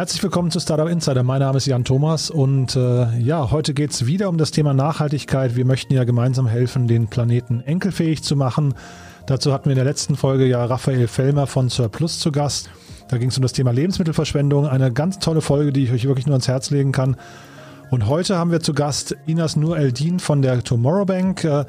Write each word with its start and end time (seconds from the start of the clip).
Herzlich 0.00 0.22
willkommen 0.22 0.50
zu 0.50 0.60
Startup 0.60 0.88
Insider. 0.88 1.22
Mein 1.22 1.40
Name 1.40 1.58
ist 1.58 1.66
Jan 1.66 1.84
Thomas 1.84 2.30
und 2.30 2.74
äh, 2.74 3.18
ja, 3.18 3.50
heute 3.50 3.74
geht 3.74 3.90
es 3.90 4.06
wieder 4.06 4.30
um 4.30 4.38
das 4.38 4.50
Thema 4.50 4.72
Nachhaltigkeit. 4.72 5.56
Wir 5.56 5.66
möchten 5.66 5.92
ja 5.92 6.04
gemeinsam 6.04 6.46
helfen, 6.46 6.88
den 6.88 7.08
Planeten 7.08 7.60
enkelfähig 7.60 8.22
zu 8.22 8.34
machen. 8.34 8.72
Dazu 9.26 9.52
hatten 9.52 9.66
wir 9.66 9.72
in 9.72 9.76
der 9.76 9.84
letzten 9.84 10.16
Folge 10.16 10.46
ja 10.46 10.64
Raphael 10.64 11.06
Fellmer 11.06 11.46
von 11.46 11.68
Surplus 11.68 12.18
zu 12.18 12.32
Gast. 12.32 12.70
Da 13.10 13.18
ging 13.18 13.28
es 13.28 13.36
um 13.36 13.42
das 13.42 13.52
Thema 13.52 13.72
Lebensmittelverschwendung. 13.72 14.66
Eine 14.66 14.90
ganz 14.90 15.18
tolle 15.18 15.42
Folge, 15.42 15.70
die 15.70 15.84
ich 15.84 15.92
euch 15.92 16.06
wirklich 16.06 16.24
nur 16.24 16.32
ans 16.32 16.48
Herz 16.48 16.70
legen 16.70 16.92
kann. 16.92 17.18
Und 17.90 18.06
heute 18.06 18.38
haben 18.38 18.52
wir 18.52 18.60
zu 18.60 18.72
Gast 18.72 19.18
Inas 19.26 19.54
Nur 19.54 19.76
Eldin 19.76 20.18
von 20.18 20.40
der 20.40 20.64
Tomorrow 20.64 21.04
Bank. 21.04 21.44
Äh, 21.44 21.66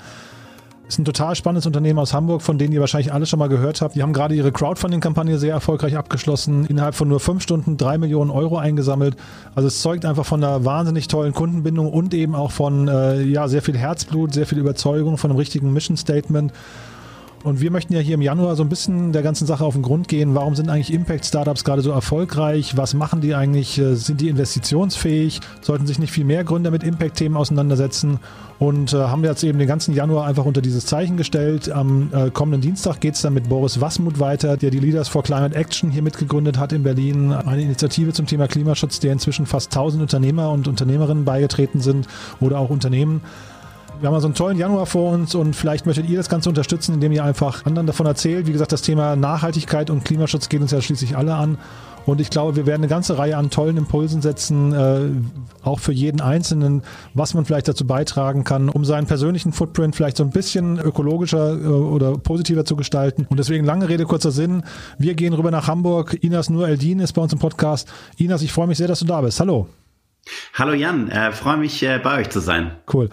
ist 0.91 0.99
ein 0.99 1.05
total 1.05 1.35
spannendes 1.35 1.65
Unternehmen 1.65 1.99
aus 1.99 2.13
Hamburg, 2.13 2.41
von 2.41 2.57
denen 2.57 2.73
ihr 2.73 2.81
wahrscheinlich 2.81 3.13
alle 3.13 3.25
schon 3.25 3.39
mal 3.39 3.47
gehört 3.47 3.81
habt. 3.81 3.95
Die 3.95 4.01
haben 4.01 4.11
gerade 4.11 4.35
ihre 4.35 4.51
Crowdfunding-Kampagne 4.51 5.37
sehr 5.37 5.53
erfolgreich 5.53 5.95
abgeschlossen, 5.95 6.65
innerhalb 6.65 6.95
von 6.95 7.07
nur 7.07 7.21
fünf 7.21 7.41
Stunden 7.43 7.77
drei 7.77 7.97
Millionen 7.97 8.29
Euro 8.29 8.57
eingesammelt. 8.57 9.15
Also 9.55 9.67
es 9.67 9.81
zeugt 9.81 10.03
einfach 10.05 10.25
von 10.25 10.43
einer 10.43 10.65
wahnsinnig 10.65 11.07
tollen 11.07 11.33
Kundenbindung 11.33 11.91
und 11.91 12.13
eben 12.13 12.35
auch 12.35 12.51
von 12.51 12.89
äh, 12.89 13.21
ja, 13.21 13.47
sehr 13.47 13.61
viel 13.61 13.77
Herzblut, 13.77 14.33
sehr 14.33 14.45
viel 14.45 14.57
Überzeugung, 14.57 15.17
von 15.17 15.31
einem 15.31 15.37
richtigen 15.37 15.71
Mission 15.71 15.95
Statement. 15.95 16.51
Und 17.43 17.59
wir 17.59 17.71
möchten 17.71 17.93
ja 17.93 17.99
hier 17.99 18.15
im 18.15 18.21
Januar 18.21 18.55
so 18.55 18.63
ein 18.63 18.69
bisschen 18.69 19.13
der 19.13 19.23
ganzen 19.23 19.47
Sache 19.47 19.65
auf 19.65 19.73
den 19.73 19.81
Grund 19.81 20.07
gehen. 20.07 20.35
Warum 20.35 20.55
sind 20.55 20.69
eigentlich 20.69 20.93
Impact-Startups 20.93 21.63
gerade 21.63 21.81
so 21.81 21.91
erfolgreich? 21.91 22.77
Was 22.77 22.93
machen 22.93 23.21
die 23.21 23.33
eigentlich? 23.33 23.79
Äh, 23.79 23.95
sind 23.95 24.21
die 24.21 24.29
investitionsfähig? 24.29 25.39
Sollten 25.61 25.87
sich 25.87 25.97
nicht 25.97 26.11
viel 26.11 26.25
mehr 26.25 26.43
Gründer 26.43 26.69
mit 26.69 26.83
Impact-Themen 26.83 27.35
auseinandersetzen? 27.35 28.19
Und 28.59 28.93
äh, 28.93 28.97
haben 28.97 29.23
wir 29.23 29.31
jetzt 29.31 29.43
eben 29.43 29.57
den 29.57 29.67
ganzen 29.67 29.95
Januar 29.95 30.27
einfach 30.27 30.45
unter 30.45 30.61
dieses 30.61 30.85
Zeichen 30.85 31.17
gestellt. 31.17 31.71
Am 31.71 32.09
äh, 32.13 32.29
kommenden 32.29 32.61
Dienstag 32.61 32.99
geht 32.99 33.15
es 33.15 33.21
dann 33.21 33.33
mit 33.33 33.49
Boris 33.49 33.81
Wassmuth 33.81 34.19
weiter, 34.19 34.55
der 34.55 34.69
die 34.69 34.79
Leaders 34.79 35.07
for 35.07 35.23
Climate 35.23 35.55
Action 35.55 35.89
hier 35.89 36.03
mitgegründet 36.03 36.59
hat 36.59 36.71
in 36.71 36.83
Berlin. 36.83 37.33
Eine 37.33 37.63
Initiative 37.63 38.13
zum 38.13 38.27
Thema 38.27 38.47
Klimaschutz, 38.47 38.99
der 38.99 39.13
inzwischen 39.13 39.47
fast 39.47 39.71
1000 39.75 40.03
Unternehmer 40.03 40.51
und 40.51 40.67
Unternehmerinnen 40.67 41.25
beigetreten 41.25 41.81
sind 41.81 42.07
oder 42.39 42.59
auch 42.59 42.69
Unternehmen. 42.69 43.21
Wir 44.01 44.07
haben 44.07 44.15
also 44.15 44.25
einen 44.25 44.33
tollen 44.33 44.57
Januar 44.57 44.87
vor 44.87 45.11
uns 45.11 45.35
und 45.35 45.55
vielleicht 45.55 45.85
möchtet 45.85 46.09
ihr 46.09 46.17
das 46.17 46.27
Ganze 46.27 46.49
unterstützen, 46.49 46.95
indem 46.95 47.11
ihr 47.11 47.23
einfach 47.23 47.67
anderen 47.67 47.85
davon 47.85 48.07
erzählt. 48.07 48.47
Wie 48.47 48.51
gesagt, 48.51 48.71
das 48.71 48.81
Thema 48.81 49.15
Nachhaltigkeit 49.15 49.91
und 49.91 50.03
Klimaschutz 50.03 50.49
geht 50.49 50.59
uns 50.59 50.71
ja 50.71 50.81
schließlich 50.81 51.15
alle 51.15 51.35
an. 51.35 51.59
Und 52.07 52.19
ich 52.19 52.31
glaube, 52.31 52.55
wir 52.55 52.65
werden 52.65 52.81
eine 52.81 52.87
ganze 52.87 53.19
Reihe 53.19 53.37
an 53.37 53.51
tollen 53.51 53.77
Impulsen 53.77 54.23
setzen, 54.23 54.73
äh, 54.73 55.01
auch 55.63 55.79
für 55.79 55.91
jeden 55.91 56.19
Einzelnen, 56.19 56.81
was 57.13 57.35
man 57.35 57.45
vielleicht 57.45 57.67
dazu 57.67 57.85
beitragen 57.85 58.43
kann, 58.43 58.69
um 58.69 58.85
seinen 58.85 59.05
persönlichen 59.05 59.53
Footprint 59.53 59.95
vielleicht 59.95 60.17
so 60.17 60.23
ein 60.23 60.31
bisschen 60.31 60.79
ökologischer 60.79 61.61
äh, 61.61 61.67
oder 61.67 62.17
positiver 62.17 62.65
zu 62.65 62.75
gestalten. 62.75 63.27
Und 63.29 63.37
deswegen 63.37 63.65
lange 63.65 63.87
Rede, 63.87 64.05
kurzer 64.05 64.31
Sinn. 64.31 64.63
Wir 64.97 65.13
gehen 65.13 65.33
rüber 65.33 65.51
nach 65.51 65.67
Hamburg. 65.67 66.17
Inas 66.23 66.49
Nur 66.49 66.67
Eldin 66.67 67.01
ist 67.01 67.13
bei 67.13 67.21
uns 67.21 67.33
im 67.33 67.39
Podcast. 67.39 67.87
Inas, 68.17 68.41
ich 68.41 68.51
freue 68.51 68.65
mich 68.65 68.79
sehr, 68.79 68.87
dass 68.87 68.97
du 68.97 69.05
da 69.05 69.21
bist. 69.21 69.39
Hallo. 69.39 69.67
Hallo 70.55 70.73
Jan, 70.73 71.09
äh, 71.09 71.31
freue 71.31 71.57
mich 71.57 71.83
äh, 71.83 71.99
bei 72.03 72.21
euch 72.21 72.31
zu 72.31 72.39
sein. 72.39 72.71
Cool. 72.91 73.09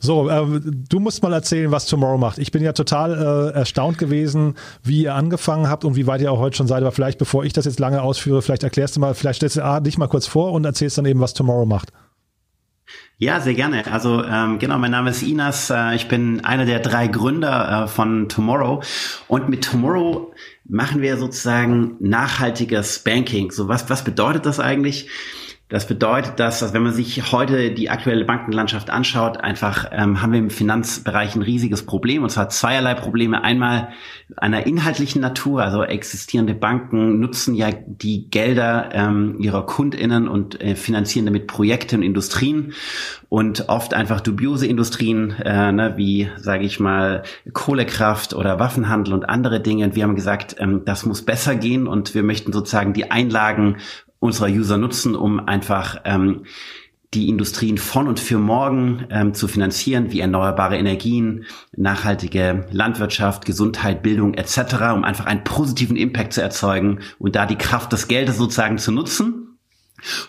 So, 0.00 0.30
äh, 0.30 0.60
du 0.88 0.98
musst 0.98 1.22
mal 1.22 1.32
erzählen, 1.32 1.70
was 1.70 1.86
Tomorrow 1.86 2.16
macht. 2.16 2.38
Ich 2.38 2.50
bin 2.50 2.62
ja 2.62 2.72
total 2.72 3.52
äh, 3.54 3.58
erstaunt 3.58 3.98
gewesen, 3.98 4.54
wie 4.82 5.02
ihr 5.02 5.14
angefangen 5.14 5.68
habt 5.68 5.84
und 5.84 5.94
wie 5.94 6.06
weit 6.06 6.22
ihr 6.22 6.32
auch 6.32 6.38
heute 6.38 6.56
schon 6.56 6.66
seid. 6.66 6.80
Aber 6.82 6.90
vielleicht, 6.90 7.18
bevor 7.18 7.44
ich 7.44 7.52
das 7.52 7.66
jetzt 7.66 7.78
lange 7.78 8.00
ausführe, 8.00 8.40
vielleicht 8.40 8.62
erklärst 8.62 8.96
du 8.96 9.00
mal, 9.00 9.14
vielleicht 9.14 9.36
stellst 9.36 9.56
du 9.56 9.64
ah, 9.64 9.80
dich 9.80 9.98
mal 9.98 10.08
kurz 10.08 10.26
vor 10.26 10.52
und 10.52 10.64
erzählst 10.64 10.96
dann 10.96 11.04
eben, 11.04 11.20
was 11.20 11.34
Tomorrow 11.34 11.66
macht. 11.66 11.92
Ja, 13.18 13.38
sehr 13.40 13.52
gerne. 13.52 13.86
Also 13.92 14.24
ähm, 14.24 14.58
genau, 14.58 14.78
mein 14.78 14.90
Name 14.90 15.10
ist 15.10 15.22
Inas. 15.22 15.68
Äh, 15.68 15.94
ich 15.94 16.08
bin 16.08 16.42
einer 16.42 16.64
der 16.64 16.80
drei 16.80 17.06
Gründer 17.06 17.84
äh, 17.84 17.86
von 17.86 18.30
Tomorrow. 18.30 18.82
Und 19.28 19.50
mit 19.50 19.62
Tomorrow 19.62 20.32
machen 20.64 21.02
wir 21.02 21.18
sozusagen 21.18 21.96
nachhaltiges 22.00 23.00
Banking. 23.00 23.50
So 23.50 23.68
was, 23.68 23.90
was 23.90 24.04
bedeutet 24.04 24.46
das 24.46 24.58
eigentlich? 24.58 25.08
Das 25.70 25.86
bedeutet, 25.86 26.40
dass, 26.40 26.58
dass 26.58 26.74
wenn 26.74 26.82
man 26.82 26.92
sich 26.92 27.30
heute 27.30 27.70
die 27.70 27.90
aktuelle 27.90 28.24
Bankenlandschaft 28.24 28.90
anschaut, 28.90 29.36
einfach 29.38 29.86
ähm, 29.92 30.20
haben 30.20 30.32
wir 30.32 30.40
im 30.40 30.50
Finanzbereich 30.50 31.36
ein 31.36 31.42
riesiges 31.42 31.86
Problem 31.86 32.24
und 32.24 32.30
zwar 32.30 32.48
zweierlei 32.48 32.94
Probleme. 32.94 33.44
Einmal 33.44 33.90
einer 34.36 34.66
inhaltlichen 34.66 35.22
Natur, 35.22 35.62
also 35.62 35.84
existierende 35.84 36.54
Banken 36.54 37.20
nutzen 37.20 37.54
ja 37.54 37.68
die 37.86 38.28
Gelder 38.30 38.88
ähm, 38.92 39.36
ihrer 39.38 39.64
KundInnen 39.64 40.26
und 40.26 40.60
äh, 40.60 40.74
finanzieren 40.74 41.26
damit 41.26 41.46
Projekte 41.46 41.94
und 41.94 42.02
Industrien 42.02 42.72
und 43.28 43.68
oft 43.68 43.94
einfach 43.94 44.20
dubiose 44.20 44.66
Industrien, 44.66 45.36
äh, 45.40 45.70
ne, 45.70 45.94
wie 45.96 46.28
sage 46.36 46.64
ich 46.64 46.80
mal 46.80 47.22
Kohlekraft 47.52 48.34
oder 48.34 48.58
Waffenhandel 48.58 49.14
und 49.14 49.28
andere 49.28 49.60
Dinge. 49.60 49.84
Und 49.84 49.94
wir 49.94 50.02
haben 50.02 50.16
gesagt, 50.16 50.56
ähm, 50.58 50.82
das 50.84 51.06
muss 51.06 51.22
besser 51.22 51.54
gehen 51.54 51.86
und 51.86 52.12
wir 52.16 52.24
möchten 52.24 52.52
sozusagen 52.52 52.92
die 52.92 53.12
Einlagen 53.12 53.76
unserer 54.20 54.48
User 54.48 54.76
nutzen, 54.76 55.16
um 55.16 55.40
einfach 55.40 56.02
ähm, 56.04 56.44
die 57.12 57.28
Industrien 57.28 57.76
von 57.76 58.06
und 58.06 58.20
für 58.20 58.38
morgen 58.38 59.06
ähm, 59.10 59.34
zu 59.34 59.48
finanzieren, 59.48 60.12
wie 60.12 60.20
erneuerbare 60.20 60.76
Energien, 60.76 61.44
nachhaltige 61.76 62.66
Landwirtschaft, 62.70 63.44
Gesundheit, 63.44 64.02
Bildung 64.02 64.34
etc., 64.34 64.74
um 64.94 65.02
einfach 65.02 65.26
einen 65.26 65.42
positiven 65.42 65.96
Impact 65.96 66.34
zu 66.34 66.42
erzeugen 66.42 67.00
und 67.18 67.34
da 67.34 67.46
die 67.46 67.58
Kraft 67.58 67.92
des 67.92 68.06
Geldes 68.06 68.36
sozusagen 68.36 68.78
zu 68.78 68.92
nutzen. 68.92 69.49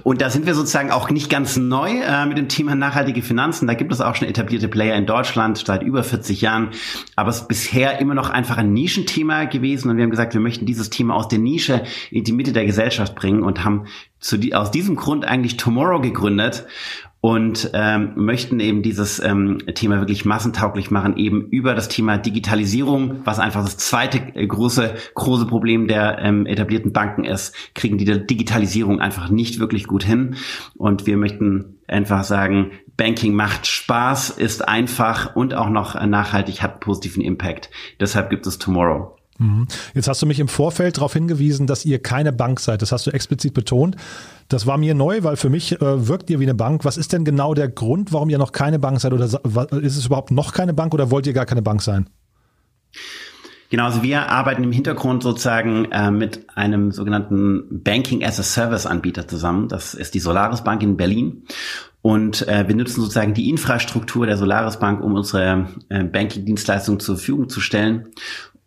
Und 0.03 0.21
da 0.21 0.29
sind 0.29 0.45
wir 0.45 0.55
sozusagen 0.55 0.91
auch 0.91 1.09
nicht 1.09 1.29
ganz 1.29 1.57
neu 1.57 1.91
äh, 1.91 2.25
mit 2.25 2.37
dem 2.37 2.47
Thema 2.47 2.75
nachhaltige 2.75 3.21
Finanzen. 3.21 3.67
Da 3.67 3.73
gibt 3.73 3.91
es 3.91 4.01
auch 4.01 4.15
schon 4.15 4.27
etablierte 4.27 4.67
Player 4.67 4.95
in 4.95 5.05
Deutschland 5.05 5.57
seit 5.57 5.83
über 5.83 6.03
40 6.03 6.41
Jahren. 6.41 6.69
Aber 7.15 7.29
es 7.29 7.41
ist 7.41 7.47
bisher 7.47 7.99
immer 7.99 8.13
noch 8.13 8.29
einfach 8.29 8.57
ein 8.57 8.73
Nischenthema 8.73 9.45
gewesen. 9.45 9.89
Und 9.89 9.97
wir 9.97 10.03
haben 10.03 10.11
gesagt, 10.11 10.33
wir 10.33 10.41
möchten 10.41 10.65
dieses 10.65 10.89
Thema 10.89 11.15
aus 11.15 11.27
der 11.27 11.39
Nische 11.39 11.83
in 12.09 12.23
die 12.23 12.33
Mitte 12.33 12.53
der 12.53 12.65
Gesellschaft 12.65 13.15
bringen 13.15 13.43
und 13.43 13.63
haben 13.63 13.85
zu 14.19 14.37
die, 14.37 14.53
aus 14.53 14.71
diesem 14.71 14.95
Grund 14.95 15.25
eigentlich 15.25 15.57
Tomorrow 15.57 15.99
gegründet 15.99 16.65
und 17.21 17.69
ähm, 17.73 18.13
möchten 18.15 18.59
eben 18.59 18.81
dieses 18.81 19.19
ähm, 19.23 19.59
Thema 19.75 19.99
wirklich 19.99 20.25
massentauglich 20.25 20.89
machen, 20.89 21.17
eben 21.17 21.47
über 21.49 21.75
das 21.75 21.87
Thema 21.87 22.17
Digitalisierung, 22.17 23.21
was 23.23 23.37
einfach 23.39 23.63
das 23.63 23.77
zweite 23.77 24.17
äh, 24.33 24.45
große 24.45 24.95
große 25.13 25.45
Problem 25.45 25.87
der 25.87 26.17
ähm, 26.19 26.47
etablierten 26.47 26.93
Banken 26.93 27.23
ist, 27.23 27.55
kriegen 27.75 27.99
die 27.99 28.05
Digitalisierung 28.25 28.99
einfach 28.99 29.29
nicht 29.29 29.59
wirklich 29.59 29.85
gut 29.85 30.03
hin. 30.03 30.35
Und 30.75 31.05
wir 31.05 31.15
möchten 31.15 31.77
einfach 31.87 32.23
sagen, 32.23 32.71
Banking 32.97 33.35
macht 33.35 33.67
Spaß, 33.67 34.31
ist 34.31 34.67
einfach 34.67 35.35
und 35.35 35.53
auch 35.53 35.69
noch 35.69 35.93
nachhaltig, 36.05 36.63
hat 36.63 36.79
positiven 36.79 37.21
Impact. 37.21 37.69
Deshalb 37.99 38.31
gibt 38.31 38.47
es 38.47 38.57
Tomorrow. 38.57 39.20
Mhm. 39.41 39.67
Jetzt 39.95 40.07
hast 40.07 40.21
du 40.21 40.27
mich 40.27 40.39
im 40.39 40.47
Vorfeld 40.47 40.97
darauf 40.97 41.13
hingewiesen, 41.13 41.65
dass 41.65 41.83
ihr 41.83 41.99
keine 41.99 42.31
Bank 42.31 42.59
seid. 42.59 42.81
Das 42.81 42.91
hast 42.91 43.07
du 43.07 43.11
explizit 43.11 43.53
betont. 43.53 43.95
Das 44.49 44.67
war 44.67 44.77
mir 44.77 44.93
neu, 44.93 45.23
weil 45.23 45.35
für 45.35 45.49
mich 45.49 45.81
äh, 45.81 46.07
wirkt 46.07 46.29
ihr 46.29 46.39
wie 46.39 46.45
eine 46.45 46.53
Bank. 46.53 46.85
Was 46.85 46.97
ist 46.97 47.11
denn 47.11 47.25
genau 47.25 47.53
der 47.55 47.67
Grund, 47.67 48.13
warum 48.13 48.29
ihr 48.29 48.37
noch 48.37 48.51
keine 48.51 48.77
Bank 48.77 49.01
seid? 49.01 49.13
Oder 49.13 49.25
ist 49.25 49.97
es 49.97 50.05
überhaupt 50.05 50.29
noch 50.29 50.53
keine 50.53 50.73
Bank 50.73 50.93
oder 50.93 51.09
wollt 51.09 51.25
ihr 51.25 51.33
gar 51.33 51.47
keine 51.47 51.63
Bank 51.63 51.81
sein? 51.81 52.07
Genau, 53.71 53.85
also 53.85 54.03
wir 54.03 54.29
arbeiten 54.29 54.63
im 54.63 54.73
Hintergrund 54.73 55.23
sozusagen 55.23 55.85
äh, 55.91 56.11
mit 56.11 56.45
einem 56.55 56.91
sogenannten 56.91 57.81
Banking 57.83 58.23
as 58.23 58.39
a 58.39 58.43
Service 58.43 58.85
Anbieter 58.85 59.27
zusammen. 59.27 59.69
Das 59.69 59.93
ist 59.93 60.13
die 60.13 60.19
Solaris 60.19 60.63
Bank 60.63 60.83
in 60.83 60.97
Berlin. 60.97 61.43
Und 62.01 62.47
äh, 62.47 62.67
wir 62.67 62.75
nutzen 62.75 63.01
sozusagen 63.01 63.33
die 63.33 63.49
Infrastruktur 63.49 64.25
der 64.25 64.35
Solaris 64.35 64.77
Bank, 64.77 65.01
um 65.01 65.13
unsere 65.13 65.67
äh, 65.89 66.03
Banking-Dienstleistungen 66.03 66.99
zur 66.99 67.15
Verfügung 67.15 67.47
zu 67.47 67.61
stellen. 67.61 68.07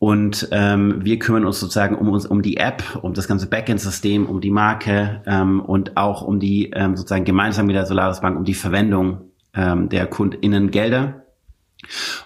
Und 0.04 0.48
ähm, 0.50 1.02
wir 1.02 1.18
kümmern 1.18 1.46
uns 1.46 1.60
sozusagen 1.60 1.96
um 1.96 2.10
uns 2.10 2.26
um 2.26 2.42
die 2.42 2.58
App, 2.58 2.82
um 3.00 3.14
das 3.14 3.26
ganze 3.26 3.46
Backend-System, 3.46 4.26
um 4.26 4.42
die 4.42 4.50
Marke 4.50 5.22
ähm, 5.24 5.60
und 5.60 5.96
auch 5.96 6.20
um 6.20 6.40
die 6.40 6.68
ähm, 6.74 6.94
sozusagen 6.94 7.24
gemeinsam 7.24 7.64
mit 7.64 7.74
der 7.74 7.86
Solaris 7.86 8.20
Bank 8.20 8.36
um 8.36 8.44
die 8.44 8.52
Verwendung 8.52 9.30
ähm, 9.54 9.88
der 9.88 10.06
KundInnen 10.06 10.70
Gelder. 10.70 11.22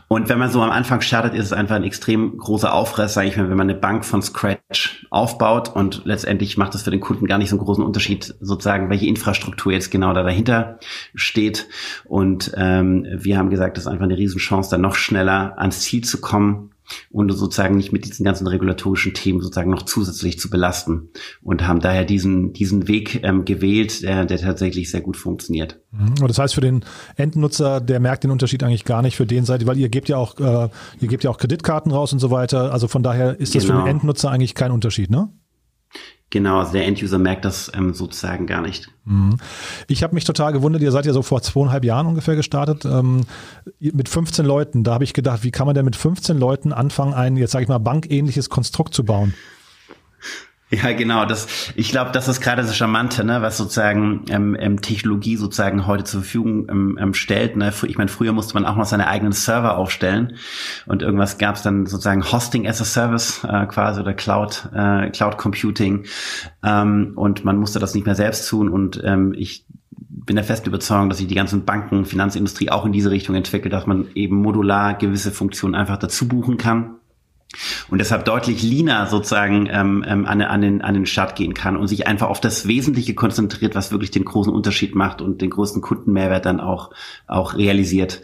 Und 0.09 0.29
wenn 0.29 0.41
man 0.41 0.51
so 0.51 0.61
am 0.61 0.73
Anfang 0.73 1.03
startet, 1.03 1.35
ist 1.35 1.45
es 1.45 1.53
einfach 1.53 1.77
ein 1.77 1.85
extrem 1.85 2.37
großer 2.37 2.75
Aufriss, 2.75 3.15
sage 3.15 3.29
ich 3.29 3.37
mal, 3.37 3.49
wenn 3.49 3.57
man 3.57 3.71
eine 3.71 3.79
Bank 3.79 4.05
von 4.05 4.23
Scratch 4.23 5.07
aufbaut 5.11 5.69
und 5.69 6.03
letztendlich 6.05 6.57
macht 6.57 6.75
es 6.75 6.83
für 6.83 6.91
den 6.91 6.99
Kunden 6.99 7.27
gar 7.27 7.39
nicht 7.39 7.51
so 7.51 7.57
einen 7.57 7.65
großen 7.65 7.85
Unterschied, 7.85 8.35
sozusagen, 8.41 8.91
welche 8.91 9.07
Infrastruktur 9.07 9.71
jetzt 9.71 9.93
genau 9.93 10.13
da 10.15 10.25
dahinter 10.25 10.81
steht. 11.15 11.69
Und 12.07 12.51
ähm, 12.57 13.07
wir 13.13 13.39
haben 13.39 13.51
gesagt, 13.51 13.77
das 13.77 13.85
ist 13.85 13.89
einfach 13.89 14.07
eine 14.07 14.17
Riesenchance, 14.17 14.69
da 14.69 14.79
noch 14.79 14.97
schneller 14.97 15.55
ans 15.59 15.83
Ziel 15.83 16.03
zu 16.03 16.21
kommen 16.21 16.73
und 17.11 17.31
sozusagen 17.31 17.77
nicht 17.77 17.93
mit 17.93 18.07
diesen 18.07 18.25
ganzen 18.25 18.47
regulatorischen 18.47 19.15
Themen 19.15 19.41
sozusagen 19.41 19.71
noch 19.71 19.83
zusätzlich 19.83 20.39
zu 20.39 20.51
belasten 20.51 21.11
und 21.43 21.67
haben 21.67 21.81
daher 21.81 22.05
diesen, 22.05 22.53
diesen 22.53 22.89
Weg 22.89 23.23
ähm, 23.23 23.45
gewählt, 23.45 24.03
der, 24.03 24.25
der 24.25 24.39
tatsächlich 24.39 24.91
sehr 24.91 25.01
gut 25.01 25.17
funktioniert. 25.17 25.81
Mhm. 25.93 26.27
Das 26.27 26.39
heißt, 26.39 26.55
für 26.55 26.61
den 26.61 26.85
Endnutzer, 27.17 27.81
der 27.81 28.01
merkt 28.01 28.25
den 28.25 28.31
Unterschied 28.31 28.63
eigentlich 28.63 28.85
gar 28.85 29.03
nicht 29.03 29.17
für 29.17 29.27
den 29.27 29.45
Seite, 29.45 29.67
weil 29.67 29.79
ihr 29.79 29.89
gebt 29.89 30.09
ja 30.09 30.17
auch, 30.17 30.39
äh, 30.39 30.69
ihr 31.01 31.09
gebt 31.09 31.25
ja 31.25 31.31
auch 31.31 31.39
Kreditkarten 31.39 31.93
raus 31.93 32.13
und 32.13 32.19
so 32.19 32.31
weiter. 32.31 32.73
Also 32.73 32.89
von 32.89 33.03
daher 33.03 33.39
ist 33.39 33.55
das 33.55 33.65
genau. 33.65 33.75
für 33.75 33.81
den 33.81 33.85
genau. 33.85 33.97
Endnutzer 33.97 34.31
eigentlich 34.31 34.55
kein 34.55 34.71
Unterschied, 34.71 35.11
ne? 35.11 35.29
Genau, 36.31 36.59
also 36.59 36.73
der 36.73 36.87
Enduser 36.87 37.19
merkt 37.19 37.47
das 37.47 37.73
ähm, 37.75 37.95
sozusagen 37.95 38.47
gar 38.47 38.61
nicht. 38.61 38.89
Mhm. 39.07 39.39
Ich 39.87 40.03
habe 40.03 40.15
mich 40.15 40.25
total 40.25 40.53
gewundert, 40.53 40.83
ihr 40.83 40.93
seid 40.93 41.07
ja 41.07 41.15
so 41.15 41.23
vor 41.23 41.41
zweieinhalb 41.41 41.85
Jahren 41.85 42.07
ungefähr 42.07 42.37
gestartet, 42.37 42.85
ähm, 42.85 43.23
mit 43.81 44.11
15 44.11 44.45
Leuten. 44.45 44.85
Da 44.85 44.93
habe 44.93 45.05
ich 45.05 45.15
gedacht, 45.15 45.43
wie 45.43 45.51
kann 45.51 45.67
man 45.67 45.75
denn 45.75 45.87
mit 45.87 45.97
15 45.97 46.39
Leuten 46.39 46.75
anfangen, 46.75 47.15
ein, 47.15 47.37
jetzt 47.39 47.53
sage 47.53 47.63
ich 47.63 47.69
mal, 47.69 47.79
bankähnliches 47.79 48.51
Konstrukt 48.51 48.93
zu 48.93 49.05
bauen? 49.05 49.33
Ja, 50.71 50.93
genau. 50.93 51.25
Das, 51.25 51.73
ich 51.77 51.91
glaube, 51.91 52.11
das 52.13 52.29
ist 52.29 52.43
gerade 52.43 52.61
das 52.61 52.77
Charmante, 52.77 53.25
ne, 53.25 53.41
was 53.41 53.57
sozusagen 53.57 54.25
ähm, 54.29 54.55
ähm, 54.59 54.83
Technologie 54.83 55.37
sozusagen 55.37 55.87
heute 55.87 56.05
zur 56.05 56.21
Verfügung 56.21 56.69
ähm, 56.69 56.99
ähm, 57.01 57.15
stellt. 57.15 57.57
Ne? 57.57 57.73
Ich 57.87 57.97
meine, 57.97 58.09
früher 58.09 58.33
musste 58.33 58.53
man 58.53 58.67
auch 58.67 58.77
noch 58.77 58.85
seine 58.85 59.07
eigenen 59.07 59.33
Server 59.33 59.79
aufstellen 59.79 60.37
und 60.85 61.01
irgendwas 61.01 61.39
gab 61.39 61.57
es 61.57 61.63
dann 61.63 61.87
sozusagen 61.87 62.23
Hosting 62.23 62.69
as 62.69 62.83
a 62.83 62.85
Service 62.85 63.45
äh, 63.45 63.65
quasi 63.65 64.01
oder 64.01 64.13
Cloud 64.13 64.69
äh, 64.75 65.09
Cloud 65.09 65.39
Computing 65.39 66.05
ähm, 66.63 67.13
und 67.15 67.47
man 67.47 67.57
musste 67.57 67.79
das 67.79 67.95
nicht 67.95 68.05
mehr 68.05 68.15
selbst 68.15 68.47
tun. 68.47 68.69
Und 68.69 69.01
ähm, 69.03 69.35
ich 69.39 69.65
bin 69.91 70.37
der 70.37 70.45
festen 70.45 70.69
Überzeugung, 70.69 71.09
dass 71.09 71.17
sich 71.17 71.29
die 71.29 71.35
ganzen 71.35 71.65
Banken, 71.65 72.05
Finanzindustrie 72.05 72.71
auch 72.71 72.85
in 72.85 72.93
diese 72.93 73.11
Richtung 73.11 73.35
entwickelt, 73.35 73.73
dass 73.73 73.87
man 73.87 74.09
eben 74.15 74.37
modular 74.37 74.93
gewisse 74.93 75.33
Funktionen 75.33 75.75
einfach 75.75 75.97
dazu 75.97 76.29
buchen 76.29 76.59
kann 76.59 76.99
und 77.89 77.99
deshalb 77.99 78.25
deutlich 78.27 78.63
leaner 78.63 79.07
sozusagen 79.07 79.69
ähm, 79.71 80.05
ähm, 80.07 80.27
an, 80.27 80.43
an, 80.43 80.61
den, 80.61 80.83
an 80.83 80.95
den 80.95 81.07
Start 81.07 81.35
gehen 81.35 81.55
kann 81.55 81.77
und 81.77 81.89
sich 81.89 82.07
einfach 82.07 82.29
auf 82.29 82.41
das 82.41 82.69
Wesentliche 82.69 83.15
konzentriert, 83.15 83.75
was 83.75 83.91
wirklich 83.91 84.11
den 84.11 84.25
großen 84.25 84.53
Unterschied 84.53 84.95
macht 84.95 85.23
und 85.23 85.41
den 85.41 85.51
größten 85.51 85.81
Kundenmehrwert 85.81 86.45
dann 86.45 86.61
auch, 86.61 86.91
auch 87.27 87.57
realisiert. 87.57 88.21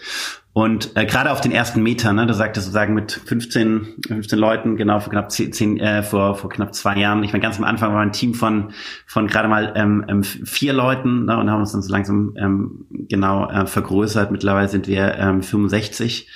Und 0.54 0.96
äh, 0.96 1.04
gerade 1.04 1.32
auf 1.32 1.40
den 1.40 1.50
ersten 1.50 1.82
Meter, 1.82 2.12
ne, 2.12 2.28
da 2.28 2.32
sagte 2.32 2.60
sozusagen 2.60 2.94
mit 2.94 3.10
15, 3.10 3.96
15 4.06 4.38
Leuten, 4.38 4.76
genau 4.76 5.00
vor 5.00 5.10
knapp 5.10 5.32
10, 5.32 5.52
10 5.52 5.80
äh, 5.80 6.02
vor, 6.04 6.36
vor 6.36 6.48
knapp 6.48 6.72
zwei 6.76 6.96
Jahren. 6.96 7.24
Ich 7.24 7.32
meine, 7.32 7.42
ganz 7.42 7.58
am 7.58 7.64
Anfang 7.64 7.92
war 7.92 8.00
ein 8.00 8.12
Team 8.12 8.34
von 8.34 8.72
von 9.04 9.26
gerade 9.26 9.48
mal 9.48 9.72
ähm, 9.74 10.04
ähm, 10.06 10.22
vier 10.22 10.72
Leuten 10.72 11.24
ne, 11.24 11.36
und 11.36 11.50
haben 11.50 11.58
uns 11.58 11.72
dann 11.72 11.82
so 11.82 11.92
langsam 11.92 12.36
ähm, 12.38 12.86
genau 13.08 13.50
äh, 13.50 13.66
vergrößert. 13.66 14.30
Mittlerweile 14.30 14.68
sind 14.68 14.86
wir 14.86 15.16
ähm, 15.16 15.42
65 15.42 16.30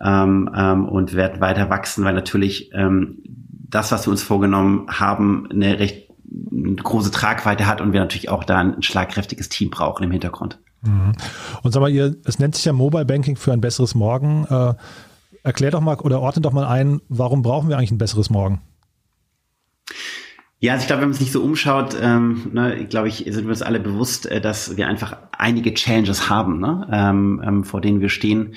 ähm, 0.00 0.48
ähm, 0.56 0.88
und 0.88 1.16
werden 1.16 1.40
weiter 1.40 1.68
wachsen, 1.68 2.04
weil 2.04 2.14
natürlich 2.14 2.70
ähm, 2.74 3.24
das, 3.68 3.90
was 3.90 4.06
wir 4.06 4.12
uns 4.12 4.22
vorgenommen 4.22 4.86
haben, 4.88 5.48
eine 5.50 5.80
recht 5.80 6.10
große 6.80 7.10
Tragweite 7.10 7.66
hat 7.66 7.80
und 7.80 7.92
wir 7.92 7.98
natürlich 7.98 8.28
auch 8.28 8.44
da 8.44 8.58
ein 8.58 8.82
schlagkräftiges 8.82 9.48
Team 9.48 9.70
brauchen 9.70 10.04
im 10.04 10.12
Hintergrund. 10.12 10.60
Mhm. 10.84 11.12
Und 11.62 11.72
sag 11.72 11.80
mal, 11.80 11.90
ihr, 11.90 12.16
es 12.24 12.38
nennt 12.38 12.54
sich 12.54 12.64
ja 12.64 12.72
Mobile 12.72 13.04
Banking 13.04 13.36
für 13.36 13.52
ein 13.52 13.60
besseres 13.60 13.94
Morgen. 13.94 14.46
Äh, 14.48 14.74
erklär 15.42 15.70
doch 15.70 15.80
mal 15.80 15.96
oder 15.96 16.20
ordne 16.20 16.42
doch 16.42 16.52
mal 16.52 16.66
ein, 16.66 17.00
warum 17.08 17.42
brauchen 17.42 17.68
wir 17.68 17.76
eigentlich 17.76 17.92
ein 17.92 17.98
besseres 17.98 18.30
Morgen? 18.30 18.60
Ja, 20.64 20.72
also 20.72 20.84
ich 20.84 20.86
glaube, 20.86 21.02
wenn 21.02 21.10
man 21.10 21.18
sich 21.18 21.30
so 21.30 21.42
umschaut, 21.42 21.94
ähm, 22.00 22.50
ne, 22.54 22.86
glaube 22.88 23.08
ich, 23.08 23.26
sind 23.28 23.44
wir 23.44 23.50
uns 23.50 23.60
alle 23.60 23.80
bewusst, 23.80 24.24
äh, 24.24 24.40
dass 24.40 24.78
wir 24.78 24.88
einfach 24.88 25.14
einige 25.36 25.74
Challenges 25.74 26.30
haben, 26.30 26.58
ne, 26.58 26.88
ähm, 26.90 27.42
ähm, 27.44 27.64
vor 27.64 27.82
denen 27.82 28.00
wir 28.00 28.08
stehen. 28.08 28.54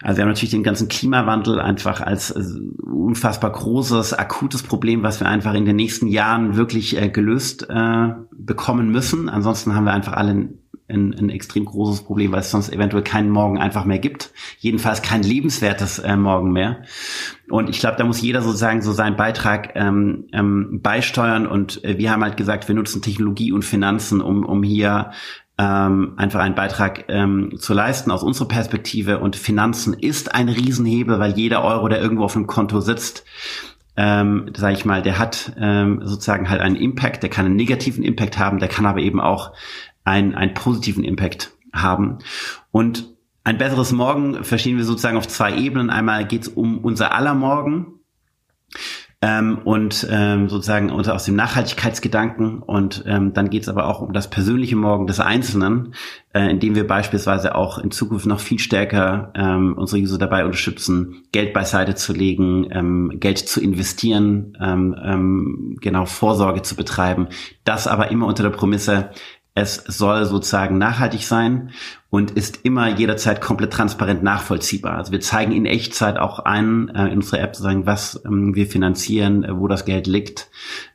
Also 0.00 0.16
wir 0.16 0.22
haben 0.22 0.30
natürlich 0.30 0.52
den 0.52 0.62
ganzen 0.62 0.88
Klimawandel 0.88 1.60
einfach 1.60 2.00
als 2.00 2.30
äh, 2.30 2.42
unfassbar 2.82 3.52
großes, 3.52 4.14
akutes 4.14 4.62
Problem, 4.62 5.02
was 5.02 5.20
wir 5.20 5.28
einfach 5.28 5.52
in 5.52 5.66
den 5.66 5.76
nächsten 5.76 6.06
Jahren 6.06 6.56
wirklich 6.56 6.96
äh, 6.96 7.10
gelöst 7.10 7.66
äh, 7.68 8.08
bekommen 8.32 8.90
müssen. 8.90 9.28
Ansonsten 9.28 9.74
haben 9.74 9.84
wir 9.84 9.92
einfach 9.92 10.14
alle 10.14 10.48
ein, 10.90 11.14
ein 11.14 11.30
extrem 11.30 11.64
großes 11.64 12.02
Problem, 12.02 12.32
weil 12.32 12.40
es 12.40 12.50
sonst 12.50 12.72
eventuell 12.72 13.02
keinen 13.02 13.30
Morgen 13.30 13.58
einfach 13.58 13.84
mehr 13.84 13.98
gibt. 13.98 14.32
Jedenfalls 14.58 15.02
kein 15.02 15.22
lebenswertes 15.22 15.98
äh, 15.98 16.16
Morgen 16.16 16.52
mehr. 16.52 16.82
Und 17.48 17.68
ich 17.68 17.80
glaube, 17.80 17.96
da 17.96 18.04
muss 18.04 18.20
jeder 18.20 18.42
sozusagen 18.42 18.82
so 18.82 18.92
seinen 18.92 19.16
Beitrag 19.16 19.72
ähm, 19.74 20.26
ähm, 20.32 20.80
beisteuern. 20.82 21.46
Und 21.46 21.84
äh, 21.84 21.98
wir 21.98 22.10
haben 22.10 22.22
halt 22.22 22.36
gesagt, 22.36 22.68
wir 22.68 22.74
nutzen 22.74 23.02
Technologie 23.02 23.52
und 23.52 23.64
Finanzen, 23.64 24.20
um, 24.20 24.44
um 24.44 24.62
hier 24.62 25.12
ähm, 25.58 26.14
einfach 26.16 26.40
einen 26.40 26.54
Beitrag 26.54 27.04
ähm, 27.08 27.52
zu 27.58 27.74
leisten 27.74 28.10
aus 28.10 28.22
unserer 28.22 28.48
Perspektive. 28.48 29.18
Und 29.18 29.36
Finanzen 29.36 29.94
ist 29.94 30.34
ein 30.34 30.48
Riesenhebel, 30.48 31.18
weil 31.18 31.32
jeder 31.32 31.62
Euro, 31.64 31.88
der 31.88 32.00
irgendwo 32.00 32.24
auf 32.24 32.32
dem 32.32 32.46
Konto 32.46 32.80
sitzt, 32.80 33.24
ähm, 33.96 34.50
sage 34.56 34.74
ich 34.74 34.86
mal, 34.86 35.02
der 35.02 35.18
hat 35.18 35.52
ähm, 35.58 36.00
sozusagen 36.02 36.48
halt 36.48 36.62
einen 36.62 36.76
Impact, 36.76 37.22
der 37.22 37.28
kann 37.28 37.44
einen 37.44 37.56
negativen 37.56 38.02
Impact 38.02 38.38
haben, 38.38 38.58
der 38.58 38.68
kann 38.68 38.86
aber 38.86 39.00
eben 39.00 39.20
auch 39.20 39.52
einen, 40.04 40.34
einen 40.34 40.54
positiven 40.54 41.04
Impact 41.04 41.52
haben. 41.72 42.18
Und 42.70 43.08
ein 43.44 43.58
besseres 43.58 43.92
Morgen 43.92 44.44
verstehen 44.44 44.76
wir 44.76 44.84
sozusagen 44.84 45.16
auf 45.16 45.28
zwei 45.28 45.56
Ebenen. 45.56 45.90
Einmal 45.90 46.26
geht 46.26 46.42
es 46.42 46.48
um 46.48 46.78
unser 46.78 47.14
aller 47.14 47.34
Morgen 47.34 48.00
ähm, 49.22 49.58
und 49.64 50.06
ähm, 50.10 50.48
sozusagen 50.48 50.90
unter, 50.90 51.14
aus 51.14 51.24
dem 51.24 51.36
Nachhaltigkeitsgedanken 51.36 52.60
und 52.60 53.04
ähm, 53.06 53.34
dann 53.34 53.50
geht 53.50 53.62
es 53.62 53.68
aber 53.68 53.86
auch 53.86 54.00
um 54.00 54.14
das 54.14 54.30
persönliche 54.30 54.76
Morgen 54.76 55.06
des 55.06 55.20
Einzelnen, 55.20 55.94
äh, 56.32 56.50
indem 56.50 56.74
wir 56.74 56.86
beispielsweise 56.86 57.54
auch 57.54 57.78
in 57.78 57.90
Zukunft 57.90 58.24
noch 58.24 58.40
viel 58.40 58.58
stärker 58.58 59.32
ähm, 59.34 59.74
unsere 59.76 60.00
User 60.00 60.16
dabei 60.16 60.44
unterstützen, 60.44 61.24
Geld 61.32 61.52
beiseite 61.52 61.94
zu 61.94 62.14
legen, 62.14 62.68
ähm, 62.70 63.12
Geld 63.20 63.38
zu 63.38 63.60
investieren, 63.60 64.56
ähm, 64.60 64.96
ähm, 65.02 65.76
genau 65.80 66.06
Vorsorge 66.06 66.62
zu 66.62 66.74
betreiben. 66.74 67.28
Das 67.64 67.86
aber 67.86 68.10
immer 68.10 68.26
unter 68.26 68.42
der 68.42 68.50
Prämisse, 68.50 69.10
es 69.54 69.76
soll 69.76 70.24
sozusagen 70.24 70.78
nachhaltig 70.78 71.26
sein 71.26 71.70
und 72.08 72.30
ist 72.32 72.64
immer 72.64 72.88
jederzeit 72.88 73.40
komplett 73.40 73.72
transparent 73.72 74.22
nachvollziehbar. 74.22 74.96
Also 74.96 75.12
wir 75.12 75.20
zeigen 75.20 75.52
in 75.52 75.66
Echtzeit 75.66 76.18
auch 76.18 76.40
ein 76.40 76.88
äh, 76.88 77.08
in 77.08 77.16
unserer 77.16 77.40
App 77.40 77.56
sozusagen, 77.56 77.86
was 77.86 78.20
ähm, 78.24 78.54
wir 78.54 78.66
finanzieren, 78.66 79.44
äh, 79.44 79.56
wo 79.58 79.68
das 79.68 79.84
Geld 79.84 80.06
liegt 80.06 80.50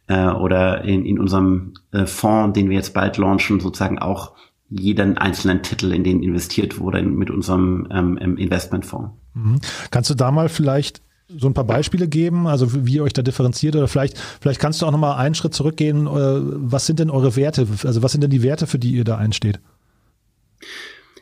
äh, 0.08 0.28
oder 0.28 0.84
in, 0.84 1.06
in 1.06 1.20
unserem 1.20 1.74
äh, 1.92 2.06
Fonds, 2.06 2.58
den 2.58 2.70
wir 2.70 2.78
jetzt 2.78 2.94
bald 2.94 3.18
launchen, 3.18 3.60
sozusagen 3.60 4.00
auch 4.00 4.34
jeden 4.70 5.18
einzelnen 5.18 5.62
Titel, 5.62 5.92
in 5.92 6.04
den 6.04 6.24
investiert 6.24 6.80
wurde 6.80 7.02
mit 7.04 7.30
unserem 7.30 7.88
ähm, 7.92 8.18
Investmentfonds. 8.38 9.12
Mhm. 9.34 9.60
Kannst 9.92 10.10
du 10.10 10.16
da 10.16 10.32
mal 10.32 10.50
vielleicht 10.50 11.05
so 11.28 11.48
ein 11.48 11.54
paar 11.54 11.64
Beispiele 11.64 12.08
geben, 12.08 12.48
also 12.48 12.86
wie 12.86 12.96
ihr 12.96 13.04
euch 13.04 13.14
da 13.14 13.22
differenziert 13.22 13.76
oder 13.76 13.88
vielleicht, 13.88 14.20
vielleicht 14.42 14.60
kannst 14.60 14.82
du 14.82 14.86
auch 14.86 14.92
nochmal 14.92 15.18
einen 15.18 15.36
Schritt 15.36 15.54
zurückgehen. 15.54 16.08
Äh, 16.08 16.10
was 16.12 16.86
sind 16.86 17.00
denn 17.00 17.10
eure 17.10 17.36
Werte? 17.36 17.68
Also 17.84 18.04
was 18.04 18.12
sind 18.12 18.22
denn 18.22 18.30
die 18.30 18.44
Werte, 18.44 18.68
für 18.68 18.80
die 18.80 18.92
ihr 18.92 19.04
da 19.04 19.18
einsteht? 19.18 19.60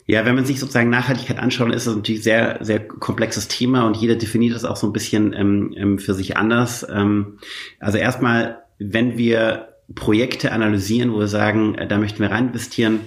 Ja, 0.05 0.25
wenn 0.25 0.35
man 0.35 0.45
sich 0.45 0.59
sozusagen 0.59 0.89
Nachhaltigkeit 0.89 1.39
anschaut, 1.39 1.73
ist 1.73 1.87
das 1.87 1.95
natürlich 1.95 2.23
sehr, 2.23 2.59
sehr 2.61 2.85
komplexes 2.85 3.47
Thema 3.47 3.87
und 3.87 3.95
jeder 3.95 4.15
definiert 4.15 4.53
das 4.53 4.65
auch 4.65 4.75
so 4.75 4.87
ein 4.87 4.93
bisschen 4.93 5.31
ähm, 5.33 5.73
ähm, 5.77 5.99
für 5.99 6.13
sich 6.13 6.35
anders. 6.35 6.85
Ähm, 6.89 7.39
also 7.79 7.97
erstmal, 7.97 8.63
wenn 8.79 9.17
wir 9.17 9.69
Projekte 9.95 10.51
analysieren, 10.51 11.13
wo 11.13 11.19
wir 11.19 11.27
sagen, 11.27 11.75
äh, 11.75 11.87
da 11.87 11.97
möchten 11.97 12.19
wir 12.19 12.31
rein 12.31 12.47
investieren 12.47 12.99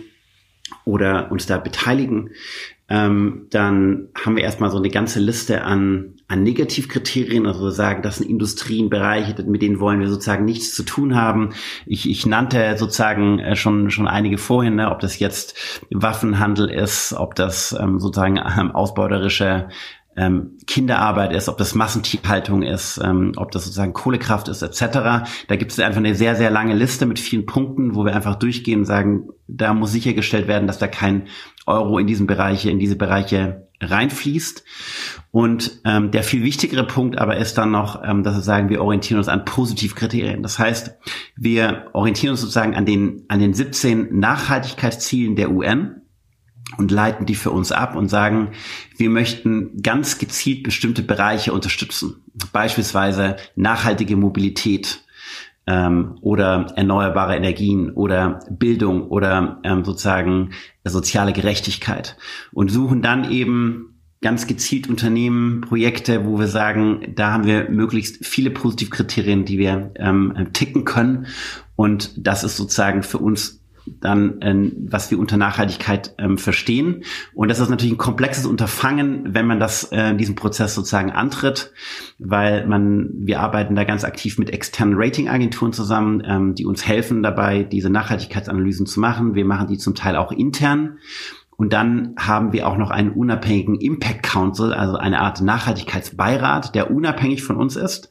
oder 0.87 1.31
uns 1.31 1.45
da 1.45 1.59
beteiligen, 1.59 2.31
ähm, 2.89 3.47
dann 3.51 4.09
haben 4.15 4.37
wir 4.37 4.45
erstmal 4.45 4.71
so 4.71 4.77
eine 4.77 4.91
ganze 4.91 5.19
Liste 5.19 5.63
an, 5.63 6.15
an 6.29 6.43
Negativkriterien, 6.43 7.47
also 7.47 7.71
sagen, 7.71 8.03
das 8.03 8.19
sind 8.19 8.31
Industrien, 8.31 8.91
Bereiche, 8.91 9.43
mit 9.43 9.63
denen 9.63 9.81
wollen 9.81 10.01
wir 10.01 10.09
sozusagen 10.09 10.45
nichts 10.45 10.75
zu 10.75 10.85
tun 10.85 11.17
haben. 11.17 11.51
Ich, 11.85 12.09
ich 12.09 12.27
nannte 12.27 12.77
sozusagen 12.79 13.41
äh, 13.41 13.57
schon, 13.57 13.91
schon 13.91 14.07
einige 14.07 14.39
vorhin, 14.39 14.77
ne, 14.77 14.91
ob 14.91 15.01
das 15.01 15.19
jetzt 15.19 15.85
Waffenhandel 15.91 16.71
ist, 16.71 17.13
ob 17.13 17.35
das 17.35 17.77
ähm, 17.79 17.99
sozusagen 17.99 18.39
ähm, 18.39 18.71
ausbeuterische 18.71 19.69
ähm, 20.17 20.57
Kinderarbeit 20.67 21.33
ist, 21.33 21.49
ob 21.49 21.59
das 21.59 21.75
Massentierhaltung 21.75 22.63
ist, 22.63 22.99
ähm, 23.05 23.33
ob 23.37 23.51
das 23.51 23.65
sozusagen 23.65 23.93
Kohlekraft 23.93 24.49
ist, 24.49 24.63
etc. 24.63 25.29
Da 25.49 25.57
gibt 25.57 25.73
es 25.73 25.79
einfach 25.79 25.99
eine 25.99 26.15
sehr, 26.15 26.37
sehr 26.37 26.51
lange 26.51 26.75
Liste 26.75 27.05
mit 27.05 27.19
vielen 27.19 27.47
Punkten, 27.47 27.95
wo 27.95 28.05
wir 28.05 28.15
einfach 28.15 28.37
durchgehen 28.37 28.81
und 28.81 28.85
sagen, 28.87 29.29
da 29.47 29.75
muss 29.75 29.93
sichergestellt 29.93 30.49
werden, 30.49 30.67
dass 30.67 30.79
da 30.79 30.89
kein 30.89 31.29
Euro 31.67 31.99
in 31.99 32.07
diesen 32.07 32.27
Bereiche, 32.27 32.71
in 32.71 32.79
diese 32.79 32.97
Bereiche 32.97 33.69
reinfließt. 33.81 34.65
Und 35.31 35.81
ähm, 35.85 36.11
der 36.11 36.23
viel 36.23 36.43
wichtigere 36.43 36.87
Punkt 36.87 37.19
aber 37.19 37.37
ist 37.37 37.59
dann 37.59 37.71
noch, 37.71 38.03
ähm, 38.03 38.23
dass 38.23 38.35
wir 38.35 38.43
sagen, 38.43 38.69
wir 38.71 38.81
orientieren 38.81 39.19
uns 39.19 39.29
an 39.29 39.45
Positivkriterien. 39.45 40.43
Das 40.43 40.59
heißt, 40.59 40.95
wir 41.37 41.89
orientieren 41.93 42.33
uns 42.33 42.41
sozusagen 42.41 42.75
an 42.75 42.87
den, 42.87 43.25
an 43.29 43.41
den 43.41 43.53
17 43.53 44.19
Nachhaltigkeitszielen 44.19 45.37
der 45.37 45.51
UN 45.51 46.03
und 46.79 46.91
leiten 46.91 47.27
die 47.27 47.35
für 47.35 47.51
uns 47.51 47.71
ab 47.71 47.97
und 47.97 48.09
sagen, 48.09 48.53
wir 48.97 49.11
möchten 49.11 49.83
ganz 49.83 50.19
gezielt 50.19 50.63
bestimmte 50.63 51.03
Bereiche 51.03 51.53
unterstützen. 51.53 52.25
Beispielsweise 52.53 53.37
nachhaltige 53.55 54.17
Mobilität, 54.17 55.05
ähm, 55.67 56.19
oder 56.21 56.73
erneuerbare 56.77 57.37
Energien 57.37 57.91
oder 57.91 58.41
Bildung 58.51 59.09
oder 59.09 59.61
ähm, 59.65 59.85
sozusagen 59.85 60.51
soziale 60.85 61.33
Gerechtigkeit 61.33 62.17
und 62.53 62.71
suchen 62.71 63.03
dann 63.03 63.31
eben 63.31 63.97
ganz 64.23 64.47
gezielt 64.47 64.89
Unternehmen, 64.89 65.61
Projekte, 65.61 66.25
wo 66.25 66.39
wir 66.39 66.49
sagen, 66.49 67.13
da 67.15 67.33
haben 67.33 67.45
wir 67.45 67.69
möglichst 67.69 68.25
viele 68.25 68.51
Positivkriterien, 68.51 69.45
die 69.45 69.59
wir 69.59 69.93
ähm, 69.97 70.49
ticken 70.53 70.85
können. 70.85 71.27
Und 71.77 72.13
das 72.17 72.43
ist 72.43 72.57
sozusagen 72.57 73.03
für 73.03 73.19
uns 73.19 73.61
dann, 74.01 74.41
äh, 74.43 74.73
was 74.89 75.11
wir 75.11 75.19
unter 75.19 75.37
Nachhaltigkeit 75.37 76.15
ähm, 76.19 76.39
verstehen. 76.39 77.05
Und 77.35 77.49
das 77.49 77.61
ist 77.61 77.69
natürlich 77.69 77.95
ein 77.95 77.99
komplexes 77.99 78.47
Unterfangen, 78.47 79.35
wenn 79.35 79.47
man 79.47 79.61
das 79.61 79.85
äh, 79.93 80.15
diesen 80.15 80.35
Prozess 80.35 80.75
sozusagen 80.75 81.11
antritt, 81.11 81.73
weil 82.19 82.67
man 82.67 83.11
wir 83.15 83.41
arbeiten 83.41 83.75
da 83.75 83.85
ganz 83.85 84.05
aktiv 84.05 84.39
mit 84.39 84.51
externen 84.51 84.95
Ratingagenturen 84.97 85.73
zusammen, 85.73 86.23
ähm, 86.27 86.55
die 86.55 86.67
uns 86.67 86.87
helfen 86.87 87.23
dabei, 87.23 87.63
diese 87.63 87.91
Nachhaltigkeitsanalysen 87.91 88.87
zu 88.87 89.01
machen. 89.01 89.35
Wir 89.35 89.45
machen 89.45 89.69
die 89.69 89.79
zum 89.79 89.95
Teil 89.95 90.17
auch 90.17 90.33
intern. 90.33 90.99
Und 91.57 91.73
dann 91.73 92.15
haben 92.19 92.53
wir 92.53 92.69
auch 92.69 92.77
noch 92.77 92.91
einen 92.91 93.13
unabhängigen 93.13 93.77
Impact 93.77 94.23
Council, 94.23 94.75
also 94.75 94.97
eine 94.97 95.21
Art 95.21 95.41
Nachhaltigkeitsbeirat, 95.41 96.75
der 96.75 96.91
unabhängig 96.91 97.43
von 97.43 97.57
uns 97.57 97.77
ist 97.77 98.11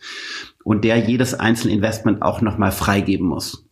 und 0.63 0.83
der 0.83 0.97
jedes 0.97 1.35
einzelne 1.35 1.73
Investment 1.73 2.23
auch 2.23 2.41
nochmal 2.41 2.71
freigeben 2.71 3.27
muss 3.27 3.64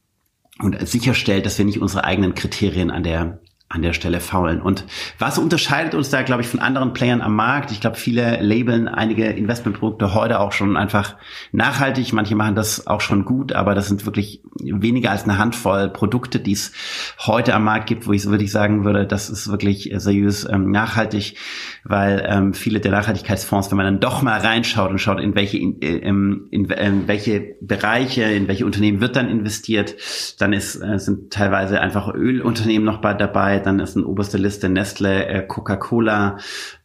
und 0.59 0.87
sicherstellt, 0.87 1.45
dass 1.45 1.57
wir 1.57 1.65
nicht 1.65 1.81
unsere 1.81 2.03
eigenen 2.03 2.35
Kriterien 2.35 2.91
an 2.91 3.03
der 3.03 3.39
an 3.73 3.81
der 3.81 3.93
Stelle 3.93 4.19
faulen. 4.19 4.61
Und 4.61 4.85
was 5.17 5.39
unterscheidet 5.39 5.95
uns 5.95 6.11
da, 6.11 6.21
glaube 6.21 6.43
ich, 6.43 6.47
von 6.47 6.59
anderen 6.59 6.93
Playern 6.93 7.21
am 7.21 7.35
Markt? 7.35 7.71
Ich 7.71 7.81
glaube, 7.81 7.97
viele 7.97 8.39
labeln 8.39 8.87
einige 8.87 9.25
Investmentprodukte 9.25 10.13
heute 10.13 10.39
auch 10.39 10.51
schon 10.51 10.77
einfach 10.77 11.15
nachhaltig. 11.51 12.13
Manche 12.13 12.35
machen 12.35 12.53
das 12.53 12.85
auch 12.85 13.01
schon 13.01 13.25
gut, 13.25 13.51
aber 13.53 13.73
das 13.73 13.87
sind 13.87 14.05
wirklich 14.05 14.43
weniger 14.61 15.09
als 15.09 15.23
eine 15.23 15.39
Handvoll 15.39 15.89
Produkte, 15.89 16.39
die 16.39 16.51
es 16.51 16.71
heute 17.19 17.55
am 17.55 17.63
Markt 17.63 17.87
gibt, 17.87 18.05
wo 18.05 18.11
ich 18.11 18.21
so 18.21 18.29
wirklich 18.29 18.51
sagen 18.51 18.85
würde, 18.85 19.07
das 19.07 19.31
ist 19.31 19.49
wirklich 19.49 19.91
seriös 19.95 20.47
ähm, 20.47 20.69
nachhaltig, 20.69 21.37
weil 21.83 22.23
ähm, 22.27 22.53
viele 22.53 22.79
der 22.79 22.91
Nachhaltigkeitsfonds, 22.91 23.71
wenn 23.71 23.77
man 23.77 23.85
dann 23.87 23.99
doch 23.99 24.21
mal 24.21 24.39
reinschaut 24.39 24.91
und 24.91 24.99
schaut, 24.99 25.19
in 25.19 25.33
welche 25.33 25.57
in, 25.57 25.81
äh, 25.81 25.97
in, 25.97 26.47
in, 26.51 26.65
in 26.65 27.07
welche 27.07 27.55
Bereiche, 27.59 28.21
in 28.23 28.47
welche 28.47 28.67
Unternehmen 28.67 29.01
wird 29.01 29.15
dann 29.15 29.29
investiert, 29.29 29.95
dann 30.37 30.53
ist 30.53 30.75
äh, 30.75 30.99
sind 30.99 31.33
teilweise 31.33 31.81
einfach 31.81 32.13
Ölunternehmen 32.13 32.85
noch 32.85 33.01
bei 33.01 33.15
dabei 33.15 33.62
dann 33.63 33.79
ist 33.79 33.95
in 33.95 34.05
oberster 34.05 34.37
Liste 34.37 34.69
Nestle, 34.69 35.25
äh, 35.25 35.47
Coca-Cola 35.47 36.37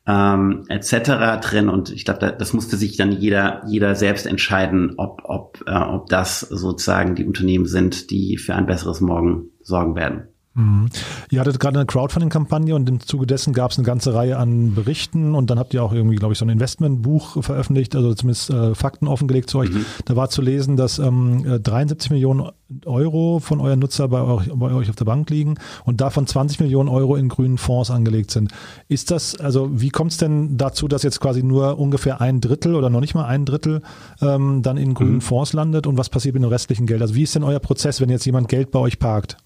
ähm, 0.06 0.64
etc. 0.68 1.40
drin 1.42 1.68
und 1.68 1.90
ich 1.90 2.04
glaube, 2.04 2.20
da, 2.20 2.30
das 2.30 2.52
musste 2.52 2.76
sich 2.76 2.96
dann 2.96 3.12
jeder 3.12 3.62
jeder 3.66 3.94
selbst 3.94 4.26
entscheiden, 4.26 4.94
ob 4.96 5.22
ob 5.24 5.62
äh, 5.66 5.74
ob 5.74 6.08
das 6.08 6.40
sozusagen 6.40 7.14
die 7.14 7.26
Unternehmen 7.26 7.66
sind, 7.66 8.10
die 8.10 8.38
für 8.38 8.54
ein 8.54 8.66
besseres 8.66 9.00
Morgen 9.00 9.50
sorgen 9.60 9.94
werden. 9.96 10.28
Mhm. 10.58 10.88
Ihr 11.30 11.40
hattet 11.40 11.60
gerade 11.60 11.78
eine 11.78 11.86
Crowdfunding-Kampagne 11.86 12.74
und 12.74 12.88
im 12.88 13.00
Zuge 13.00 13.26
dessen 13.26 13.52
gab 13.52 13.70
es 13.70 13.78
eine 13.78 13.86
ganze 13.86 14.12
Reihe 14.12 14.36
an 14.36 14.74
Berichten 14.74 15.34
und 15.34 15.50
dann 15.50 15.58
habt 15.58 15.72
ihr 15.72 15.82
auch 15.84 15.92
irgendwie, 15.92 16.16
glaube 16.16 16.32
ich, 16.32 16.38
so 16.38 16.44
ein 16.44 16.48
Investmentbuch 16.48 17.42
veröffentlicht, 17.44 17.94
also 17.94 18.12
zumindest 18.14 18.50
äh, 18.50 18.74
Fakten 18.74 19.06
offengelegt 19.06 19.50
zu 19.50 19.58
euch. 19.58 19.70
Mhm. 19.70 19.84
Da 20.04 20.16
war 20.16 20.30
zu 20.30 20.42
lesen, 20.42 20.76
dass 20.76 20.98
ähm, 20.98 21.60
73 21.62 22.10
äh, 22.10 22.14
Millionen 22.14 22.50
Euro 22.84 23.38
von 23.38 23.60
euren 23.60 23.78
Nutzer 23.78 24.08
bei 24.08 24.20
euch, 24.20 24.50
bei 24.52 24.72
euch 24.72 24.90
auf 24.90 24.96
der 24.96 25.04
Bank 25.04 25.30
liegen 25.30 25.54
und 25.84 26.00
davon 26.00 26.26
20 26.26 26.60
Millionen 26.60 26.88
Euro 26.88 27.14
in 27.14 27.28
grünen 27.28 27.56
Fonds 27.56 27.90
angelegt 27.90 28.30
sind. 28.30 28.50
Ist 28.88 29.10
das, 29.10 29.36
also 29.36 29.70
wie 29.80 29.90
kommt 29.90 30.10
es 30.10 30.18
denn 30.18 30.56
dazu, 30.58 30.88
dass 30.88 31.04
jetzt 31.04 31.20
quasi 31.20 31.42
nur 31.42 31.78
ungefähr 31.78 32.20
ein 32.20 32.40
Drittel 32.40 32.74
oder 32.74 32.90
noch 32.90 33.00
nicht 33.00 33.14
mal 33.14 33.26
ein 33.26 33.44
Drittel 33.44 33.82
ähm, 34.20 34.62
dann 34.62 34.76
in 34.76 34.94
grünen 34.94 35.14
mhm. 35.14 35.20
Fonds 35.20 35.52
landet 35.52 35.86
und 35.86 35.96
was 35.96 36.08
passiert 36.08 36.34
mit 36.34 36.42
dem 36.42 36.50
restlichen 36.50 36.86
Geld? 36.86 37.00
Also 37.00 37.14
wie 37.14 37.22
ist 37.22 37.34
denn 37.34 37.44
euer 37.44 37.60
Prozess, 37.60 38.00
wenn 38.00 38.10
jetzt 38.10 38.26
jemand 38.26 38.48
Geld 38.48 38.70
bei 38.70 38.80
euch 38.80 38.98
parkt? 38.98 39.36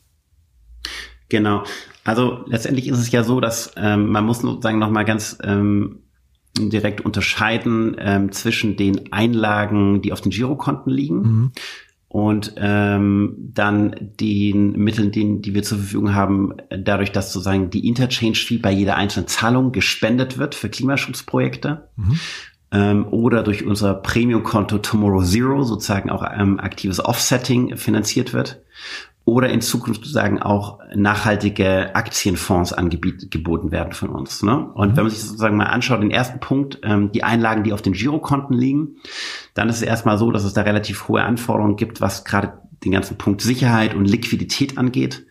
Genau. 1.29 1.65
Also 2.05 2.45
letztendlich 2.47 2.89
ist 2.89 2.99
es 2.99 3.11
ja 3.11 3.25
so, 3.25 3.41
dass 3.41 3.73
ähm, 3.77 4.09
man 4.11 4.25
muss 4.25 4.41
sozusagen 4.41 4.79
nochmal 4.79 5.05
ganz 5.05 5.39
ähm, 5.43 6.01
direkt 6.59 7.01
unterscheiden 7.01 7.97
ähm, 7.99 8.33
zwischen 8.33 8.77
den 8.77 9.13
Einlagen, 9.13 10.03
die 10.03 10.13
auf 10.13 10.21
den 10.21 10.31
Girokonten 10.31 10.93
liegen. 10.93 11.17
Mhm. 11.17 11.53
Und 12.09 12.53
ähm, 12.59 13.37
dann 13.39 13.97
den 14.21 14.73
Mitteln, 14.73 15.13
die, 15.13 15.41
die 15.41 15.55
wir 15.55 15.63
zur 15.63 15.79
Verfügung 15.79 16.15
haben, 16.15 16.53
dadurch, 16.69 17.11
dass 17.11 17.33
sozusagen 17.33 17.71
die 17.71 17.89
Interchange-Fee 17.89 18.59
bei 18.59 18.71
jeder 18.71 18.97
einzelnen 18.97 19.29
Zahlung 19.29 19.73
gespendet 19.73 20.37
wird 20.37 20.55
für 20.55 20.69
Klimaschutzprojekte. 20.69 21.89
Mhm 21.97 22.19
ähm, 22.73 23.07
oder 23.11 23.43
durch 23.43 23.65
unser 23.65 23.95
Premium-Konto 23.95 24.79
Tomorrow 24.79 25.23
Zero 25.23 25.63
sozusagen 25.63 26.11
auch 26.11 26.25
ähm, 26.35 26.59
aktives 26.59 27.05
Offsetting 27.05 27.77
finanziert 27.77 28.33
wird 28.33 28.63
oder 29.25 29.51
in 29.51 29.61
Zukunft 29.61 30.01
sozusagen 30.01 30.43
auch 30.43 30.81
nachhaltige 30.95 31.95
Aktienfonds 31.95 32.73
angeboten 32.73 33.71
werden 33.71 33.93
von 33.93 34.09
uns. 34.09 34.43
Ne? 34.43 34.67
Und 34.75 34.93
mhm. 34.93 34.97
wenn 34.97 35.05
man 35.05 35.11
sich 35.11 35.23
sozusagen 35.23 35.57
mal 35.57 35.67
anschaut, 35.67 36.03
den 36.03 36.11
ersten 36.11 36.41
Punkt, 36.41 36.81
ähm, 36.83 37.13
die 37.13 37.23
Einlagen, 37.23 37.63
die 37.63 37.73
auf 37.73 37.83
den 37.83 37.93
Girokonten 37.93 38.57
liegen, 38.57 38.97
dann 39.55 39.69
ist 39.69 39.77
es 39.77 39.83
erstmal 39.83 40.19
so, 40.19 40.31
dass 40.31 40.45
es 40.45 40.55
da 40.55 40.63
relativ 40.63 41.09
hohe 41.09 41.23
Anforderungen 41.23 41.77
gibt, 41.77 42.01
was 42.01 42.25
gerade 42.25 42.55
den 42.85 42.93
ganzen 42.93 43.17
Punkt 43.17 43.41
Sicherheit 43.43 43.95
und 43.95 44.07
Liquidität 44.07 44.77
angeht. 44.77 45.25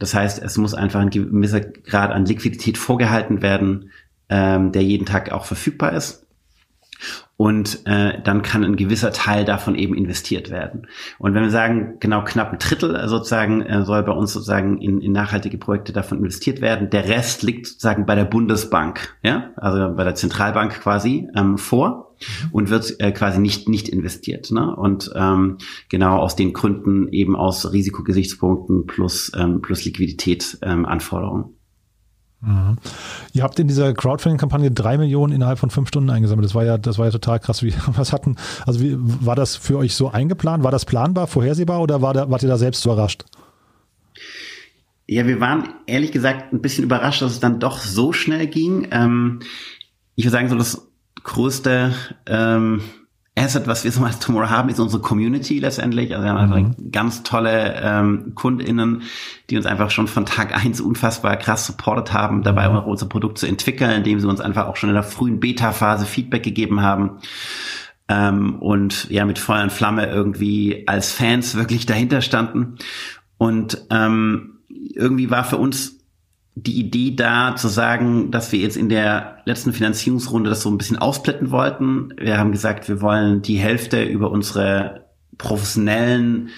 Das 0.00 0.14
heißt, 0.14 0.42
es 0.42 0.58
muss 0.58 0.74
einfach 0.74 1.00
ein 1.00 1.10
gewisser 1.10 1.60
Grad 1.60 2.10
an 2.10 2.26
Liquidität 2.26 2.76
vorgehalten 2.76 3.40
werden, 3.40 3.90
ähm, 4.28 4.72
der 4.72 4.82
jeden 4.82 5.06
Tag 5.06 5.30
auch 5.30 5.44
verfügbar 5.44 5.92
ist 5.92 6.27
und 7.38 7.86
äh, 7.86 8.20
dann 8.20 8.42
kann 8.42 8.64
ein 8.64 8.74
gewisser 8.74 9.12
Teil 9.12 9.44
davon 9.44 9.76
eben 9.76 9.94
investiert 9.94 10.50
werden. 10.50 10.88
Und 11.20 11.34
wenn 11.34 11.44
wir 11.44 11.52
sagen, 11.52 11.94
genau 12.00 12.24
knapp 12.24 12.52
ein 12.52 12.58
Drittel 12.58 12.96
äh, 12.96 13.06
sozusagen 13.06 13.62
äh, 13.62 13.84
soll 13.84 14.02
bei 14.02 14.10
uns 14.10 14.32
sozusagen 14.32 14.78
in, 14.78 15.00
in 15.00 15.12
nachhaltige 15.12 15.56
Projekte 15.56 15.92
davon 15.92 16.18
investiert 16.18 16.60
werden, 16.60 16.90
der 16.90 17.08
Rest 17.08 17.44
liegt 17.44 17.68
sozusagen 17.68 18.06
bei 18.06 18.16
der 18.16 18.24
Bundesbank, 18.24 19.16
ja, 19.22 19.52
also 19.54 19.94
bei 19.94 20.02
der 20.02 20.16
Zentralbank 20.16 20.80
quasi 20.80 21.28
ähm, 21.36 21.58
vor 21.58 22.16
und 22.50 22.70
wird 22.70 22.98
äh, 22.98 23.12
quasi 23.12 23.38
nicht 23.38 23.68
nicht 23.68 23.88
investiert. 23.88 24.50
Ne? 24.50 24.74
Und 24.74 25.12
ähm, 25.14 25.58
genau 25.88 26.18
aus 26.18 26.34
den 26.34 26.52
Gründen 26.52 27.06
eben 27.12 27.36
aus 27.36 27.72
Risikogesichtspunkten 27.72 28.86
plus 28.86 29.30
ähm, 29.38 29.62
plus 29.62 29.84
Liquidität 29.84 30.58
ähm, 30.62 30.84
Anforderungen. 30.84 31.54
Mhm. 32.40 32.78
Ihr 33.38 33.44
habt 33.44 33.60
in 33.60 33.68
dieser 33.68 33.94
Crowdfunding-Kampagne 33.94 34.72
drei 34.72 34.98
Millionen 34.98 35.32
innerhalb 35.32 35.60
von 35.60 35.70
fünf 35.70 35.86
Stunden 35.86 36.10
eingesammelt. 36.10 36.44
Das 36.44 36.56
war 36.56 36.64
ja, 36.64 36.76
das 36.76 36.98
war 36.98 37.06
ja 37.06 37.12
total 37.12 37.38
krass. 37.38 37.62
Wie, 37.62 37.72
was 37.86 38.12
hatten, 38.12 38.34
also 38.66 38.80
wie, 38.80 38.96
war 38.98 39.36
das 39.36 39.54
für 39.54 39.78
euch 39.78 39.94
so 39.94 40.10
eingeplant? 40.10 40.64
War 40.64 40.72
das 40.72 40.84
planbar, 40.84 41.28
vorhersehbar 41.28 41.80
oder 41.80 42.02
war 42.02 42.14
da, 42.14 42.28
wart 42.28 42.42
ihr 42.42 42.48
da 42.48 42.58
selbst 42.58 42.84
überrascht? 42.84 43.24
Ja, 45.06 45.24
wir 45.28 45.40
waren 45.40 45.68
ehrlich 45.86 46.10
gesagt 46.10 46.52
ein 46.52 46.60
bisschen 46.60 46.82
überrascht, 46.82 47.22
dass 47.22 47.30
es 47.30 47.38
dann 47.38 47.60
doch 47.60 47.78
so 47.78 48.12
schnell 48.12 48.48
ging. 48.48 48.88
Ähm, 48.90 49.38
ich 50.16 50.24
würde 50.24 50.32
sagen, 50.32 50.48
so 50.48 50.56
das 50.56 50.88
größte 51.22 51.94
ähm, 52.26 52.80
Asset, 53.38 53.66
was 53.66 53.84
wir 53.84 53.92
so 53.92 54.04
als 54.04 54.18
Tomorrow 54.18 54.50
haben, 54.50 54.68
ist 54.68 54.80
unsere 54.80 55.00
Community 55.02 55.58
letztendlich. 55.58 56.12
Also 56.12 56.24
wir 56.24 56.30
haben 56.30 56.38
einfach 56.38 56.78
mhm. 56.78 56.92
ganz 56.92 57.22
tolle 57.22 57.80
ähm, 57.82 58.32
KundInnen, 58.34 59.02
die 59.50 59.56
uns 59.56 59.66
einfach 59.66 59.90
schon 59.90 60.08
von 60.08 60.26
Tag 60.26 60.54
eins 60.54 60.80
unfassbar 60.80 61.36
krass 61.36 61.66
supportet 61.66 62.12
haben, 62.12 62.42
dabei 62.42 62.68
mhm. 62.68 62.76
auch 62.76 62.86
unser 62.86 63.06
Produkt 63.06 63.38
zu 63.38 63.46
entwickeln, 63.46 63.90
indem 63.90 64.20
sie 64.20 64.28
uns 64.28 64.40
einfach 64.40 64.66
auch 64.66 64.76
schon 64.76 64.90
in 64.90 64.94
der 64.94 65.02
frühen 65.02 65.40
Beta-Phase 65.40 66.06
Feedback 66.06 66.42
gegeben 66.42 66.82
haben. 66.82 67.18
Ähm, 68.08 68.56
und 68.56 69.10
ja, 69.10 69.24
mit 69.24 69.38
Feuer 69.38 69.62
und 69.62 69.72
Flamme 69.72 70.06
irgendwie 70.06 70.84
als 70.86 71.12
Fans 71.12 71.56
wirklich 71.56 71.86
dahinter 71.86 72.20
standen. 72.20 72.76
Und 73.36 73.86
ähm, 73.90 74.58
irgendwie 74.68 75.30
war 75.30 75.44
für 75.44 75.58
uns 75.58 75.97
die 76.62 76.78
Idee 76.80 77.14
da 77.14 77.56
zu 77.56 77.68
sagen, 77.68 78.30
dass 78.30 78.52
wir 78.52 78.58
jetzt 78.58 78.76
in 78.76 78.88
der 78.88 79.38
letzten 79.44 79.72
Finanzierungsrunde 79.72 80.50
das 80.50 80.62
so 80.62 80.70
ein 80.70 80.78
bisschen 80.78 80.98
ausblenden 80.98 81.50
wollten. 81.50 82.12
Wir 82.18 82.38
haben 82.38 82.52
gesagt, 82.52 82.88
wir 82.88 83.00
wollen 83.00 83.42
die 83.42 83.58
Hälfte 83.58 84.02
über 84.02 84.30
unsere 84.30 85.06
professionellen 85.36 86.50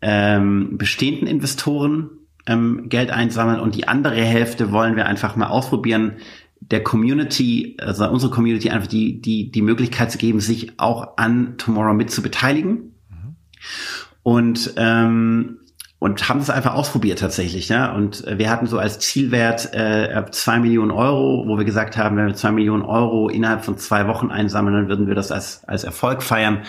ähm, 0.00 0.76
bestehenden 0.76 1.28
Investoren 1.28 2.10
ähm, 2.46 2.88
Geld 2.88 3.10
einsammeln 3.10 3.60
und 3.60 3.74
die 3.74 3.88
andere 3.88 4.16
Hälfte 4.16 4.72
wollen 4.72 4.96
wir 4.96 5.06
einfach 5.06 5.36
mal 5.36 5.46
ausprobieren, 5.46 6.14
der 6.60 6.82
Community, 6.82 7.76
also 7.80 8.08
unsere 8.08 8.32
Community 8.32 8.70
einfach 8.70 8.86
die, 8.86 9.20
die, 9.20 9.50
die 9.50 9.62
Möglichkeit 9.62 10.10
zu 10.10 10.18
geben, 10.18 10.40
sich 10.40 10.78
auch 10.78 11.16
an 11.16 11.56
Tomorrow 11.58 11.94
mit 11.94 12.10
zu 12.10 12.22
beteiligen. 12.22 12.94
Mhm. 13.10 13.36
Und 14.22 14.74
ähm, 14.76 15.58
und 15.98 16.28
haben 16.28 16.40
es 16.40 16.50
einfach 16.50 16.74
ausprobiert 16.74 17.18
tatsächlich. 17.18 17.68
Ja? 17.68 17.92
Und 17.92 18.24
wir 18.26 18.50
hatten 18.50 18.66
so 18.66 18.78
als 18.78 18.98
Zielwert 18.98 19.72
äh, 19.72 20.24
zwei 20.30 20.58
Millionen 20.58 20.90
Euro, 20.90 21.44
wo 21.46 21.56
wir 21.56 21.64
gesagt 21.64 21.96
haben, 21.96 22.16
wenn 22.16 22.26
wir 22.26 22.34
zwei 22.34 22.52
Millionen 22.52 22.82
Euro 22.82 23.28
innerhalb 23.28 23.64
von 23.64 23.78
zwei 23.78 24.06
Wochen 24.06 24.30
einsammeln, 24.30 24.74
dann 24.76 24.88
würden 24.88 25.06
wir 25.06 25.14
das 25.14 25.32
als, 25.32 25.64
als 25.66 25.84
Erfolg 25.84 26.22
feiern. 26.22 26.62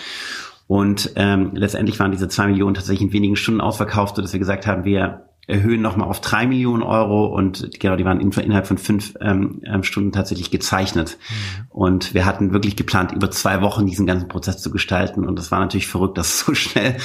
Und 0.68 1.12
ähm, 1.16 1.50
letztendlich 1.54 2.00
waren 2.00 2.10
diese 2.10 2.28
zwei 2.28 2.46
Millionen 2.46 2.74
tatsächlich 2.74 3.08
in 3.08 3.12
wenigen 3.12 3.36
Stunden 3.36 3.60
ausverkauft, 3.60 4.16
sodass 4.16 4.32
wir 4.32 4.40
gesagt 4.40 4.66
haben, 4.66 4.84
wir 4.84 5.28
erhöhen 5.46 5.80
nochmal 5.80 6.08
auf 6.08 6.20
drei 6.20 6.46
Millionen 6.46 6.82
Euro 6.82 7.26
und 7.26 7.78
genau, 7.78 7.96
die 7.96 8.04
waren 8.04 8.20
innerhalb 8.20 8.66
von 8.66 8.78
fünf 8.78 9.14
ähm, 9.20 9.60
ähm, 9.64 9.84
Stunden 9.84 10.10
tatsächlich 10.10 10.50
gezeichnet. 10.50 11.18
Mhm. 11.18 11.66
Und 11.70 12.14
wir 12.14 12.26
hatten 12.26 12.52
wirklich 12.52 12.74
geplant, 12.74 13.12
über 13.12 13.30
zwei 13.30 13.60
Wochen 13.62 13.86
diesen 13.86 14.06
ganzen 14.06 14.28
Prozess 14.28 14.60
zu 14.60 14.70
gestalten. 14.70 15.24
Und 15.24 15.38
das 15.38 15.52
war 15.52 15.60
natürlich 15.60 15.86
verrückt, 15.86 16.18
dass 16.18 16.28
es 16.28 16.40
so 16.40 16.54
schnell 16.54 16.96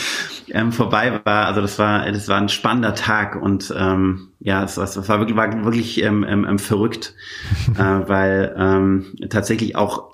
ähm, 0.50 0.72
vorbei 0.72 1.22
war. 1.24 1.46
Also 1.46 1.62
das 1.62 1.78
war, 1.78 2.12
das 2.12 2.28
war 2.28 2.38
ein 2.38 2.50
spannender 2.50 2.96
Tag 2.96 3.40
und 3.40 3.74
ähm, 3.78 4.30
ja, 4.40 4.64
es, 4.64 4.78
es 4.78 5.08
war 5.08 5.20
wirklich, 5.20 5.38
war 5.38 5.64
wirklich 5.64 6.02
ähm, 6.02 6.26
ähm, 6.28 6.46
ähm 6.46 6.58
verrückt, 6.58 7.14
äh, 7.76 7.80
weil 7.80 8.56
ähm, 8.58 9.14
tatsächlich 9.30 9.76
auch 9.76 10.11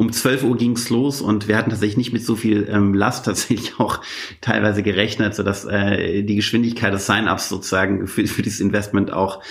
um 0.00 0.10
12 0.10 0.44
Uhr 0.44 0.56
ging's 0.56 0.88
los 0.88 1.20
und 1.20 1.46
wir 1.46 1.58
hatten 1.58 1.68
tatsächlich 1.68 1.98
nicht 1.98 2.12
mit 2.14 2.24
so 2.24 2.34
viel 2.34 2.66
ähm, 2.70 2.94
Last 2.94 3.24
tatsächlich 3.26 3.78
auch 3.78 4.00
teilweise 4.40 4.82
gerechnet, 4.82 5.34
sodass 5.34 5.66
äh, 5.66 6.22
die 6.22 6.36
Geschwindigkeit 6.36 6.94
des 6.94 7.04
Sign-ups 7.04 7.50
sozusagen 7.50 8.06
für, 8.06 8.26
für 8.26 8.40
dieses 8.40 8.60
Investment 8.60 9.12
auch 9.12 9.42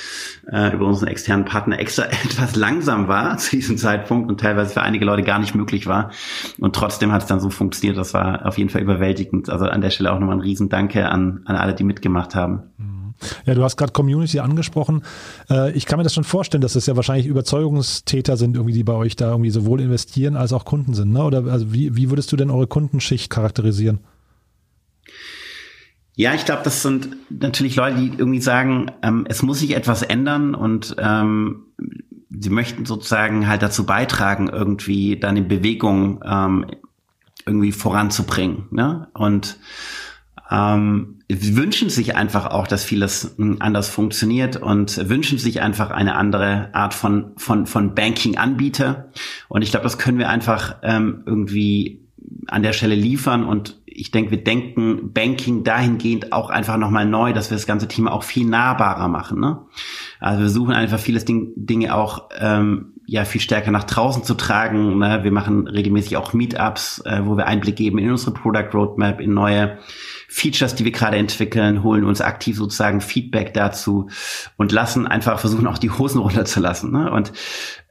äh, 0.51 0.73
über 0.73 0.87
unseren 0.87 1.07
externen 1.07 1.45
Partner 1.45 1.77
extra 1.77 2.05
etwas 2.25 2.55
langsam 2.55 3.07
war 3.07 3.37
zu 3.37 3.57
diesem 3.57 3.77
Zeitpunkt 3.77 4.27
und 4.27 4.39
teilweise 4.39 4.73
für 4.73 4.81
einige 4.81 5.05
Leute 5.05 5.21
gar 5.21 5.37
nicht 5.37 5.53
möglich 5.53 5.85
war. 5.85 6.09
Und 6.57 6.75
trotzdem 6.75 7.11
hat 7.11 7.21
es 7.21 7.27
dann 7.27 7.39
so 7.39 7.51
funktioniert. 7.51 7.95
Das 7.95 8.15
war 8.15 8.47
auf 8.47 8.57
jeden 8.57 8.71
Fall 8.71 8.81
überwältigend. 8.81 9.51
Also 9.51 9.65
an 9.65 9.81
der 9.81 9.91
Stelle 9.91 10.11
auch 10.11 10.19
nochmal 10.19 10.37
ein 10.37 10.41
Riesendanke 10.41 11.09
an, 11.09 11.41
an 11.45 11.57
alle, 11.57 11.75
die 11.75 11.83
mitgemacht 11.83 12.33
haben. 12.33 12.63
Mhm. 12.79 12.98
Ja, 13.45 13.53
du 13.53 13.63
hast 13.63 13.77
gerade 13.77 13.91
Community 13.91 14.39
angesprochen. 14.39 15.03
Äh, 15.49 15.71
ich 15.73 15.85
kann 15.85 15.97
mir 15.97 16.03
das 16.03 16.13
schon 16.13 16.23
vorstellen, 16.23 16.61
dass 16.61 16.73
das 16.73 16.85
ja 16.85 16.95
wahrscheinlich 16.95 17.27
Überzeugungstäter 17.27 18.37
sind, 18.37 18.55
irgendwie, 18.55 18.73
die 18.73 18.83
bei 18.83 18.93
euch 18.93 19.15
da 19.15 19.31
irgendwie 19.31 19.49
sowohl 19.49 19.81
investieren 19.81 20.35
als 20.35 20.53
auch 20.53 20.65
Kunden 20.65 20.93
sind. 20.93 21.11
Ne? 21.11 21.23
Oder 21.23 21.45
also 21.45 21.73
wie, 21.73 21.95
wie 21.95 22.09
würdest 22.09 22.31
du 22.31 22.35
denn 22.35 22.49
eure 22.49 22.67
Kundenschicht 22.67 23.29
charakterisieren? 23.29 23.99
Ja, 26.15 26.33
ich 26.33 26.43
glaube, 26.43 26.63
das 26.63 26.81
sind 26.81 27.15
natürlich 27.29 27.77
Leute, 27.77 27.97
die 27.97 28.11
irgendwie 28.17 28.41
sagen, 28.41 28.91
ähm, 29.01 29.25
es 29.29 29.41
muss 29.41 29.59
sich 29.59 29.73
etwas 29.73 30.01
ändern 30.01 30.53
und 30.53 30.95
ähm, 30.99 31.63
sie 32.29 32.49
möchten 32.49 32.85
sozusagen 32.85 33.47
halt 33.47 33.61
dazu 33.61 33.85
beitragen, 33.85 34.49
irgendwie 34.49 35.17
dann 35.17 35.37
in 35.37 35.47
Bewegung 35.47 36.21
ähm, 36.25 36.65
irgendwie 37.45 37.71
voranzubringen. 37.71 38.65
Ne? 38.71 39.07
Und 39.13 39.57
ähm, 40.51 41.18
wünschen 41.29 41.89
sich 41.89 42.15
einfach 42.15 42.47
auch, 42.47 42.65
dass 42.65 42.83
vieles 42.83 43.35
hm, 43.37 43.57
anders 43.59 43.89
funktioniert 43.89 44.57
und 44.57 45.09
wünschen 45.09 45.37
sich 45.37 45.61
einfach 45.61 45.91
eine 45.91 46.15
andere 46.15 46.73
Art 46.73 46.93
von 46.93 47.33
von 47.37 47.67
von 47.67 47.93
Banking-Anbieter. 47.93 49.11
Und 49.47 49.61
ich 49.61 49.71
glaube, 49.71 49.83
das 49.83 49.99
können 49.99 50.17
wir 50.17 50.29
einfach 50.29 50.77
ähm, 50.81 51.23
irgendwie 51.25 52.07
an 52.47 52.63
der 52.63 52.73
Stelle 52.73 52.95
liefern 52.95 53.43
und 53.43 53.79
ich 53.99 54.11
denke, 54.11 54.31
wir 54.31 54.43
denken 54.43 55.11
Banking 55.13 55.63
dahingehend 55.63 56.31
auch 56.31 56.49
einfach 56.49 56.77
nochmal 56.77 57.05
neu, 57.05 57.33
dass 57.33 57.51
wir 57.51 57.57
das 57.57 57.67
ganze 57.67 57.87
Thema 57.87 58.13
auch 58.13 58.23
viel 58.23 58.45
nahbarer 58.45 59.09
machen. 59.09 59.41
Ne? 59.41 59.59
Also 60.21 60.43
wir 60.43 60.49
suchen 60.49 60.73
einfach 60.73 60.99
vieles 60.99 61.25
Ding, 61.25 61.51
Dinge 61.55 61.93
auch 61.93 62.29
ähm, 62.39 62.93
ja 63.05 63.25
viel 63.25 63.41
stärker 63.41 63.71
nach 63.71 63.83
draußen 63.83 64.23
zu 64.23 64.35
tragen. 64.35 64.99
Ne? 64.99 65.19
Wir 65.23 65.31
machen 65.31 65.67
regelmäßig 65.67 66.15
auch 66.15 66.33
Meetups, 66.33 67.03
äh, 67.05 67.21
wo 67.25 67.35
wir 67.35 67.47
Einblick 67.47 67.75
geben 67.75 67.97
in 67.97 68.09
unsere 68.09 68.31
Product 68.31 68.69
Roadmap, 68.73 69.19
in 69.19 69.33
neue 69.33 69.77
Features, 70.29 70.75
die 70.75 70.85
wir 70.85 70.91
gerade 70.91 71.17
entwickeln, 71.17 71.81
holen 71.83 72.03
uns 72.03 72.21
aktiv 72.21 72.55
sozusagen 72.55 73.01
Feedback 73.01 73.53
dazu 73.55 74.09
und 74.57 74.71
lassen 74.71 75.07
einfach 75.07 75.39
versuchen 75.39 75.65
auch 75.65 75.79
die 75.79 75.89
Hosen 75.89 76.21
runterzulassen. 76.21 76.91
Ne? 76.91 77.11
Und 77.11 77.33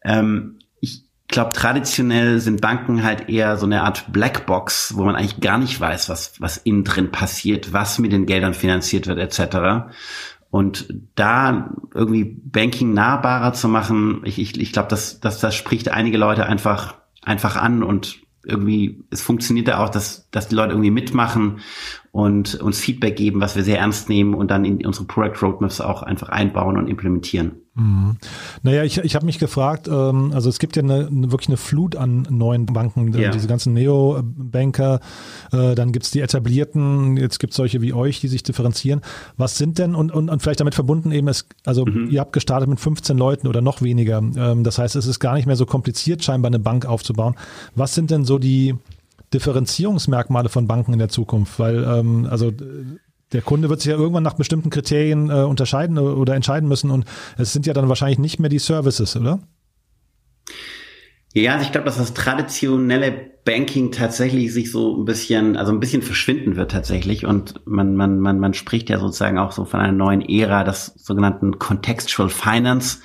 ähm, 0.04 0.60
ich 0.80 1.02
glaube, 1.26 1.52
traditionell 1.52 2.38
sind 2.38 2.60
Banken 2.60 3.02
halt 3.02 3.28
eher 3.28 3.56
so 3.56 3.66
eine 3.66 3.82
Art 3.82 4.12
Blackbox, 4.12 4.94
wo 4.96 5.02
man 5.04 5.16
eigentlich 5.16 5.40
gar 5.40 5.58
nicht 5.58 5.80
weiß, 5.80 6.08
was, 6.08 6.40
was 6.40 6.58
innen 6.58 6.84
drin 6.84 7.10
passiert, 7.10 7.72
was 7.72 7.98
mit 7.98 8.12
den 8.12 8.24
Geldern 8.24 8.54
finanziert 8.54 9.08
wird, 9.08 9.18
etc. 9.18 9.90
Und 10.50 10.94
da 11.16 11.74
irgendwie 11.92 12.24
Banking 12.24 12.94
nahbarer 12.94 13.52
zu 13.52 13.66
machen, 13.66 14.22
ich, 14.24 14.38
ich, 14.38 14.58
ich 14.60 14.72
glaube, 14.72 14.88
das, 14.88 15.18
das, 15.18 15.40
das 15.40 15.56
spricht 15.56 15.88
einige 15.90 16.18
Leute 16.18 16.46
einfach, 16.46 16.94
einfach 17.24 17.56
an 17.56 17.82
und 17.82 18.20
irgendwie, 18.44 19.04
es 19.10 19.20
funktioniert 19.20 19.68
da 19.68 19.84
auch, 19.84 19.90
dass, 19.90 20.30
dass 20.30 20.48
die 20.48 20.54
Leute 20.54 20.72
irgendwie 20.72 20.90
mitmachen 20.90 21.60
und 22.18 22.56
uns 22.56 22.80
Feedback 22.80 23.14
geben, 23.14 23.40
was 23.40 23.54
wir 23.54 23.62
sehr 23.62 23.78
ernst 23.78 24.08
nehmen 24.08 24.34
und 24.34 24.50
dann 24.50 24.64
in 24.64 24.84
unsere 24.84 25.04
Product 25.06 25.40
Roadmaps 25.40 25.80
auch 25.80 26.02
einfach 26.02 26.30
einbauen 26.30 26.76
und 26.76 26.88
implementieren. 26.88 27.52
Mhm. 27.76 28.16
Naja, 28.64 28.82
ich, 28.82 28.98
ich 28.98 29.14
habe 29.14 29.24
mich 29.24 29.38
gefragt, 29.38 29.86
ähm, 29.86 30.32
also 30.34 30.48
es 30.48 30.58
gibt 30.58 30.74
ja 30.74 30.82
eine, 30.82 31.06
wirklich 31.30 31.46
eine 31.46 31.56
Flut 31.56 31.94
an 31.94 32.26
neuen 32.28 32.66
Banken, 32.66 33.16
ja. 33.16 33.30
diese 33.30 33.46
ganzen 33.46 33.72
Neo-Banker, 33.72 34.98
äh, 35.52 35.76
dann 35.76 35.92
gibt's 35.92 36.10
die 36.10 36.18
etablierten, 36.18 37.16
jetzt 37.16 37.38
gibt's 37.38 37.54
solche 37.54 37.82
wie 37.82 37.92
euch, 37.92 38.18
die 38.18 38.26
sich 38.26 38.42
differenzieren. 38.42 39.00
Was 39.36 39.56
sind 39.56 39.78
denn, 39.78 39.94
und, 39.94 40.10
und, 40.10 40.28
und 40.28 40.42
vielleicht 40.42 40.58
damit 40.58 40.74
verbunden 40.74 41.12
eben, 41.12 41.28
es, 41.28 41.46
also 41.64 41.86
mhm. 41.86 42.08
ihr 42.10 42.18
habt 42.18 42.32
gestartet 42.32 42.68
mit 42.68 42.80
15 42.80 43.16
Leuten 43.16 43.46
oder 43.46 43.60
noch 43.60 43.80
weniger, 43.80 44.18
ähm, 44.18 44.64
das 44.64 44.78
heißt, 44.78 44.96
es 44.96 45.06
ist 45.06 45.20
gar 45.20 45.34
nicht 45.34 45.46
mehr 45.46 45.54
so 45.54 45.66
kompliziert, 45.66 46.24
scheinbar 46.24 46.48
eine 46.48 46.58
Bank 46.58 46.84
aufzubauen. 46.84 47.36
Was 47.76 47.94
sind 47.94 48.10
denn 48.10 48.24
so 48.24 48.38
die 48.38 48.74
Differenzierungsmerkmale 49.34 50.48
von 50.48 50.66
Banken 50.66 50.92
in 50.92 50.98
der 50.98 51.08
Zukunft? 51.08 51.58
Weil, 51.58 51.84
ähm, 51.84 52.26
also 52.30 52.52
der 53.32 53.42
Kunde 53.42 53.68
wird 53.68 53.80
sich 53.80 53.90
ja 53.90 53.96
irgendwann 53.96 54.22
nach 54.22 54.34
bestimmten 54.34 54.70
Kriterien 54.70 55.30
äh, 55.30 55.42
unterscheiden 55.42 55.98
oder 55.98 56.34
entscheiden 56.34 56.68
müssen 56.68 56.90
und 56.90 57.04
es 57.36 57.52
sind 57.52 57.66
ja 57.66 57.74
dann 57.74 57.88
wahrscheinlich 57.88 58.18
nicht 58.18 58.38
mehr 58.40 58.50
die 58.50 58.58
Services, 58.58 59.16
oder? 59.16 59.40
Ja, 61.34 61.52
also 61.52 61.66
ich 61.66 61.72
glaube, 61.72 61.84
dass 61.84 61.98
das 61.98 62.14
traditionelle 62.14 63.12
Banking 63.44 63.92
tatsächlich 63.92 64.52
sich 64.52 64.72
so 64.72 64.96
ein 64.96 65.04
bisschen, 65.04 65.56
also 65.56 65.72
ein 65.72 65.80
bisschen 65.80 66.02
verschwinden 66.02 66.56
wird 66.56 66.70
tatsächlich 66.70 67.26
und 67.26 67.66
man, 67.66 67.96
man, 67.96 68.18
man, 68.18 68.40
man 68.40 68.54
spricht 68.54 68.88
ja 68.88 68.98
sozusagen 68.98 69.38
auch 69.38 69.52
so 69.52 69.64
von 69.66 69.80
einer 69.80 69.92
neuen 69.92 70.22
Ära 70.22 70.64
des 70.64 70.86
sogenannten 70.96 71.58
Contextual 71.58 72.30
Finance. 72.30 72.98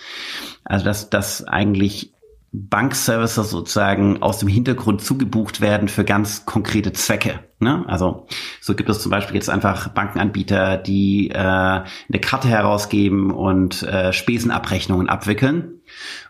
Also 0.64 0.86
dass, 0.86 1.10
dass 1.10 1.44
eigentlich 1.44 2.13
Bankservices 2.56 3.50
sozusagen 3.50 4.22
aus 4.22 4.38
dem 4.38 4.48
Hintergrund 4.48 5.02
zugebucht 5.02 5.60
werden 5.60 5.88
für 5.88 6.06
ganz 6.06 6.46
konkrete 6.46 6.94
Zwecke. 6.94 7.40
Ne? 7.60 7.84
Also 7.88 8.28
so 8.62 8.76
gibt 8.76 8.90
es 8.90 9.02
zum 9.02 9.10
Beispiel 9.10 9.36
jetzt 9.36 9.50
einfach 9.50 9.88
Bankenanbieter, 9.88 10.78
die 10.78 11.32
äh, 11.32 11.38
eine 11.38 12.20
Karte 12.22 12.48
herausgeben 12.48 13.32
und 13.32 13.82
äh, 13.82 14.14
Spesenabrechnungen 14.14 15.10
abwickeln 15.10 15.82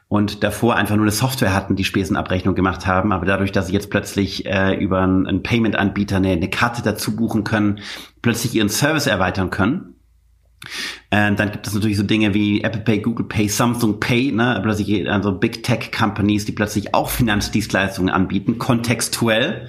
und 0.08 0.44
davor 0.44 0.78
einfach 0.78 0.96
nur 0.96 1.04
eine 1.04 1.12
Software 1.12 1.54
hatten, 1.54 1.76
die 1.76 1.84
Spesenabrechnung 1.84 2.56
gemacht 2.56 2.88
haben. 2.88 3.12
Aber 3.12 3.26
dadurch, 3.26 3.52
dass 3.52 3.68
sie 3.68 3.74
jetzt 3.74 3.90
plötzlich 3.90 4.46
äh, 4.46 4.76
über 4.76 5.02
einen, 5.02 5.44
Payment-Anbieter 5.44 6.18
eine, 6.18 6.30
eine 6.30 6.50
Karte 6.50 6.84
dazu 6.84 7.18
buchen 7.18 7.44
können, 7.44 7.82
plötzlich 8.22 8.56
ihren 8.56 8.70
Service 8.70 9.08
erweitern 9.08 9.50
können 9.50 9.93
äh, 11.10 11.34
dann 11.34 11.52
gibt 11.52 11.68
es 11.68 11.74
natürlich 11.74 11.98
so 11.98 12.04
Dinge 12.04 12.34
wie 12.34 12.62
Apple 12.62 12.82
Pay, 12.82 13.00
Google 13.00 13.28
Pay, 13.28 13.50
Samsung 13.50 14.00
Pay, 14.00 14.32
ne, 14.32 14.60
plötzlich 14.64 15.10
also 15.10 15.32
Big 15.32 15.64
Tech 15.64 15.92
Companies, 15.92 16.46
die 16.46 16.52
plötzlich 16.52 16.94
auch 16.94 17.10
Finanzdienstleistungen 17.10 18.14
anbieten, 18.14 18.58
kontextuell. 18.58 19.68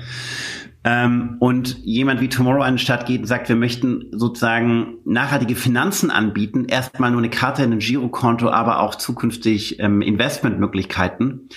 Ähm, 0.86 1.36
und 1.40 1.78
jemand 1.82 2.20
wie 2.20 2.28
Tomorrow 2.28 2.62
an 2.62 2.76
die 2.76 2.82
Stadt 2.82 3.06
geht 3.06 3.22
und 3.22 3.26
sagt, 3.26 3.48
wir 3.48 3.56
möchten 3.56 4.04
sozusagen 4.12 4.98
nachhaltige 5.06 5.56
Finanzen 5.56 6.10
anbieten, 6.10 6.66
erstmal 6.66 7.10
nur 7.10 7.20
eine 7.20 7.30
Karte, 7.30 7.62
ein 7.62 7.78
Girokonto, 7.78 8.50
aber 8.50 8.80
auch 8.80 8.94
zukünftig 8.96 9.80
ähm, 9.80 10.02
Investmentmöglichkeiten 10.02 11.48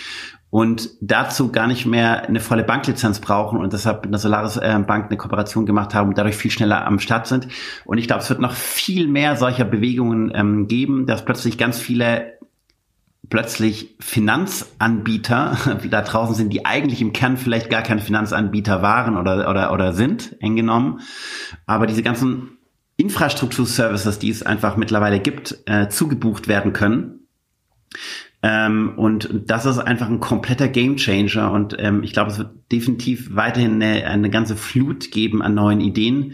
und 0.49 0.89
dazu 1.01 1.51
gar 1.51 1.67
nicht 1.67 1.86
mehr 1.86 2.27
eine 2.27 2.39
volle 2.39 2.63
Banklizenz 2.63 3.19
brauchen 3.19 3.60
und 3.60 3.73
deshalb 3.73 4.03
mit 4.03 4.13
der 4.13 4.19
Solaris 4.19 4.57
äh, 4.57 4.79
Bank 4.86 5.07
eine 5.07 5.17
Kooperation 5.17 5.65
gemacht 5.65 5.93
haben 5.93 6.10
und 6.10 6.17
dadurch 6.17 6.38
viel 6.38 6.51
schneller 6.51 6.86
am 6.86 6.99
Start 6.99 7.27
sind. 7.27 7.47
Und 7.86 7.97
ich 7.97 8.07
glaube, 8.07 8.21
es 8.21 8.29
wird 8.29 8.39
noch 8.39 8.53
viel 8.53 9.07
mehr 9.07 9.36
solcher 9.36 9.65
Bewegungen 9.65 10.31
ähm, 10.33 10.67
geben, 10.67 11.05
dass 11.05 11.25
plötzlich 11.25 11.57
ganz 11.57 11.79
viele 11.79 12.38
plötzlich 13.29 13.95
Finanzanbieter 13.99 15.57
da 15.89 16.01
draußen 16.01 16.36
sind, 16.36 16.53
die 16.53 16.65
eigentlich 16.65 17.01
im 17.01 17.12
Kern 17.12 17.36
vielleicht 17.36 17.69
gar 17.69 17.81
keine 17.81 17.99
Finanzanbieter 17.99 18.81
waren 18.81 19.17
oder, 19.17 19.49
oder, 19.49 19.73
oder 19.73 19.91
sind, 19.91 20.38
eng 20.39 20.55
genommen. 20.55 21.01
Aber 21.65 21.88
diese 21.88 22.03
ganzen 22.03 22.57
Infrastrukturservices, 22.95 24.19
die 24.19 24.29
es 24.29 24.43
einfach 24.43 24.77
mittlerweile 24.77 25.19
gibt, 25.19 25.57
äh, 25.65 25.89
zugebucht 25.89 26.47
werden 26.47 26.71
können 26.71 27.27
ähm, 28.43 28.93
und 28.97 29.30
das 29.47 29.65
ist 29.65 29.80
einfach 29.80 30.10
ein 30.10 30.19
kompletter 30.19 30.67
Gamechanger 30.67 31.52
und 31.52 31.76
ähm, 31.80 32.04
ich 32.04 32.13
glaube, 32.13 32.32
es 32.32 32.38
wird 32.38 32.52
definitiv 32.71 33.36
weiterhin 33.36 33.82
eine, 33.82 34.06
eine 34.06 34.30
ganze 34.30 34.56
Flut 34.56 35.12
geben 35.12 35.41
an 35.41 35.56
neuen 35.56 35.82
Ideen. 35.82 36.34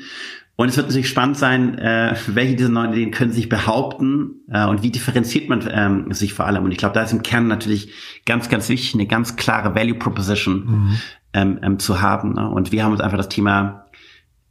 Und 0.56 0.70
es 0.70 0.78
wird 0.78 0.88
natürlich 0.88 1.10
spannend 1.10 1.38
sein, 1.38 1.80
äh, 1.80 2.16
welche 2.28 2.56
dieser 2.56 2.70
neuen 2.70 2.94
Ideen 2.94 3.12
können 3.12 3.32
sich 3.32 3.50
behaupten 3.50 4.42
äh, 4.52 4.66
und 4.66 4.84
wie 4.84 4.92
differenziert 4.92 5.50
man 5.50 5.68
ähm, 5.72 6.14
sich 6.14 6.34
vor 6.34 6.46
allem. 6.46 6.64
Und 6.64 6.72
ich 6.72 6.78
glaube, 6.78 6.94
da 6.94 7.02
ist 7.02 7.12
im 7.12 7.24
Kern 7.24 7.48
natürlich 7.48 7.92
ganz, 8.26 8.50
ganz 8.50 8.70
wichtig, 8.70 8.94
eine 8.94 9.08
ganz 9.08 9.36
klare 9.36 9.74
Value 9.74 9.96
Proposition 9.96 10.66
mhm. 10.66 10.98
ähm, 11.34 11.60
ähm, 11.64 11.80
zu 11.80 12.02
haben. 12.02 12.34
Ne? 12.34 12.48
Und 12.48 12.72
wir 12.72 12.84
haben 12.84 12.92
uns 12.92 13.02
einfach 13.02 13.18
das 13.18 13.30
Thema 13.30 13.83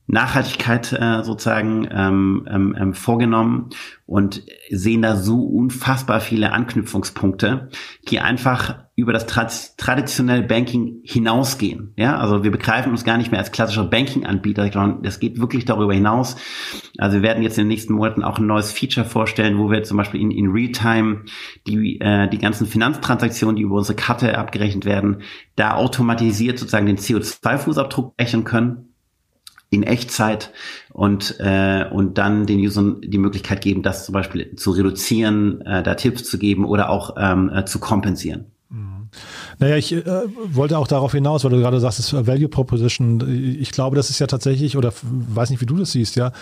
Nachhaltigkeit 0.07 0.93
äh, 0.93 1.23
sozusagen 1.23 1.89
ähm, 1.91 2.47
ähm, 2.51 2.77
ähm, 2.79 2.95
vorgenommen 2.95 3.71
und 4.05 4.43
sehen 4.69 5.01
da 5.01 5.17
so 5.17 5.43
unfassbar 5.43 6.21
viele 6.21 6.53
Anknüpfungspunkte, 6.53 7.71
die 8.09 8.21
einfach 8.21 8.83
über 8.95 9.13
das 9.13 9.27
tra 9.27 9.47
traditionelle 9.79 10.43
Banking 10.43 11.01
hinausgehen. 11.03 11.95
Ja, 11.97 12.19
also 12.19 12.45
wir 12.45 12.51
begreifen 12.51 12.91
uns 12.91 13.05
gar 13.05 13.17
nicht 13.17 13.31
mehr 13.31 13.41
als 13.41 13.53
klassischer 13.53 13.85
Banking-Anbieter, 13.85 14.71
sondern 14.71 15.05
es 15.05 15.19
geht 15.19 15.41
wirklich 15.41 15.65
darüber 15.65 15.95
hinaus. 15.95 16.37
Also 16.99 17.17
wir 17.17 17.23
werden 17.23 17.43
jetzt 17.43 17.57
in 17.57 17.65
den 17.65 17.69
nächsten 17.69 17.95
Monaten 17.95 18.23
auch 18.23 18.39
ein 18.39 18.47
neues 18.47 18.71
Feature 18.71 19.07
vorstellen, 19.07 19.59
wo 19.59 19.71
wir 19.71 19.83
zum 19.85 19.97
Beispiel 19.97 20.21
in, 20.21 20.31
in 20.31 20.51
Realtime 20.51 21.25
die, 21.67 22.01
äh, 22.01 22.29
die 22.29 22.39
ganzen 22.39 22.67
Finanztransaktionen, 22.67 23.57
die 23.57 23.63
über 23.63 23.77
unsere 23.77 23.97
Karte 23.97 24.37
abgerechnet 24.37 24.85
werden, 24.85 25.23
da 25.57 25.75
automatisiert 25.75 26.59
sozusagen 26.59 26.87
den 26.87 26.99
CO2-Fußabdruck 26.99 28.13
rechnen 28.21 28.45
können 28.45 28.92
in 29.73 29.83
Echtzeit 29.85 30.53
und 30.93 31.37
äh, 31.41 31.87
und 31.91 32.19
dann 32.19 32.45
den 32.47 32.61
Usern 32.61 33.01
die 33.01 33.19
Möglichkeit 33.19 33.63
geben, 33.63 33.83
das 33.83 34.05
zum 34.05 34.13
Beispiel 34.13 34.55
zu 34.55 34.73
reduzieren, 34.73 35.63
äh, 35.63 35.83
da 35.83 35.95
Tipps 35.95 36.25
zu 36.25 36.39
geben 36.39 36.67
oder 36.67 36.91
auch 36.91 37.17
ähm, 37.17 37.51
äh, 37.53 37.65
zu 37.65 37.81
kompensieren. 37.81 38.53
Naja, 39.63 39.77
ich 39.77 39.93
äh, 39.93 40.05
wollte 40.53 40.77
auch 40.77 40.89
darauf 40.89 41.13
hinaus, 41.13 41.45
weil 41.45 41.53
du 41.53 41.59
gerade 41.59 41.79
sagst, 41.79 42.01
es 42.01 42.13
Value 42.13 42.49
Proposition. 42.49 43.57
Ich 43.61 43.71
glaube, 43.71 43.95
das 43.95 44.11
ist 44.11 44.19
ja 44.19 44.27
tatsächlich, 44.27 44.77
oder 44.77 44.93
weiß 45.03 45.51
nicht, 45.51 45.61
wie 45.61 45.67
du 45.67 45.77
das 45.77 45.93
siehst, 45.93 46.17
ja. 46.17 46.33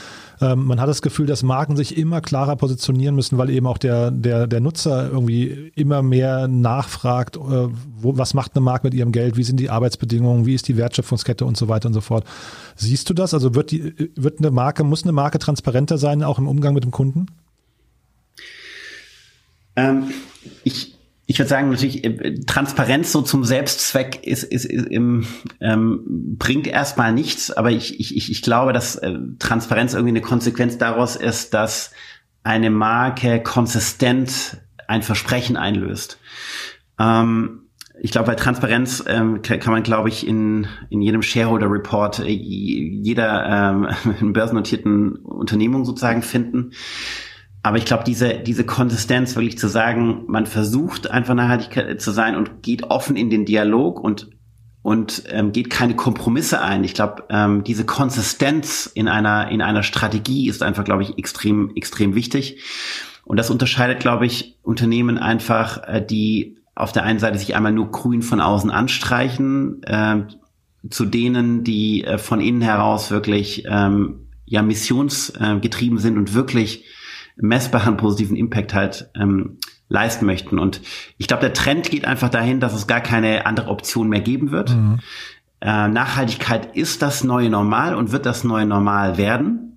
Ähm, 0.40 0.64
man 0.64 0.80
hat 0.80 0.88
das 0.88 1.02
Gefühl, 1.02 1.26
dass 1.26 1.42
Marken 1.42 1.76
sich 1.76 1.98
immer 1.98 2.22
klarer 2.22 2.56
positionieren 2.56 3.14
müssen, 3.14 3.36
weil 3.36 3.50
eben 3.50 3.66
auch 3.66 3.76
der, 3.76 4.10
der, 4.10 4.46
der 4.46 4.60
Nutzer 4.60 5.10
irgendwie 5.10 5.70
immer 5.76 6.00
mehr 6.00 6.48
nachfragt, 6.48 7.36
äh, 7.36 7.40
wo, 7.40 8.16
was 8.16 8.32
macht 8.32 8.56
eine 8.56 8.64
Marke 8.64 8.86
mit 8.86 8.94
ihrem 8.94 9.12
Geld, 9.12 9.36
wie 9.36 9.44
sind 9.44 9.60
die 9.60 9.68
Arbeitsbedingungen, 9.68 10.46
wie 10.46 10.54
ist 10.54 10.66
die 10.68 10.78
Wertschöpfungskette 10.78 11.44
und 11.44 11.58
so 11.58 11.68
weiter 11.68 11.88
und 11.88 11.94
so 11.94 12.00
fort. 12.00 12.24
Siehst 12.74 13.10
du 13.10 13.12
das? 13.12 13.34
Also 13.34 13.54
wird 13.54 13.70
die, 13.70 14.12
wird 14.16 14.38
eine 14.38 14.50
Marke, 14.50 14.82
muss 14.82 15.02
eine 15.02 15.12
Marke 15.12 15.38
transparenter 15.38 15.98
sein, 15.98 16.22
auch 16.22 16.38
im 16.38 16.48
Umgang 16.48 16.72
mit 16.72 16.84
dem 16.84 16.90
Kunden? 16.90 17.26
Ähm, 19.76 20.04
ich, 20.64 20.94
ich 21.30 21.38
würde 21.38 21.48
sagen, 21.48 21.70
natürlich, 21.70 22.02
äh, 22.02 22.40
Transparenz 22.44 23.12
so 23.12 23.22
zum 23.22 23.44
Selbstzweck 23.44 24.26
ist, 24.26 24.42
ist, 24.42 24.64
ist 24.64 24.88
im, 24.88 25.28
ähm, 25.60 26.00
bringt 26.36 26.66
erstmal 26.66 27.12
nichts, 27.12 27.52
aber 27.52 27.70
ich, 27.70 28.00
ich, 28.00 28.32
ich 28.32 28.42
glaube, 28.42 28.72
dass 28.72 28.96
äh, 28.96 29.14
Transparenz 29.38 29.94
irgendwie 29.94 30.10
eine 30.10 30.22
Konsequenz 30.22 30.76
daraus 30.76 31.14
ist, 31.14 31.54
dass 31.54 31.92
eine 32.42 32.68
Marke 32.70 33.40
konsistent 33.44 34.56
ein 34.88 35.02
Versprechen 35.02 35.56
einlöst. 35.56 36.18
Ähm, 36.98 37.68
ich 38.02 38.10
glaube, 38.10 38.26
bei 38.26 38.34
Transparenz 38.34 39.04
ähm, 39.06 39.40
kann 39.42 39.72
man, 39.72 39.84
glaube 39.84 40.08
ich, 40.08 40.26
in, 40.26 40.66
in 40.88 41.00
jedem 41.00 41.22
Shareholder 41.22 41.70
Report 41.70 42.18
äh, 42.18 42.26
jeder 42.26 43.86
ähm, 44.20 44.32
börsennotierten 44.32 45.14
Unternehmung 45.14 45.84
sozusagen 45.84 46.22
finden. 46.22 46.72
Aber 47.62 47.76
ich 47.76 47.84
glaube, 47.84 48.04
diese, 48.04 48.34
diese 48.34 48.64
Konsistenz 48.64 49.36
wirklich 49.36 49.58
zu 49.58 49.68
sagen, 49.68 50.24
man 50.28 50.46
versucht 50.46 51.10
einfach 51.10 51.34
nachhaltig 51.34 52.00
zu 52.00 52.10
sein 52.10 52.36
und 52.36 52.62
geht 52.62 52.84
offen 52.84 53.16
in 53.16 53.28
den 53.28 53.44
Dialog 53.44 54.00
und, 54.00 54.30
und 54.82 55.24
ähm, 55.28 55.52
geht 55.52 55.68
keine 55.68 55.94
Kompromisse 55.94 56.62
ein. 56.62 56.84
Ich 56.84 56.94
glaube, 56.94 57.24
ähm, 57.28 57.62
diese 57.64 57.84
Konsistenz 57.84 58.86
in 58.86 59.08
einer, 59.08 59.50
in 59.50 59.60
einer 59.60 59.82
Strategie 59.82 60.48
ist 60.48 60.62
einfach, 60.62 60.84
glaube 60.84 61.02
ich, 61.02 61.18
extrem, 61.18 61.72
extrem 61.76 62.14
wichtig. 62.14 62.62
Und 63.24 63.36
das 63.36 63.50
unterscheidet, 63.50 64.00
glaube 64.00 64.24
ich, 64.24 64.58
Unternehmen 64.62 65.18
einfach, 65.18 65.86
äh, 65.86 66.04
die 66.04 66.56
auf 66.74 66.92
der 66.92 67.02
einen 67.02 67.18
Seite 67.18 67.38
sich 67.38 67.54
einmal 67.54 67.72
nur 67.72 67.90
grün 67.90 68.22
von 68.22 68.40
außen 68.40 68.70
anstreichen, 68.70 69.82
äh, 69.82 70.22
zu 70.88 71.04
denen, 71.04 71.62
die 71.62 72.04
äh, 72.04 72.16
von 72.16 72.40
innen 72.40 72.62
heraus 72.62 73.10
wirklich 73.10 73.64
ähm, 73.68 74.28
ja 74.46 74.62
missionsgetrieben 74.62 75.98
sind 75.98 76.16
und 76.16 76.32
wirklich 76.32 76.86
messbaren 77.40 77.96
positiven 77.96 78.36
Impact 78.36 78.74
halt 78.74 79.10
ähm, 79.14 79.58
leisten 79.88 80.24
möchten. 80.24 80.58
Und 80.58 80.80
ich 81.18 81.26
glaube, 81.26 81.42
der 81.42 81.52
Trend 81.52 81.90
geht 81.90 82.04
einfach 82.04 82.28
dahin, 82.28 82.60
dass 82.60 82.74
es 82.74 82.86
gar 82.86 83.00
keine 83.00 83.46
andere 83.46 83.68
Option 83.68 84.08
mehr 84.08 84.20
geben 84.20 84.50
wird. 84.50 84.74
Mhm. 84.76 85.00
Äh, 85.60 85.88
Nachhaltigkeit 85.88 86.74
ist 86.74 87.02
das 87.02 87.24
neue 87.24 87.50
Normal 87.50 87.94
und 87.94 88.12
wird 88.12 88.24
das 88.24 88.44
neue 88.44 88.66
Normal 88.66 89.18
werden. 89.18 89.70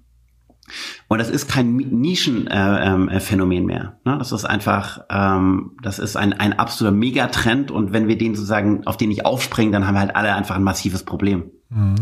Und 1.08 1.20
das 1.20 1.30
ist 1.30 1.50
kein 1.50 1.76
Nischenphänomen 1.76 3.52
äh, 3.52 3.58
ähm, 3.58 3.66
mehr. 3.66 4.00
Ne? 4.06 4.18
Das 4.18 4.32
ist 4.32 4.46
einfach, 4.46 5.02
ähm, 5.10 5.78
das 5.82 6.00
ist 6.00 6.16
ein, 6.16 6.34
ein 6.34 6.58
absoluter 6.58 6.96
Megatrend. 6.96 7.70
Und 7.70 7.92
wenn 7.92 8.08
wir 8.08 8.18
den 8.18 8.34
sozusagen, 8.36 8.88
auf 8.88 8.98
den 8.98 9.10
nicht 9.10 9.26
aufspringen, 9.26 9.74
dann 9.74 9.86
haben 9.86 9.96
wir 9.96 10.00
halt 10.00 10.16
alle 10.16 10.34
einfach 10.34 10.56
ein 10.56 10.64
massives 10.64 11.04
Problem. 11.04 11.52
Mhm. 11.74 11.96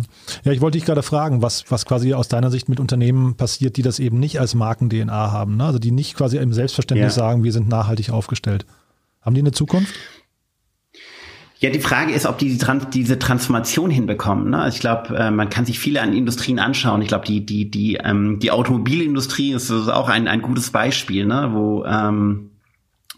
Ja, 0.44 0.52
ich 0.52 0.62
wollte 0.62 0.78
dich 0.78 0.86
gerade 0.86 1.04
fragen, 1.04 1.42
was, 1.42 1.66
was 1.70 1.86
quasi 1.86 2.14
aus 2.14 2.28
deiner 2.28 2.52
Sicht 2.52 2.70
mit 2.70 2.80
Unternehmen 2.80 3.36
passiert, 3.36 3.78
die 3.78 3.82
das 3.82 4.00
eben 4.00 4.20
nicht 4.20 4.40
als 4.40 4.56
Marken-DNA 4.56 5.32
haben, 5.32 5.58
ne? 5.58 5.66
also 5.66 5.80
die 5.80 5.92
nicht 5.92 6.16
quasi 6.16 6.38
im 6.38 6.54
Selbstverständnis 6.54 7.16
ja. 7.16 7.22
sagen, 7.24 7.44
wir 7.44 7.52
sind 7.52 7.70
nachhaltig 7.70 8.10
aufgestellt. 8.10 8.66
Haben 9.22 9.36
die 9.36 9.42
eine 9.42 9.52
Zukunft? 9.52 9.94
Ja, 11.60 11.70
die 11.70 11.80
Frage 11.80 12.12
ist, 12.12 12.26
ob 12.26 12.40
die 12.40 12.58
diese 12.92 13.20
Transformation 13.20 13.92
hinbekommen. 13.92 14.50
Ne? 14.50 14.58
Also 14.58 14.76
ich 14.76 14.82
glaube, 14.82 15.16
äh, 15.16 15.30
man 15.30 15.52
kann 15.52 15.66
sich 15.66 15.78
viele 15.78 16.02
an 16.02 16.12
Industrien 16.12 16.58
anschauen. 16.58 17.04
Ich 17.04 17.08
glaube, 17.08 17.28
die 17.28 17.46
die 17.46 17.70
die 17.70 17.98
ähm, 18.04 18.40
die 18.40 18.50
Automobilindustrie 18.50 19.54
ist 19.54 19.70
auch 19.70 20.10
ein 20.10 20.28
ein 20.28 20.42
gutes 20.42 20.72
Beispiel, 20.72 21.28
ne? 21.28 21.52
wo 21.54 21.86
ähm, 21.86 22.51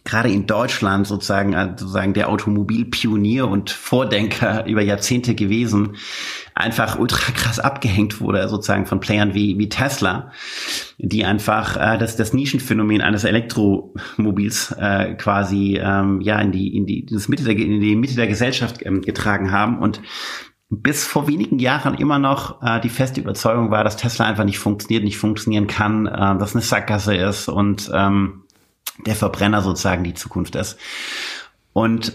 gerade 0.05 0.29
in 0.29 0.47
Deutschland 0.47 1.07
sozusagen, 1.07 1.53
äh, 1.53 1.69
sozusagen 1.77 2.13
der 2.13 2.29
Automobilpionier 2.29 3.47
und 3.47 3.69
Vordenker 3.69 4.65
über 4.67 4.81
Jahrzehnte 4.81 5.35
gewesen, 5.35 5.95
einfach 6.53 6.99
ultra 6.99 7.31
krass 7.31 7.59
abgehängt 7.59 8.19
wurde, 8.19 8.47
sozusagen 8.49 8.85
von 8.85 8.99
Playern 8.99 9.33
wie, 9.33 9.57
wie 9.57 9.69
Tesla, 9.69 10.31
die 10.97 11.25
einfach 11.25 11.77
äh, 11.77 11.97
das, 11.97 12.15
das 12.15 12.33
Nischenphänomen 12.33 13.01
eines 13.01 13.23
Elektromobils 13.23 14.75
äh, 14.77 15.15
quasi 15.15 15.79
ähm, 15.81 16.21
ja 16.21 16.39
in 16.39 16.51
die, 16.51 16.75
in 16.75 16.85
die, 16.85 17.05
das 17.05 17.27
Mitte 17.29 17.43
der, 17.43 17.55
in 17.55 17.79
die 17.79 17.95
Mitte 17.95 18.15
der 18.15 18.27
Gesellschaft 18.27 18.85
ähm, 18.85 19.01
getragen 19.01 19.51
haben. 19.51 19.79
Und 19.79 20.01
bis 20.69 21.05
vor 21.05 21.27
wenigen 21.27 21.59
Jahren 21.59 21.95
immer 21.95 22.19
noch 22.19 22.61
äh, 22.61 22.79
die 22.81 22.89
feste 22.89 23.21
Überzeugung 23.21 23.71
war, 23.71 23.83
dass 23.83 23.97
Tesla 23.97 24.25
einfach 24.25 24.43
nicht 24.43 24.59
funktioniert, 24.59 25.03
nicht 25.03 25.17
funktionieren 25.17 25.67
kann, 25.67 26.07
äh, 26.07 26.37
dass 26.37 26.55
eine 26.55 26.61
Sackgasse 26.61 27.15
ist 27.15 27.47
und 27.47 27.89
ähm, 27.93 28.43
der 29.05 29.15
Verbrenner 29.15 29.61
sozusagen 29.61 30.03
die 30.03 30.13
Zukunft 30.13 30.55
ist. 30.55 30.77
Und 31.73 32.13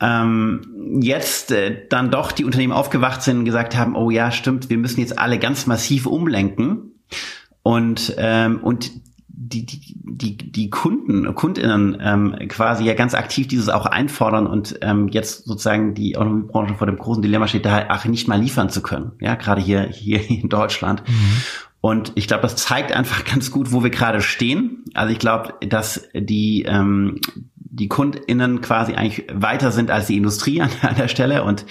ähm, 0.00 0.98
jetzt 1.02 1.50
äh, 1.50 1.86
dann 1.88 2.10
doch 2.10 2.32
die 2.32 2.44
Unternehmen 2.44 2.72
aufgewacht 2.72 3.22
sind 3.22 3.38
und 3.38 3.44
gesagt 3.44 3.76
haben, 3.76 3.94
oh 3.96 4.10
ja, 4.10 4.30
stimmt, 4.30 4.70
wir 4.70 4.78
müssen 4.78 5.00
jetzt 5.00 5.18
alle 5.18 5.38
ganz 5.38 5.66
massiv 5.66 6.06
umlenken 6.06 6.92
und 7.62 8.14
ähm, 8.16 8.60
und 8.62 8.90
die, 9.42 9.64
die, 9.64 9.80
die, 10.04 10.36
die 10.36 10.70
Kunden, 10.70 11.34
Kundinnen 11.34 11.96
ähm, 12.00 12.36
quasi 12.48 12.84
ja 12.84 12.94
ganz 12.94 13.14
aktiv 13.14 13.48
dieses 13.48 13.68
auch 13.68 13.86
einfordern 13.86 14.46
und 14.46 14.78
ähm, 14.82 15.08
jetzt 15.08 15.46
sozusagen 15.46 15.94
die 15.94 16.16
Automobilbranche 16.16 16.74
vor 16.74 16.86
dem 16.86 16.98
großen 16.98 17.22
Dilemma 17.22 17.48
steht, 17.48 17.64
da 17.64 17.86
ach 17.88 18.04
nicht 18.04 18.28
mal 18.28 18.40
liefern 18.40 18.68
zu 18.68 18.82
können. 18.82 19.12
Ja, 19.20 19.36
gerade 19.36 19.60
hier, 19.60 19.82
hier 19.82 20.28
in 20.28 20.48
Deutschland. 20.50 21.02
Mhm. 21.08 21.42
Und 21.80 22.12
ich 22.14 22.26
glaube, 22.26 22.42
das 22.42 22.56
zeigt 22.56 22.92
einfach 22.92 23.24
ganz 23.30 23.50
gut, 23.50 23.72
wo 23.72 23.82
wir 23.82 23.90
gerade 23.90 24.20
stehen. 24.20 24.84
Also 24.94 25.12
ich 25.12 25.18
glaube, 25.18 25.54
dass 25.66 26.08
die, 26.14 26.64
ähm, 26.66 27.20
die 27.54 27.88
KundInnen 27.88 28.60
quasi 28.60 28.94
eigentlich 28.94 29.26
weiter 29.32 29.70
sind 29.70 29.90
als 29.90 30.06
die 30.06 30.16
Industrie 30.16 30.60
an, 30.60 30.70
an 30.82 30.94
der 30.96 31.08
Stelle 31.08 31.44
und 31.44 31.64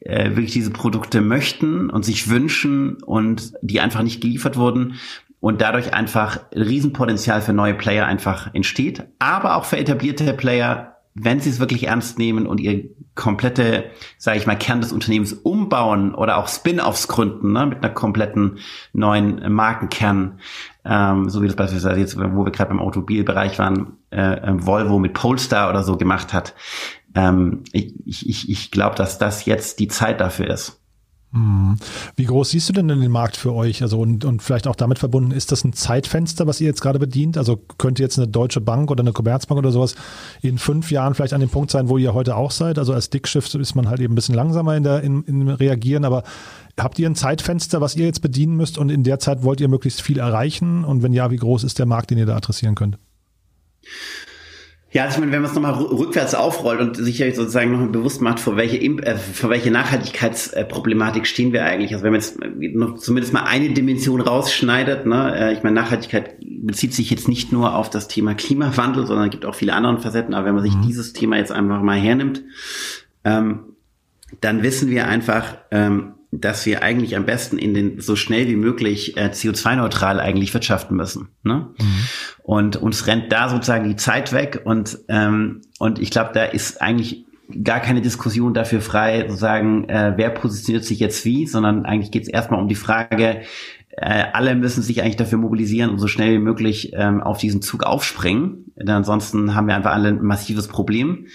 äh, 0.00 0.30
wirklich 0.30 0.52
diese 0.52 0.70
Produkte 0.70 1.20
möchten 1.20 1.90
und 1.90 2.04
sich 2.04 2.28
wünschen 2.28 3.02
und 3.02 3.52
die 3.62 3.80
einfach 3.80 4.02
nicht 4.02 4.20
geliefert 4.20 4.56
wurden 4.56 4.94
und 5.40 5.60
dadurch 5.60 5.94
einfach 5.94 6.40
Riesenpotenzial 6.52 7.42
für 7.42 7.52
neue 7.52 7.74
Player 7.74 8.06
einfach 8.06 8.52
entsteht, 8.54 9.04
aber 9.18 9.56
auch 9.56 9.64
für 9.64 9.78
etablierte 9.78 10.32
Player 10.34 10.98
wenn 11.20 11.40
sie 11.40 11.50
es 11.50 11.60
wirklich 11.60 11.84
ernst 11.84 12.18
nehmen 12.18 12.46
und 12.46 12.60
ihr 12.60 12.84
komplette, 13.18 13.90
sage 14.16 14.38
ich 14.38 14.46
mal, 14.46 14.56
Kern 14.56 14.80
des 14.80 14.92
Unternehmens 14.92 15.32
umbauen 15.32 16.14
oder 16.14 16.38
auch 16.38 16.48
Spin-offs 16.48 17.08
gründen, 17.08 17.52
ne, 17.52 17.66
mit 17.66 17.84
einer 17.84 17.92
kompletten 17.92 18.58
neuen 18.92 19.52
Markenkern, 19.52 20.38
ähm, 20.84 21.28
so 21.28 21.42
wie 21.42 21.48
das 21.48 21.56
beispielsweise 21.56 22.00
jetzt, 22.00 22.16
wo 22.16 22.44
wir 22.44 22.52
gerade 22.52 22.70
beim 22.70 22.80
Automobilbereich 22.80 23.58
waren, 23.58 23.98
äh, 24.10 24.34
äh, 24.34 24.66
Volvo 24.66 24.98
mit 24.98 25.12
Polestar 25.12 25.68
oder 25.68 25.82
so 25.82 25.96
gemacht 25.96 26.32
hat. 26.32 26.54
Ähm, 27.14 27.64
ich 27.72 27.92
ich, 28.06 28.48
ich 28.48 28.70
glaube, 28.70 28.94
dass 28.94 29.18
das 29.18 29.44
jetzt 29.44 29.80
die 29.80 29.88
Zeit 29.88 30.20
dafür 30.20 30.48
ist. 30.48 30.77
Hm. 31.32 31.76
Wie 32.16 32.24
groß 32.24 32.50
siehst 32.50 32.70
du 32.70 32.72
denn 32.72 32.88
den 32.88 33.10
Markt 33.10 33.36
für 33.36 33.52
euch? 33.52 33.82
Also 33.82 34.00
und, 34.00 34.24
und 34.24 34.42
vielleicht 34.42 34.66
auch 34.66 34.76
damit 34.76 34.98
verbunden, 34.98 35.30
ist 35.30 35.52
das 35.52 35.62
ein 35.62 35.74
Zeitfenster, 35.74 36.46
was 36.46 36.60
ihr 36.60 36.68
jetzt 36.68 36.80
gerade 36.80 36.98
bedient? 36.98 37.36
Also 37.36 37.60
könnte 37.76 38.02
jetzt 38.02 38.18
eine 38.18 38.28
Deutsche 38.28 38.62
Bank 38.62 38.90
oder 38.90 39.02
eine 39.02 39.12
Commerzbank 39.12 39.58
oder 39.58 39.70
sowas 39.70 39.94
in 40.40 40.56
fünf 40.56 40.90
Jahren 40.90 41.14
vielleicht 41.14 41.34
an 41.34 41.40
dem 41.40 41.50
Punkt 41.50 41.70
sein, 41.70 41.90
wo 41.90 41.98
ihr 41.98 42.14
heute 42.14 42.34
auch 42.34 42.50
seid? 42.50 42.78
Also 42.78 42.94
als 42.94 43.10
Dickschiff 43.10 43.54
ist 43.54 43.74
man 43.74 43.90
halt 43.90 44.00
eben 44.00 44.14
ein 44.14 44.16
bisschen 44.16 44.34
langsamer 44.34 44.74
in 44.74 44.84
der 44.84 45.02
in, 45.02 45.22
in 45.24 45.48
Reagieren, 45.48 46.06
aber 46.06 46.22
habt 46.78 46.98
ihr 46.98 47.08
ein 47.08 47.14
Zeitfenster, 47.16 47.82
was 47.82 47.94
ihr 47.94 48.06
jetzt 48.06 48.22
bedienen 48.22 48.56
müsst 48.56 48.78
und 48.78 48.88
in 48.88 49.04
der 49.04 49.18
Zeit 49.18 49.42
wollt 49.42 49.60
ihr 49.60 49.68
möglichst 49.68 50.00
viel 50.00 50.18
erreichen? 50.18 50.82
Und 50.84 51.02
wenn 51.02 51.12
ja, 51.12 51.30
wie 51.30 51.36
groß 51.36 51.62
ist 51.64 51.78
der 51.78 51.86
Markt, 51.86 52.10
den 52.10 52.16
ihr 52.16 52.26
da 52.26 52.36
adressieren 52.36 52.74
könnt? 52.74 52.98
Ja, 54.90 55.04
also 55.04 55.16
ich 55.16 55.20
meine, 55.20 55.32
wenn 55.32 55.42
man 55.42 55.50
es 55.50 55.54
nochmal 55.54 55.74
rückwärts 55.74 56.34
aufrollt 56.34 56.80
und 56.80 56.96
sich 56.96 57.18
sozusagen 57.18 57.72
nochmal 57.72 57.90
bewusst 57.90 58.22
macht, 58.22 58.40
vor 58.40 58.56
welche, 58.56 58.78
äh, 58.78 59.16
vor 59.16 59.50
welche 59.50 59.70
Nachhaltigkeitsproblematik 59.70 61.26
stehen 61.26 61.52
wir 61.52 61.64
eigentlich. 61.64 61.92
Also 61.92 62.04
wenn 62.04 62.12
man 62.12 62.20
jetzt 62.22 62.38
noch 62.74 62.96
zumindest 62.96 63.34
mal 63.34 63.42
eine 63.42 63.68
Dimension 63.68 64.22
rausschneidet, 64.22 65.04
ne, 65.04 65.36
äh, 65.36 65.52
ich 65.52 65.62
meine, 65.62 65.74
Nachhaltigkeit 65.74 66.36
bezieht 66.40 66.94
sich 66.94 67.10
jetzt 67.10 67.28
nicht 67.28 67.52
nur 67.52 67.76
auf 67.76 67.90
das 67.90 68.08
Thema 68.08 68.34
Klimawandel, 68.34 69.06
sondern 69.06 69.26
es 69.26 69.30
gibt 69.30 69.44
auch 69.44 69.54
viele 69.54 69.74
andere 69.74 69.98
Facetten. 69.98 70.32
Aber 70.32 70.46
wenn 70.46 70.54
man 70.54 70.64
sich 70.64 70.74
mhm. 70.74 70.82
dieses 70.82 71.12
Thema 71.12 71.36
jetzt 71.36 71.52
einfach 71.52 71.82
mal 71.82 71.98
hernimmt, 71.98 72.42
ähm, 73.24 73.74
dann 74.40 74.62
wissen 74.62 74.88
wir 74.88 75.06
einfach, 75.06 75.58
ähm, 75.70 76.14
dass 76.30 76.66
wir 76.66 76.82
eigentlich 76.82 77.16
am 77.16 77.24
besten 77.24 77.58
in 77.58 77.74
den 77.74 78.00
so 78.00 78.14
schnell 78.14 78.48
wie 78.48 78.56
möglich 78.56 79.16
äh, 79.16 79.30
CO2-neutral 79.30 80.20
eigentlich 80.20 80.52
wirtschaften 80.52 80.94
müssen. 80.94 81.28
Ne? 81.42 81.70
Mhm. 81.78 81.86
Und 82.42 82.76
uns 82.76 83.06
rennt 83.06 83.32
da 83.32 83.48
sozusagen 83.48 83.88
die 83.88 83.96
Zeit 83.96 84.32
weg 84.32 84.60
und 84.64 84.98
ähm, 85.08 85.62
und 85.78 85.98
ich 85.98 86.10
glaube, 86.10 86.30
da 86.34 86.44
ist 86.44 86.82
eigentlich 86.82 87.24
gar 87.62 87.80
keine 87.80 88.02
Diskussion 88.02 88.52
dafür 88.52 88.80
frei, 88.80 89.24
sozusagen, 89.26 89.88
äh, 89.88 90.12
wer 90.16 90.30
positioniert 90.30 90.84
sich 90.84 91.00
jetzt 91.00 91.24
wie, 91.24 91.46
sondern 91.46 91.86
eigentlich 91.86 92.10
geht 92.10 92.24
es 92.24 92.28
erstmal 92.28 92.60
um 92.60 92.68
die 92.68 92.74
Frage, 92.74 93.42
äh, 93.90 94.24
alle 94.32 94.54
müssen 94.54 94.82
sich 94.82 95.02
eigentlich 95.02 95.16
dafür 95.16 95.38
mobilisieren 95.38 95.90
und 95.90 95.98
so 95.98 96.08
schnell 96.08 96.34
wie 96.34 96.42
möglich 96.42 96.92
ähm, 96.94 97.22
auf 97.22 97.38
diesen 97.38 97.62
Zug 97.62 97.84
aufspringen. 97.84 98.72
Denn 98.76 98.90
ansonsten 98.90 99.54
haben 99.54 99.66
wir 99.66 99.74
einfach 99.74 99.92
alle 99.92 100.08
ein 100.08 100.22
massives 100.22 100.68
Problem. 100.68 101.26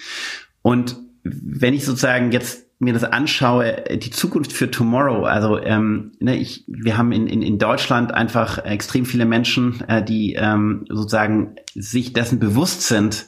Und 0.62 0.96
wenn 1.24 1.74
ich 1.74 1.84
sozusagen 1.84 2.32
jetzt 2.32 2.63
mir 2.78 2.92
das 2.92 3.04
anschaue, 3.04 3.84
die 3.96 4.10
Zukunft 4.10 4.52
für 4.52 4.70
Tomorrow, 4.70 5.24
also 5.24 5.58
ähm, 5.58 6.12
ne, 6.20 6.36
ich, 6.36 6.64
wir 6.66 6.96
haben 6.96 7.12
in, 7.12 7.26
in, 7.26 7.42
in 7.42 7.58
Deutschland 7.58 8.12
einfach 8.12 8.58
extrem 8.64 9.06
viele 9.06 9.26
Menschen, 9.26 9.80
äh, 9.88 10.02
die 10.02 10.34
ähm, 10.34 10.84
sozusagen 10.88 11.56
sich 11.74 12.12
dessen 12.12 12.38
bewusst 12.38 12.82
sind, 12.82 13.26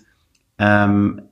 ähm, 0.59 1.23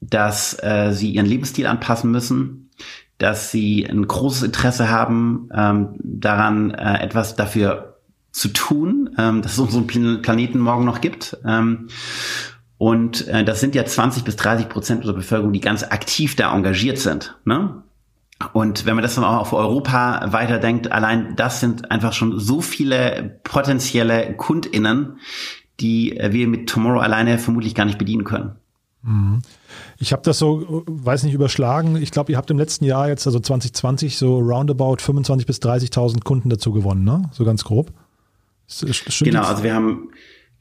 dass 0.00 0.60
äh, 0.62 0.92
sie 0.92 1.10
ihren 1.10 1.26
Lebensstil 1.26 1.66
anpassen 1.66 2.10
müssen, 2.10 2.70
dass 3.18 3.50
sie 3.52 3.86
ein 3.86 4.06
großes 4.06 4.42
Interesse 4.42 4.90
haben, 4.90 5.48
ähm, 5.54 5.94
daran 6.02 6.72
äh, 6.72 7.02
etwas 7.02 7.36
dafür 7.36 8.00
zu 8.32 8.48
tun, 8.48 9.14
ähm, 9.18 9.42
dass 9.42 9.52
es 9.52 9.58
unseren 9.58 9.86
Planeten 10.22 10.58
morgen 10.58 10.84
noch 10.84 11.00
gibt. 11.00 11.36
Ähm, 11.44 11.88
und 12.82 13.28
äh, 13.28 13.44
das 13.44 13.60
sind 13.60 13.76
ja 13.76 13.84
20 13.84 14.24
bis 14.24 14.34
30 14.34 14.68
Prozent 14.68 15.02
unserer 15.02 15.14
Bevölkerung, 15.14 15.52
die 15.52 15.60
ganz 15.60 15.84
aktiv 15.84 16.34
da 16.34 16.52
engagiert 16.52 16.98
sind. 16.98 17.36
Ne? 17.44 17.80
Und 18.54 18.86
wenn 18.86 18.96
man 18.96 19.04
das 19.04 19.14
dann 19.14 19.22
auch 19.22 19.38
auf 19.38 19.52
Europa 19.52 20.32
weiterdenkt, 20.32 20.90
allein 20.90 21.36
das 21.36 21.60
sind 21.60 21.92
einfach 21.92 22.12
schon 22.12 22.40
so 22.40 22.60
viele 22.60 23.38
potenzielle 23.44 24.34
KundInnen, 24.34 25.20
die 25.78 26.18
äh, 26.18 26.32
wir 26.32 26.48
mit 26.48 26.68
Tomorrow 26.68 26.98
alleine 26.98 27.38
vermutlich 27.38 27.76
gar 27.76 27.84
nicht 27.84 27.98
bedienen 27.98 28.24
können. 28.24 28.56
Mhm. 29.02 29.42
Ich 29.98 30.12
habe 30.12 30.22
das 30.24 30.40
so, 30.40 30.82
weiß 30.88 31.22
nicht, 31.22 31.34
überschlagen. 31.34 31.94
Ich 31.94 32.10
glaube, 32.10 32.32
ihr 32.32 32.36
habt 32.36 32.50
im 32.50 32.58
letzten 32.58 32.84
Jahr 32.84 33.06
jetzt, 33.06 33.28
also 33.28 33.38
2020, 33.38 34.18
so 34.18 34.40
roundabout 34.40 34.96
25.000 34.96 35.46
bis 35.46 35.58
30.000 35.58 36.24
Kunden 36.24 36.50
dazu 36.50 36.72
gewonnen, 36.72 37.04
ne? 37.04 37.30
So 37.30 37.44
ganz 37.44 37.62
grob. 37.62 37.92
Stimmt 38.66 39.30
genau, 39.30 39.44
also 39.44 39.62
wir 39.62 39.72
haben 39.72 40.08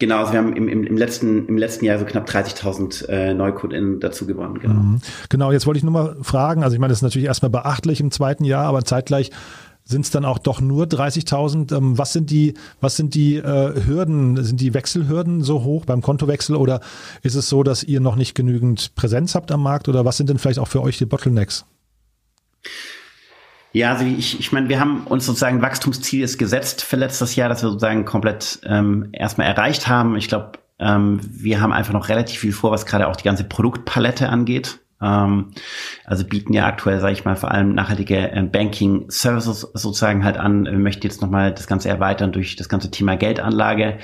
Genau, 0.02 0.18
also 0.18 0.34
wir 0.34 0.40
haben 0.40 0.56
im, 0.56 0.68
im, 0.68 0.84
im, 0.84 0.98
letzten, 0.98 1.46
im 1.46 1.60
letzten 1.60 1.86
Jahr 1.86 2.00
so 2.00 2.06
knapp 2.06 2.28
30.000 2.28 3.08
äh, 3.08 3.36
NeukundInnen 3.36 4.00
dazu 4.00 4.26
gewonnen. 4.26 4.58
Genau. 4.60 4.74
Mhm. 4.74 5.02
genau, 5.30 5.52
jetzt 5.52 5.68
wollte 5.68 5.78
ich 5.78 5.84
nur 5.84 5.94
mal 5.94 6.18
fragen, 6.24 6.64
also 6.64 6.74
ich 6.74 6.80
meine, 6.80 6.90
das 6.90 6.98
ist 6.98 7.04
natürlich 7.04 7.28
erstmal 7.28 7.52
beachtlich 7.52 8.00
im 8.00 8.10
zweiten 8.10 8.44
Jahr, 8.44 8.66
aber 8.66 8.84
zeitgleich 8.84 9.30
sind 9.84 10.02
es 10.06 10.10
dann 10.10 10.26
auch 10.26 10.40
doch 10.40 10.60
nur 10.60 10.86
30.000. 10.86 11.78
Ähm, 11.78 12.00
was 12.00 12.14
sind 12.14 12.32
die, 12.32 12.56
was 12.80 12.98
sind 12.98 13.14
die 13.14 13.36
äh, 13.36 13.86
Hürden? 13.86 14.44
Sind 14.44 14.60
die 14.60 14.74
Wechselhürden 14.74 15.44
so 15.44 15.64
hoch 15.64 15.86
beim 15.86 16.02
Kontowechsel 16.02 16.56
oder 16.56 16.82
ist 17.22 17.36
es 17.36 17.48
so, 17.48 17.62
dass 17.62 17.84
ihr 17.84 18.00
noch 18.00 18.16
nicht 18.16 18.34
genügend 18.34 18.96
Präsenz 18.96 19.36
habt 19.36 19.52
am 19.52 19.62
Markt 19.62 19.88
oder 19.88 20.04
was 20.04 20.18
sind 20.18 20.32
denn 20.32 20.40
vielleicht 20.40 20.58
auch 20.58 20.68
für 20.68 20.82
euch 20.82 20.98
die 20.98 21.06
Bottlenecks? 21.06 21.66
Ja, 23.74 23.94
also 23.94 24.06
ich, 24.06 24.40
ich 24.40 24.52
meine, 24.52 24.68
wir 24.70 24.80
haben 24.80 25.06
uns 25.06 25.26
sozusagen 25.26 25.62
Wachstumsziel 25.62 26.24
ist 26.24 26.38
gesetzt 26.38 26.84
für 26.84 26.98
letztes 26.98 27.36
Jahr, 27.36 27.48
dass 27.48 27.64
wir 27.64 27.70
sozusagen 27.70 28.04
komplett 28.04 28.60
ähm, 28.66 29.10
erstmal 29.14 29.48
erreicht 29.48 29.88
haben. 29.88 30.18
Ich 30.18 30.28
glaube, 30.28 30.54
ähm, 30.80 31.22
wir 31.24 31.62
haben 31.62 31.72
einfach 31.72 31.94
noch 31.94 32.10
relativ 32.10 32.40
viel 32.40 32.52
vor, 32.52 32.72
was 32.72 32.86
gerade 32.86 33.08
auch 33.08 33.16
die 33.16 33.24
ganze 33.24 33.46
Produktpalette 33.46 34.28
angeht. 34.28 34.80
Ähm, 35.02 35.52
also 36.06 36.26
bieten 36.26 36.54
ja 36.54 36.66
aktuell, 36.66 37.00
sage 37.00 37.14
ich 37.14 37.24
mal, 37.24 37.36
vor 37.36 37.52
allem 37.52 37.74
nachhaltige 37.74 38.32
äh, 38.32 38.44
Banking 38.44 39.06
Services 39.10 39.62
sozusagen 39.74 40.26
halt 40.26 40.38
an. 40.38 40.66
Wir 40.66 40.74
möchten 40.74 41.08
jetzt 41.08 41.22
nochmal 41.22 41.54
das 41.54 41.68
Ganze 41.68 41.88
erweitern 41.88 42.32
durch 42.32 42.58
das 42.58 42.68
ganze 42.68 42.92
Thema 42.92 43.16
Geldanlage. 43.16 44.00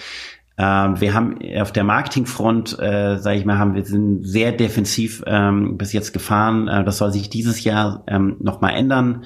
Ähm, 0.57 0.99
wir 0.99 1.13
haben 1.13 1.37
auf 1.59 1.71
der 1.71 1.83
Marketingfront, 1.83 2.79
äh, 2.79 3.17
sage 3.17 3.37
ich 3.37 3.45
mal, 3.45 3.57
haben 3.57 3.75
wir 3.75 3.85
sind 3.85 4.23
sehr 4.23 4.51
defensiv 4.51 5.23
ähm, 5.27 5.77
bis 5.77 5.93
jetzt 5.93 6.13
gefahren. 6.13 6.67
Äh, 6.67 6.83
das 6.83 6.97
soll 6.97 7.11
sich 7.11 7.29
dieses 7.29 7.63
Jahr 7.63 8.03
ähm, 8.07 8.37
nochmal 8.39 8.73
ändern. 8.73 9.23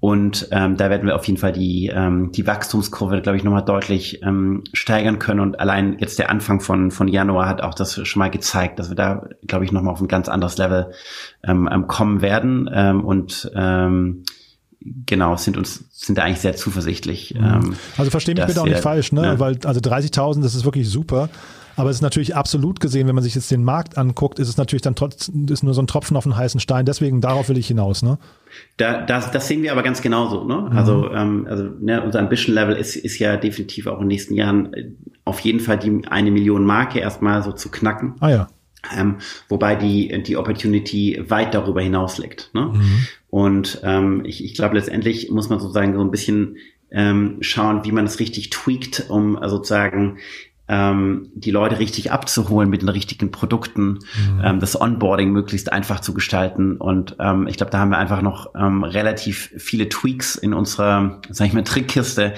Und 0.00 0.48
ähm, 0.50 0.76
da 0.76 0.90
werden 0.90 1.06
wir 1.06 1.14
auf 1.14 1.24
jeden 1.26 1.38
Fall 1.38 1.52
die, 1.52 1.86
ähm, 1.86 2.30
die 2.30 2.46
Wachstumskurve, 2.46 3.22
glaube 3.22 3.38
ich, 3.38 3.44
nochmal 3.44 3.64
deutlich 3.64 4.22
ähm, 4.22 4.62
steigern 4.74 5.18
können. 5.18 5.40
Und 5.40 5.60
allein 5.60 5.96
jetzt 5.98 6.18
der 6.18 6.28
Anfang 6.28 6.60
von, 6.60 6.90
von 6.90 7.08
Januar 7.08 7.48
hat 7.48 7.62
auch 7.62 7.72
das 7.72 8.06
schon 8.06 8.20
mal 8.20 8.30
gezeigt, 8.30 8.78
dass 8.78 8.90
wir 8.90 8.96
da, 8.96 9.26
glaube 9.46 9.64
ich, 9.64 9.72
nochmal 9.72 9.94
auf 9.94 10.02
ein 10.02 10.08
ganz 10.08 10.28
anderes 10.28 10.58
Level 10.58 10.90
ähm, 11.42 11.86
kommen 11.86 12.20
werden. 12.20 12.68
Ähm, 12.70 13.02
und 13.02 13.50
ähm, 13.54 14.24
genau, 15.06 15.36
sind 15.36 15.56
uns, 15.56 15.84
sind 15.90 16.18
da 16.18 16.22
eigentlich 16.22 16.40
sehr 16.40 16.56
zuversichtlich. 16.56 17.34
Mhm. 17.34 17.44
Ähm, 17.44 17.76
also 17.96 18.10
verstehe 18.10 18.34
mich 18.34 18.44
bitte 18.46 18.60
auch 18.60 18.66
nicht 18.66 18.80
falsch, 18.80 19.12
ne? 19.12 19.24
Ja. 19.24 19.38
Weil 19.38 19.58
also 19.64 19.80
30.000, 19.80 20.42
das 20.42 20.54
ist 20.54 20.64
wirklich 20.64 20.88
super. 20.88 21.28
Aber 21.76 21.90
es 21.90 21.96
ist 21.96 22.02
natürlich 22.02 22.36
absolut 22.36 22.78
gesehen, 22.78 23.08
wenn 23.08 23.14
man 23.14 23.24
sich 23.24 23.34
jetzt 23.34 23.50
den 23.50 23.64
Markt 23.64 23.98
anguckt, 23.98 24.38
ist 24.38 24.48
es 24.48 24.56
natürlich 24.56 24.82
dann 24.82 24.94
trotzdem, 24.94 25.46
ist 25.48 25.64
nur 25.64 25.74
so 25.74 25.82
ein 25.82 25.86
Tropfen 25.86 26.16
auf 26.16 26.24
einen 26.24 26.36
heißen 26.36 26.60
Stein. 26.60 26.86
Deswegen 26.86 27.20
darauf 27.20 27.48
will 27.48 27.58
ich 27.58 27.66
hinaus, 27.66 28.02
ne? 28.02 28.18
Da, 28.76 29.02
das, 29.02 29.30
das 29.32 29.48
sehen 29.48 29.62
wir 29.62 29.72
aber 29.72 29.82
ganz 29.82 30.00
genauso, 30.00 30.44
ne? 30.44 30.68
Mhm. 30.70 30.78
Also, 30.78 31.10
ähm, 31.10 31.46
also 31.48 31.64
ne, 31.80 32.02
unser 32.02 32.20
Ambition 32.20 32.54
Level 32.54 32.76
ist, 32.76 32.96
ist 32.96 33.18
ja 33.18 33.36
definitiv 33.36 33.86
auch 33.86 33.94
in 33.94 34.02
den 34.02 34.08
nächsten 34.08 34.34
Jahren 34.34 34.72
äh, 34.72 34.90
auf 35.24 35.40
jeden 35.40 35.60
Fall 35.60 35.78
die 35.78 36.02
eine 36.08 36.30
Million 36.30 36.64
Marke 36.64 37.00
erstmal 37.00 37.42
so 37.42 37.52
zu 37.52 37.70
knacken. 37.70 38.14
Ah 38.20 38.30
ja. 38.30 38.46
Ähm, 38.96 39.16
wobei 39.48 39.74
die, 39.74 40.22
die 40.22 40.36
Opportunity 40.36 41.22
weit 41.28 41.54
darüber 41.54 41.80
hinaus 41.80 42.18
liegt. 42.18 42.50
Ne? 42.54 42.72
Mhm. 42.74 43.06
Und 43.30 43.80
ähm, 43.82 44.22
ich, 44.24 44.44
ich 44.44 44.54
glaube, 44.54 44.76
letztendlich 44.76 45.30
muss 45.30 45.48
man 45.48 45.60
sozusagen 45.60 45.94
so 45.94 46.00
ein 46.00 46.10
bisschen 46.10 46.58
ähm, 46.90 47.38
schauen, 47.40 47.84
wie 47.84 47.92
man 47.92 48.04
es 48.06 48.20
richtig 48.20 48.50
tweakt, 48.50 49.06
um 49.08 49.38
sozusagen 49.46 50.18
ähm, 50.66 51.30
die 51.34 51.50
Leute 51.50 51.78
richtig 51.78 52.10
abzuholen 52.10 52.70
mit 52.70 52.80
den 52.80 52.88
richtigen 52.88 53.30
Produkten, 53.30 53.98
mhm. 54.16 54.40
ähm, 54.42 54.60
das 54.60 54.80
Onboarding 54.80 55.30
möglichst 55.30 55.70
einfach 55.70 56.00
zu 56.00 56.14
gestalten. 56.14 56.78
Und 56.78 57.16
ähm, 57.20 57.46
ich 57.48 57.58
glaube, 57.58 57.70
da 57.70 57.80
haben 57.80 57.90
wir 57.90 57.98
einfach 57.98 58.22
noch 58.22 58.54
ähm, 58.54 58.82
relativ 58.82 59.52
viele 59.58 59.90
Tweaks 59.90 60.36
in 60.36 60.54
unserer, 60.54 61.20
sag 61.28 61.48
ich 61.48 61.52
mal, 61.52 61.64
Trickkiste, 61.64 62.32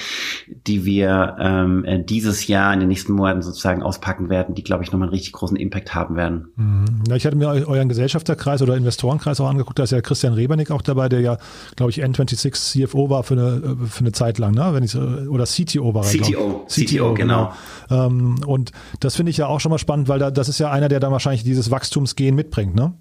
die 0.67 0.85
wir 0.85 1.37
ähm, 1.39 1.85
äh, 1.85 2.03
dieses 2.03 2.49
Jahr 2.49 2.75
in 2.75 2.81
den 2.81 2.89
nächsten 2.89 3.13
Monaten 3.13 3.43
sozusagen 3.43 3.83
auspacken 3.83 4.29
werden, 4.29 4.57
die, 4.57 4.65
glaube 4.65 4.83
ich, 4.83 4.91
nochmal 4.91 5.07
einen 5.07 5.15
richtig 5.15 5.33
großen 5.33 5.57
Impact 5.57 5.95
haben 5.95 6.17
werden. 6.17 6.49
Mhm. 6.57 7.05
Ja, 7.09 7.15
ich 7.15 7.27
hatte 7.27 7.37
mir 7.37 7.47
euren 7.47 7.89
Gesellschafterkreis 7.89 8.61
oder 8.61 8.77
Investorenkreis 8.77 9.41
auch 9.41 9.49
angeguckt, 9.49 9.79
da 9.79 9.85
ist 9.85 9.93
ja 9.93 10.01
Christian 10.01 10.33
Rebernick 10.33 10.73
auch 10.73 10.83
dabei, 10.83 11.09
der 11.09 11.21
ja, 11.21 11.39
glaube 11.77 11.91
ich, 11.93 12.03
N26 12.03 12.87
CFO 12.87 13.09
war 13.09 13.23
für 13.23 13.35
eine, 13.35 13.77
für 13.89 14.01
eine 14.01 14.11
Zeit 14.11 14.39
lang, 14.39 14.53
ne? 14.53 14.71
Wenn 14.73 14.83
ich 14.83 14.97
oder 14.97 15.45
CTO 15.45 15.95
war. 15.95 16.03
CTO, 16.03 16.65
CTO, 16.67 16.67
CTO, 16.67 17.15
genau. 17.15 17.53
genau. 17.89 18.07
Ähm, 18.07 18.16
und 18.45 18.73
das 19.01 19.17
finde 19.17 19.31
ich 19.31 19.37
ja 19.37 19.47
auch 19.47 19.61
schon 19.61 19.71
mal 19.71 19.79
spannend, 19.79 20.09
weil 20.09 20.19
da, 20.19 20.31
das 20.31 20.49
ist 20.49 20.59
ja 20.59 20.71
einer, 20.71 20.89
der 20.89 21.01
da 21.01 21.11
wahrscheinlich 21.11 21.45
dieses 21.45 21.71
Wachstumsgehen 21.71 22.35
mitbringt, 22.35 22.75
ne? 22.75 22.95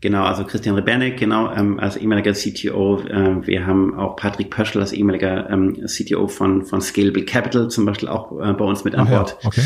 Genau, 0.00 0.24
also 0.24 0.44
Christian 0.44 0.74
Rebernek, 0.74 1.16
genau, 1.18 1.52
ähm, 1.52 1.78
als 1.78 1.96
ehemaliger 1.96 2.32
CTO. 2.32 3.00
Äh, 3.00 3.46
wir 3.46 3.66
haben 3.66 3.96
auch 3.96 4.16
Patrick 4.16 4.50
Pöschl 4.50 4.80
als 4.80 4.92
ehemaliger 4.92 5.48
ähm, 5.50 5.86
CTO 5.86 6.26
von, 6.26 6.64
von 6.64 6.80
Scalable 6.80 7.24
Capital 7.24 7.68
zum 7.68 7.84
Beispiel 7.84 8.08
auch 8.08 8.32
äh, 8.40 8.52
bei 8.52 8.64
uns 8.64 8.82
mit 8.84 8.96
an 8.96 9.08
Bord. 9.08 9.36
Ja, 9.40 9.48
okay. 9.48 9.62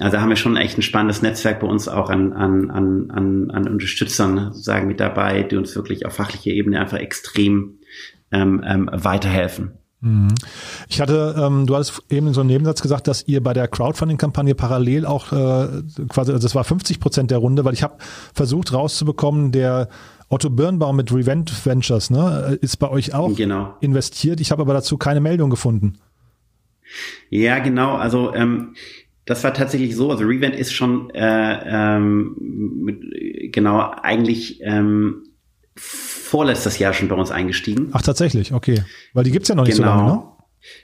Also 0.00 0.20
haben 0.20 0.28
wir 0.28 0.36
schon 0.36 0.56
echt 0.56 0.76
ein 0.78 0.82
spannendes 0.82 1.22
Netzwerk 1.22 1.60
bei 1.60 1.66
uns 1.66 1.88
auch 1.88 2.10
an, 2.10 2.32
an, 2.32 2.70
an, 2.70 3.10
an, 3.10 3.50
an 3.50 3.68
Unterstützern 3.68 4.52
sozusagen 4.52 4.88
mit 4.88 5.00
dabei, 5.00 5.42
die 5.42 5.56
uns 5.56 5.74
wirklich 5.76 6.04
auf 6.04 6.14
fachlicher 6.14 6.50
Ebene 6.50 6.80
einfach 6.80 6.98
extrem 6.98 7.78
ähm, 8.32 8.62
ähm, 8.66 8.90
weiterhelfen. 8.92 9.78
Mhm. 10.04 10.34
Ich 10.88 11.00
hatte, 11.00 11.34
ähm, 11.38 11.66
du 11.66 11.74
hattest 11.74 12.02
eben 12.10 12.26
in 12.26 12.34
so 12.34 12.42
einem 12.42 12.48
Nebensatz 12.48 12.82
gesagt, 12.82 13.08
dass 13.08 13.26
ihr 13.26 13.42
bei 13.42 13.54
der 13.54 13.68
Crowdfunding-Kampagne 13.68 14.54
parallel 14.54 15.06
auch 15.06 15.32
äh, 15.32 15.82
quasi, 16.08 16.30
also 16.30 16.42
das 16.42 16.54
war 16.54 16.62
50 16.62 17.00
Prozent 17.00 17.30
der 17.30 17.38
Runde, 17.38 17.64
weil 17.64 17.72
ich 17.72 17.82
habe 17.82 17.96
versucht 18.34 18.74
rauszubekommen, 18.74 19.50
der 19.50 19.88
Otto 20.28 20.50
Birnbaum 20.50 20.96
mit 20.96 21.10
Revent 21.10 21.64
Ventures, 21.64 22.10
ne, 22.10 22.58
ist 22.60 22.76
bei 22.76 22.90
euch 22.90 23.14
auch 23.14 23.34
genau. 23.34 23.76
investiert. 23.80 24.40
Ich 24.40 24.50
habe 24.50 24.62
aber 24.62 24.74
dazu 24.74 24.98
keine 24.98 25.20
Meldung 25.20 25.48
gefunden. 25.48 25.94
Ja, 27.30 27.58
genau. 27.60 27.94
Also 27.94 28.34
ähm, 28.34 28.74
das 29.24 29.42
war 29.42 29.54
tatsächlich 29.54 29.96
so. 29.96 30.10
Also 30.10 30.24
Revent 30.24 30.54
ist 30.54 30.72
schon 30.72 31.08
äh, 31.10 31.96
ähm, 31.96 32.36
mit, 32.38 33.52
genau 33.54 33.90
eigentlich 34.02 34.60
ähm, 34.62 35.22
vorletztes 35.76 36.78
Jahr 36.78 36.92
schon 36.92 37.08
bei 37.08 37.16
uns 37.16 37.30
eingestiegen. 37.30 37.90
Ach, 37.92 38.02
tatsächlich, 38.02 38.52
okay. 38.52 38.84
Weil 39.12 39.24
die 39.24 39.30
gibt's 39.30 39.48
ja 39.48 39.54
noch 39.54 39.64
nicht 39.64 39.76
genau. 39.76 39.92
so 39.92 39.96
lange, 39.96 40.12
ne? 40.12 40.22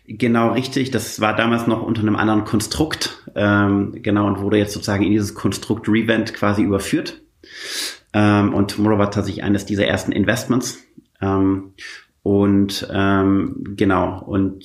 Genau, 0.06 0.52
richtig. 0.52 0.90
Das 0.90 1.20
war 1.20 1.34
damals 1.34 1.66
noch 1.66 1.82
unter 1.82 2.02
einem 2.02 2.16
anderen 2.16 2.44
Konstrukt, 2.44 3.24
ähm, 3.34 4.02
genau, 4.02 4.26
und 4.26 4.40
wurde 4.40 4.58
jetzt 4.58 4.74
sozusagen 4.74 5.04
in 5.04 5.10
dieses 5.10 5.34
Konstrukt 5.34 5.88
Revent 5.88 6.34
quasi 6.34 6.62
überführt. 6.62 7.22
Ähm, 8.12 8.52
und 8.52 8.72
Tomorrow 8.72 8.98
war 8.98 9.10
tatsächlich 9.10 9.44
eines 9.44 9.64
dieser 9.64 9.86
ersten 9.86 10.12
Investments. 10.12 10.78
Ähm, 11.22 11.74
und 12.22 12.86
ähm, 12.92 13.64
genau, 13.76 14.22
und 14.22 14.62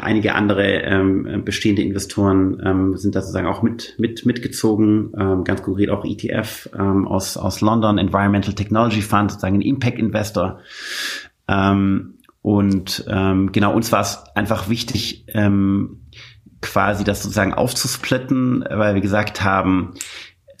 einige 0.00 0.34
andere 0.34 0.64
ähm, 0.82 1.44
bestehende 1.44 1.82
Investoren 1.82 2.60
ähm, 2.64 2.96
sind 2.96 3.14
da 3.14 3.20
sozusagen 3.20 3.46
auch 3.46 3.62
mit, 3.62 3.94
mit 3.98 4.26
mitgezogen, 4.26 5.12
ähm, 5.16 5.44
ganz 5.44 5.62
konkret 5.62 5.90
auch 5.90 6.04
ETF 6.04 6.70
ähm, 6.76 7.06
aus, 7.06 7.36
aus 7.36 7.60
London, 7.60 7.98
Environmental 7.98 8.54
Technology 8.54 9.00
Fund, 9.00 9.30
sozusagen 9.30 9.58
ein 9.58 9.62
Impact 9.62 9.98
Investor. 9.98 10.58
Ähm, 11.46 12.14
und 12.42 13.04
ähm, 13.08 13.52
genau, 13.52 13.74
uns 13.74 13.92
war 13.92 14.00
es 14.00 14.24
einfach 14.34 14.68
wichtig, 14.68 15.24
ähm, 15.28 16.00
quasi 16.60 17.04
das 17.04 17.22
sozusagen 17.22 17.54
aufzusplitten, 17.54 18.64
weil 18.68 18.94
wir 18.94 19.02
gesagt 19.02 19.44
haben, 19.44 19.94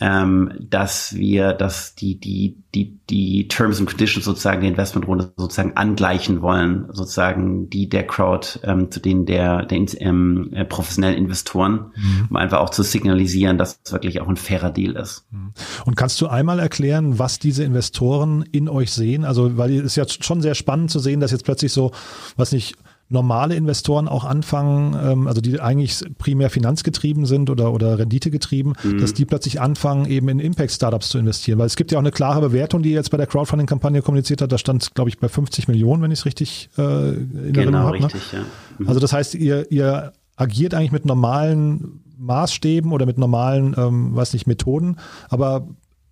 ähm, 0.00 0.52
dass 0.60 1.16
wir, 1.16 1.52
dass 1.52 1.94
die, 1.94 2.20
die, 2.20 2.56
die, 2.74 2.98
die 3.10 3.48
Terms 3.48 3.80
and 3.80 3.88
Conditions 3.88 4.24
sozusagen 4.24 4.60
der 4.60 4.70
Investmentrunde 4.70 5.32
sozusagen 5.36 5.76
angleichen 5.76 6.40
wollen, 6.40 6.86
sozusagen 6.92 7.68
die 7.68 7.88
der 7.88 8.06
Crowd 8.06 8.60
ähm, 8.62 8.90
zu 8.90 9.00
denen 9.00 9.26
der, 9.26 9.64
der 9.64 9.78
ähm, 9.98 10.50
äh, 10.52 10.64
professionellen 10.64 11.16
Investoren, 11.16 11.92
mhm. 11.96 12.26
um 12.30 12.36
einfach 12.36 12.60
auch 12.60 12.70
zu 12.70 12.82
signalisieren, 12.82 13.58
dass 13.58 13.80
es 13.84 13.92
wirklich 13.92 14.20
auch 14.20 14.28
ein 14.28 14.36
fairer 14.36 14.70
Deal 14.70 14.94
ist. 14.94 15.26
Mhm. 15.30 15.52
Und 15.84 15.96
kannst 15.96 16.20
du 16.20 16.28
einmal 16.28 16.60
erklären, 16.60 17.18
was 17.18 17.40
diese 17.40 17.64
Investoren 17.64 18.42
in 18.42 18.68
euch 18.68 18.92
sehen? 18.92 19.24
Also, 19.24 19.56
weil 19.56 19.72
es 19.72 19.84
ist 19.84 19.96
ja 19.96 20.04
schon 20.08 20.42
sehr 20.42 20.54
spannend 20.54 20.90
zu 20.90 21.00
sehen, 21.00 21.18
dass 21.18 21.32
jetzt 21.32 21.44
plötzlich 21.44 21.72
so, 21.72 21.90
was 22.36 22.52
nicht, 22.52 22.76
normale 23.10 23.54
Investoren 23.54 24.06
auch 24.06 24.24
anfangen, 24.24 24.94
ähm, 25.02 25.26
also 25.26 25.40
die 25.40 25.60
eigentlich 25.60 26.04
primär 26.18 26.50
finanzgetrieben 26.50 27.24
sind 27.24 27.48
oder, 27.48 27.72
oder 27.72 27.98
renditegetrieben, 27.98 28.74
mhm. 28.82 28.98
dass 28.98 29.14
die 29.14 29.24
plötzlich 29.24 29.60
anfangen, 29.60 30.06
eben 30.06 30.28
in 30.28 30.38
Impact-Startups 30.38 31.08
zu 31.08 31.18
investieren. 31.18 31.58
Weil 31.58 31.66
es 31.66 31.76
gibt 31.76 31.90
ja 31.90 31.98
auch 31.98 32.02
eine 32.02 32.10
klare 32.10 32.40
Bewertung, 32.40 32.82
die 32.82 32.90
jetzt 32.90 33.10
bei 33.10 33.16
der 33.16 33.26
Crowdfunding-Kampagne 33.26 34.02
kommuniziert 34.02 34.42
hat. 34.42 34.52
Da 34.52 34.58
stand, 34.58 34.94
glaube 34.94 35.08
ich, 35.08 35.18
bei 35.18 35.28
50 35.28 35.68
Millionen, 35.68 36.02
wenn 36.02 36.10
ich 36.10 36.20
es 36.20 36.26
richtig 36.26 36.68
äh, 36.76 37.10
in 37.10 37.52
genau, 37.52 37.60
Erinnerung 37.60 38.02
habe. 38.02 38.16
Ne? 38.16 38.22
Ja. 38.32 38.38
Mhm. 38.78 38.88
Also 38.88 39.00
das 39.00 39.12
heißt, 39.12 39.34
ihr, 39.34 39.70
ihr 39.72 40.12
agiert 40.36 40.74
eigentlich 40.74 40.92
mit 40.92 41.06
normalen 41.06 42.02
Maßstäben 42.18 42.92
oder 42.92 43.06
mit 43.06 43.16
normalen, 43.16 43.74
ähm, 43.78 44.14
weiß 44.14 44.34
nicht, 44.34 44.46
Methoden, 44.46 44.96
aber 45.30 45.68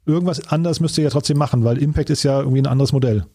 irgendwas 0.07 0.49
anderes 0.49 0.81
müsst 0.81 0.97
ihr 0.99 1.05
ja 1.05 1.11
trotzdem 1.11 1.37
machen, 1.37 1.65
weil 1.65 1.79
Impact 1.79 2.11
ist 2.11 2.23
ja 2.23 2.39
irgendwie 2.39 2.63
ein 2.63 2.67
anderes 2.67 2.93
Modell. 2.93 3.27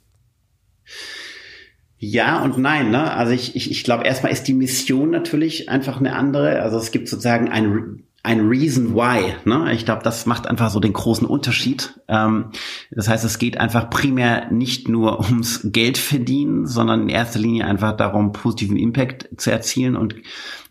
Ja 2.03 2.41
und 2.41 2.57
nein, 2.57 2.89
ne? 2.89 3.13
Also 3.13 3.31
ich, 3.31 3.55
ich, 3.55 3.69
ich 3.69 3.83
glaube, 3.83 4.05
erstmal 4.05 4.31
ist 4.31 4.47
die 4.47 4.55
Mission 4.55 5.11
natürlich 5.11 5.69
einfach 5.69 5.99
eine 5.99 6.15
andere. 6.15 6.63
Also 6.63 6.79
es 6.79 6.89
gibt 6.89 7.07
sozusagen 7.07 7.47
ein, 7.49 8.01
ein 8.23 8.47
Reason 8.47 8.95
Why. 8.95 9.35
Ne? 9.45 9.71
Ich 9.73 9.85
glaube, 9.85 10.01
das 10.01 10.25
macht 10.25 10.47
einfach 10.47 10.71
so 10.71 10.79
den 10.79 10.93
großen 10.93 11.27
Unterschied. 11.27 11.93
Ähm, 12.07 12.53
das 12.89 13.07
heißt, 13.07 13.23
es 13.23 13.37
geht 13.37 13.59
einfach 13.59 13.91
primär 13.91 14.49
nicht 14.51 14.89
nur 14.89 15.19
ums 15.23 15.61
Geld 15.63 15.99
verdienen, 15.99 16.65
sondern 16.65 17.03
in 17.03 17.09
erster 17.09 17.37
Linie 17.37 17.67
einfach 17.67 17.95
darum, 17.95 18.31
positiven 18.31 18.77
Impact 18.77 19.29
zu 19.39 19.51
erzielen. 19.51 19.95
Und 19.95 20.15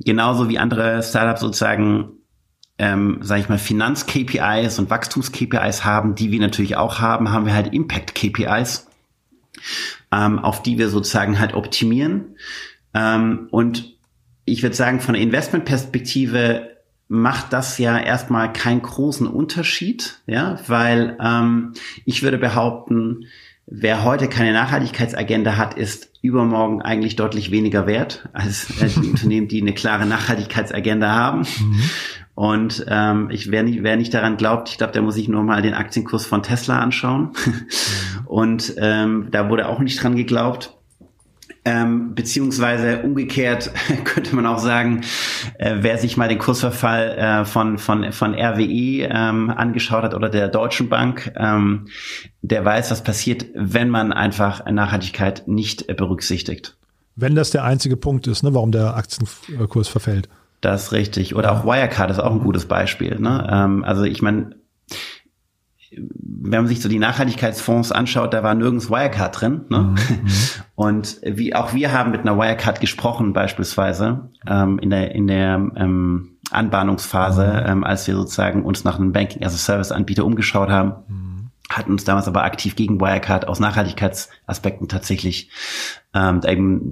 genauso 0.01 0.49
wie 0.49 0.59
andere 0.59 1.01
Startups 1.01 1.43
sozusagen 1.43 2.09
ähm, 2.79 3.19
sage 3.21 3.43
ich 3.43 3.49
mal, 3.49 3.59
Finanz-KPIs 3.59 4.81
und 4.81 4.91
Wachstums-KPIs 4.91 5.85
haben, 5.85 6.17
die 6.17 6.33
wir 6.33 6.41
natürlich 6.41 6.77
auch 6.77 6.99
haben, 6.99 7.31
haben 7.31 7.47
wir 7.47 7.55
halt 7.55 7.73
Impact-KPIs 7.73 8.89
ähm, 10.13 10.39
auf 10.39 10.63
die 10.63 10.79
wir 10.79 10.89
sozusagen 10.89 11.39
halt 11.39 11.55
optimieren. 11.55 12.37
Ähm, 12.95 13.49
und 13.51 13.97
ich 14.45 14.63
würde 14.63 14.77
sagen, 14.77 15.01
von 15.01 15.15
der 15.15 15.23
Investmentperspektive 15.23 16.71
macht 17.09 17.53
das 17.53 17.79
ja 17.79 17.99
erstmal 17.99 18.53
keinen 18.53 18.83
großen 18.83 19.27
Unterschied, 19.27 20.21
ja, 20.27 20.61
weil 20.69 21.17
ähm, 21.21 21.73
ich 22.05 22.23
würde 22.23 22.39
behaupten, 22.39 23.27
wer 23.67 24.05
heute 24.05 24.29
keine 24.29 24.53
Nachhaltigkeitsagenda 24.53 25.57
hat, 25.57 25.75
ist 25.75 26.11
übermorgen 26.23 26.83
eigentlich 26.83 27.17
deutlich 27.17 27.51
weniger 27.51 27.87
wert 27.87 28.29
als 28.33 28.69
die 28.69 29.09
Unternehmen, 29.11 29.49
die 29.49 29.61
eine 29.61 29.75
klare 29.75 30.07
Nachhaltigkeitsagenda 30.07 31.11
haben. 31.11 31.41
Mhm. 31.41 31.83
Und 32.41 32.87
ähm, 32.89 33.29
ich, 33.31 33.51
wer 33.51 33.63
nicht, 33.63 33.83
wer 33.83 33.99
nicht 33.99 34.15
daran 34.15 34.39
glaubt, 34.39 34.71
ich 34.71 34.79
glaube, 34.79 34.95
der 34.95 35.03
muss 35.03 35.17
sich 35.17 35.29
nur 35.29 35.43
mal 35.43 35.61
den 35.61 35.75
Aktienkurs 35.75 36.25
von 36.25 36.43
Tesla 36.43 36.79
anschauen. 36.79 37.33
Und 38.25 38.77
ähm, 38.79 39.29
da 39.31 39.51
wurde 39.51 39.69
auch 39.69 39.79
nicht 39.81 40.03
dran 40.03 40.17
geglaubt. 40.17 40.75
Ähm, 41.67 42.15
beziehungsweise 42.15 43.03
umgekehrt 43.03 43.71
könnte 44.05 44.35
man 44.35 44.47
auch 44.47 44.59
sagen, 44.59 45.03
äh, 45.59 45.77
wer 45.81 45.99
sich 45.99 46.17
mal 46.17 46.29
den 46.31 46.39
Kursverfall 46.39 47.11
äh, 47.11 47.45
von, 47.45 47.77
von, 47.77 48.11
von 48.11 48.33
RWE 48.33 49.07
ähm, 49.11 49.51
angeschaut 49.51 50.03
hat 50.03 50.15
oder 50.15 50.31
der 50.31 50.49
Deutschen 50.49 50.89
Bank, 50.89 51.35
ähm, 51.37 51.89
der 52.41 52.65
weiß, 52.65 52.91
was 52.91 53.05
passiert, 53.05 53.45
wenn 53.55 53.91
man 53.91 54.15
einfach 54.15 54.65
Nachhaltigkeit 54.65 55.47
nicht 55.47 55.91
äh, 55.91 55.93
berücksichtigt. 55.93 56.79
Wenn 57.17 57.35
das 57.35 57.51
der 57.51 57.65
einzige 57.65 57.99
Punkt 57.99 58.27
ist, 58.29 58.43
ne, 58.43 58.55
warum 58.55 58.73
der 58.73 58.97
Aktienkurs 58.97 59.89
verfällt. 59.89 60.31
Das 60.61 60.85
ist 60.85 60.93
richtig. 60.93 61.35
Oder 61.35 61.53
auch 61.53 61.65
Wirecard 61.65 62.11
ist 62.11 62.19
auch 62.19 62.33
ein 62.33 62.41
gutes 62.41 62.67
Beispiel. 62.67 63.19
Ne? 63.19 63.49
Ähm, 63.51 63.85
also 63.85 64.05
ich 64.05 64.23
meine, 64.23 64.57
wenn 65.93 66.63
man 66.63 66.67
sich 66.69 66.81
so 66.81 66.89
die 66.89 66.99
Nachhaltigkeitsfonds 66.99 67.93
anschaut, 67.93 68.33
da 68.33 68.43
war 68.43 68.55
nirgends 68.55 68.91
Wirecard 68.91 69.41
drin. 69.41 69.63
Ne? 69.69 69.95
Mhm. 70.11 70.29
Und 70.75 71.21
wie 71.23 71.55
auch 71.55 71.75
wir 71.75 71.93
haben 71.93 72.11
mit 72.11 72.23
einer 72.23 72.39
Wirecard 72.39 72.81
gesprochen 72.81 73.35
beispielsweise 73.35 74.31
ähm, 74.47 74.79
in 74.79 74.89
der 74.91 75.15
in 75.15 75.27
der 75.27 75.55
ähm, 75.77 76.39
Anbahnungsphase, 76.51 77.47
mhm. 77.47 77.71
ähm, 77.71 77.85
als 77.85 78.07
wir 78.07 78.15
sozusagen 78.15 78.65
uns 78.65 78.85
nach 78.85 78.99
einem 78.99 79.13
Banking 79.13 79.45
as 79.45 79.55
a 79.55 79.59
Service 79.59 79.93
Anbieter 79.93 80.25
umgeschaut 80.25 80.71
haben. 80.71 80.95
Mhm. 81.09 81.51
Hatten 81.69 81.93
uns 81.93 82.05
damals 82.05 82.29
aber 82.29 82.45
aktiv 82.45 82.77
gegen 82.77 83.01
Wirecard 83.01 83.47
aus 83.47 83.61
Nachhaltigkeitsaspekten 83.61 84.89
tatsächlich 84.89 85.51
ähm, 86.15 86.41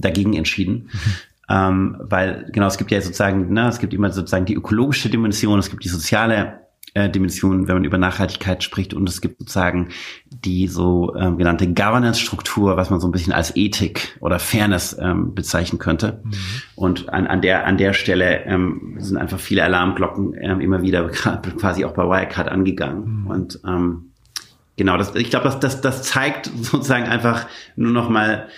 dagegen 0.01 0.35
entschieden. 0.35 0.91
Mhm. 0.93 1.15
Ähm, 1.49 1.97
weil 2.01 2.47
genau, 2.53 2.67
es 2.67 2.77
gibt 2.77 2.91
ja 2.91 3.01
sozusagen, 3.01 3.53
ne, 3.53 3.69
es 3.69 3.79
gibt 3.79 3.95
immer 3.95 4.11
sozusagen 4.11 4.45
die 4.45 4.55
ökologische 4.55 5.09
Dimension, 5.09 5.59
es 5.59 5.71
gibt 5.71 5.85
die 5.85 5.89
soziale 5.89 6.61
äh, 6.95 7.09
Dimension, 7.09 7.69
wenn 7.69 7.77
man 7.77 7.85
über 7.85 7.99
Nachhaltigkeit 7.99 8.63
spricht 8.63 8.95
und 8.95 9.09
es 9.09 9.21
gibt 9.21 9.39
sozusagen 9.39 9.89
die 10.27 10.67
so 10.69 11.15
ähm, 11.17 11.39
genannte 11.39 11.67
Governance-Struktur, 11.67 12.77
was 12.77 12.91
man 12.91 13.01
so 13.01 13.09
ein 13.09 13.13
bisschen 13.13 13.33
als 13.33 13.55
Ethik 13.57 14.17
oder 14.21 14.39
Fairness 14.39 14.97
ähm, 15.01 15.35
bezeichnen 15.35 15.79
könnte. 15.79 16.23
Mhm. 16.25 16.33
Und 16.77 17.09
an, 17.11 17.27
an 17.27 17.41
der 17.41 17.67
an 17.67 17.79
der 17.79 17.93
Stelle 17.93 18.45
ähm, 18.45 18.97
sind 18.99 19.17
einfach 19.17 19.39
viele 19.39 19.65
Alarmglocken 19.65 20.35
ähm, 20.41 20.61
immer 20.61 20.83
wieder 20.83 21.09
quasi 21.09 21.85
auch 21.85 21.93
bei 21.93 22.05
Wirecard 22.05 22.49
angegangen. 22.49 23.23
Mhm. 23.23 23.27
Und 23.27 23.61
ähm, 23.67 24.11
genau, 24.77 24.97
das, 24.97 25.15
ich 25.15 25.31
glaube, 25.31 25.45
das, 25.45 25.61
das, 25.61 25.81
das 25.81 26.03
zeigt 26.03 26.47
sozusagen 26.47 27.05
einfach 27.05 27.47
nur 27.77 27.93
noch 27.93 28.09
mal 28.09 28.49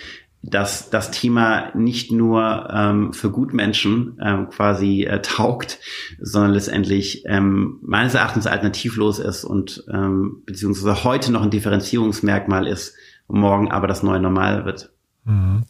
dass 0.43 0.89
das 0.89 1.11
Thema 1.11 1.75
nicht 1.75 2.11
nur 2.11 2.67
ähm, 2.73 3.13
für 3.13 3.29
Gutmenschen 3.29 4.19
ähm, 4.23 4.49
quasi 4.49 5.03
äh, 5.03 5.21
taugt, 5.21 5.79
sondern 6.19 6.53
letztendlich 6.53 7.23
ähm, 7.27 7.77
meines 7.83 8.15
Erachtens 8.15 8.47
alternativlos 8.47 9.19
ist 9.19 9.43
und 9.43 9.83
ähm, 9.91 10.41
beziehungsweise 10.45 11.03
heute 11.03 11.31
noch 11.31 11.43
ein 11.43 11.51
Differenzierungsmerkmal 11.51 12.65
ist, 12.67 12.95
morgen 13.27 13.71
aber 13.71 13.87
das 13.87 14.01
neue 14.01 14.19
Normal 14.19 14.65
wird. 14.65 14.91
Mhm. 15.25 15.63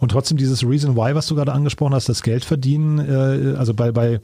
Und 0.00 0.10
trotzdem 0.10 0.36
dieses 0.36 0.62
Reason 0.62 0.94
Why, 0.94 1.14
was 1.14 1.26
du 1.26 1.34
gerade 1.34 1.52
angesprochen 1.52 1.94
hast, 1.94 2.10
das 2.10 2.22
Geld 2.22 2.44
verdienen, 2.44 2.98
äh, 2.98 3.56
also 3.56 3.72
bei, 3.72 3.90
bei 3.90 4.20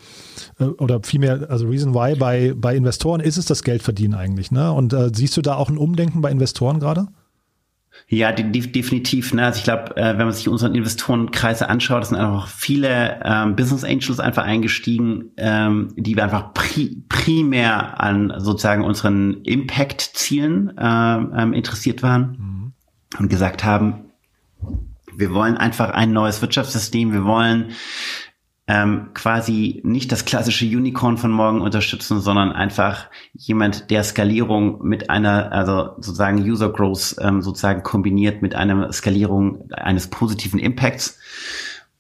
äh, 0.59 0.65
oder 0.65 1.01
vielmehr, 1.03 1.47
also 1.49 1.67
Reason 1.67 1.95
Why 1.95 2.17
bei, 2.17 2.53
bei 2.55 2.77
Investoren 2.77 3.21
ist 3.21 3.39
es 3.39 3.47
das 3.47 3.63
Geld 3.63 3.83
verdienen 3.83 4.15
eigentlich, 4.15 4.51
ne? 4.51 4.71
Und 4.71 4.93
äh, 4.93 5.11
siehst 5.15 5.37
du 5.39 5.43
da 5.43 5.55
auch 5.55 5.71
ein 5.71 5.79
Umdenken 5.79 6.21
bei 6.21 6.31
Investoren 6.31 6.81
gerade? 6.81 7.09
Ja, 8.09 8.33
die, 8.33 8.51
die, 8.53 8.71
definitiv. 8.71 9.33
Ne? 9.33 9.45
Also 9.45 9.59
ich 9.59 9.65
glaube, 9.65 9.97
äh, 9.97 10.19
wenn 10.19 10.27
man 10.27 10.33
sich 10.33 10.49
unseren 10.49 10.75
Investorenkreise 10.75 11.69
anschaut, 11.69 12.07
sind 12.07 12.19
einfach 12.19 12.49
viele 12.49 13.21
ähm, 13.25 13.57
Business 13.57 13.83
Angels 13.83 14.21
einfach 14.21 14.45
eingestiegen, 14.45 15.31
ähm, 15.37 15.89
die 15.97 16.15
wir 16.15 16.25
einfach 16.25 16.53
pri 16.53 17.03
primär 17.09 18.01
an 18.01 18.33
sozusagen 18.37 18.85
unseren 18.85 19.43
Impact-Zielen 19.45 20.77
äh, 20.77 20.83
ähm, 20.85 21.53
interessiert 21.55 22.03
waren 22.03 22.37
mhm. 22.39 22.73
und 23.19 23.29
gesagt 23.31 23.65
haben, 23.65 24.05
wir 25.17 25.33
wollen 25.33 25.57
einfach 25.57 25.91
ein 25.91 26.13
neues 26.13 26.43
Wirtschaftssystem, 26.43 27.13
wir 27.13 27.25
wollen 27.25 27.71
ähm, 28.67 29.11
quasi 29.13 29.83
nicht 29.85 30.11
das 30.11 30.25
klassische 30.25 30.65
Unicorn 30.65 31.19
von 31.19 31.31
morgen 31.31 31.61
unterstützen, 31.61 32.21
sondern 32.21 32.53
einfach 32.53 33.11
jemand, 33.35 33.91
der 33.91 34.03
Skalierung 34.05 34.83
mit 34.83 35.11
einer, 35.11 35.53
also 35.53 35.91
sozusagen 35.97 36.39
User 36.39 36.73
Growth 36.73 37.17
ähm, 37.21 37.43
sozusagen 37.43 37.83
kombiniert 37.83 38.41
mit 38.41 38.55
einer 38.55 38.91
Skalierung 38.93 39.71
eines 39.73 40.09
positiven 40.09 40.59
Impacts 40.59 41.19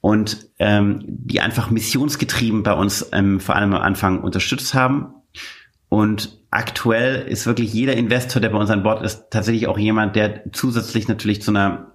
und 0.00 0.48
ähm, 0.58 1.02
die 1.06 1.40
einfach 1.40 1.70
missionsgetrieben 1.70 2.62
bei 2.62 2.72
uns 2.72 3.10
ähm, 3.12 3.40
vor 3.40 3.56
allem 3.56 3.74
am 3.74 3.82
Anfang 3.82 4.22
unterstützt 4.22 4.72
haben. 4.72 5.14
Und 5.90 6.38
aktuell 6.50 7.26
ist 7.28 7.46
wirklich 7.46 7.74
jeder 7.74 7.94
Investor, 7.94 8.40
der 8.40 8.48
bei 8.48 8.58
uns 8.58 8.70
an 8.70 8.82
Bord 8.82 9.02
ist, 9.02 9.30
tatsächlich 9.30 9.66
auch 9.66 9.78
jemand, 9.78 10.16
der 10.16 10.50
zusätzlich 10.52 11.08
natürlich 11.08 11.42
zu 11.42 11.50
einer 11.50 11.93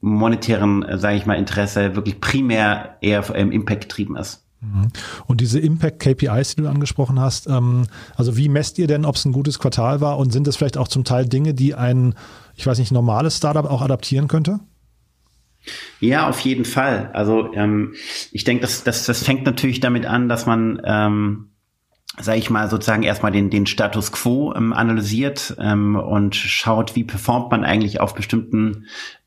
monetären, 0.00 0.82
äh, 0.82 0.98
sage 0.98 1.16
ich 1.16 1.26
mal, 1.26 1.34
Interesse 1.34 1.96
wirklich 1.96 2.20
primär 2.20 2.96
eher 3.00 3.28
im 3.34 3.52
Impact 3.52 3.82
getrieben 3.82 4.16
ist. 4.16 4.46
Mhm. 4.60 4.88
Und 5.26 5.40
diese 5.40 5.60
Impact-KPIs, 5.60 6.56
die 6.56 6.62
du 6.62 6.68
angesprochen 6.68 7.20
hast, 7.20 7.46
ähm, 7.48 7.86
also 8.16 8.36
wie 8.36 8.48
messt 8.48 8.78
ihr 8.78 8.86
denn, 8.86 9.04
ob 9.04 9.16
es 9.16 9.24
ein 9.24 9.32
gutes 9.32 9.58
Quartal 9.58 10.00
war 10.00 10.18
und 10.18 10.32
sind 10.32 10.48
es 10.48 10.56
vielleicht 10.56 10.78
auch 10.78 10.88
zum 10.88 11.04
Teil 11.04 11.26
Dinge, 11.26 11.54
die 11.54 11.74
ein, 11.74 12.14
ich 12.54 12.66
weiß 12.66 12.78
nicht, 12.78 12.92
normales 12.92 13.36
Startup 13.36 13.66
auch 13.66 13.82
adaptieren 13.82 14.28
könnte? 14.28 14.60
Ja, 16.00 16.28
auf 16.28 16.40
jeden 16.40 16.64
Fall. 16.64 17.10
Also 17.12 17.52
ähm, 17.54 17.94
ich 18.32 18.44
denke, 18.44 18.62
das, 18.62 18.84
das, 18.84 19.04
das 19.04 19.22
fängt 19.22 19.44
natürlich 19.44 19.80
damit 19.80 20.06
an, 20.06 20.28
dass 20.28 20.46
man, 20.46 20.80
ähm, 20.84 21.50
sage 22.20 22.38
ich 22.38 22.50
mal, 22.50 22.70
sozusagen 22.70 23.02
erstmal 23.02 23.32
den, 23.32 23.50
den 23.50 23.66
Status 23.66 24.12
quo 24.12 24.54
ähm, 24.54 24.72
analysiert 24.72 25.56
ähm, 25.58 25.96
und 25.96 26.36
schaut, 26.36 26.94
wie 26.94 27.04
performt 27.04 27.50
man 27.50 27.64
eigentlich 27.64 28.00
auf 28.00 28.14
bestimmten 28.14 28.86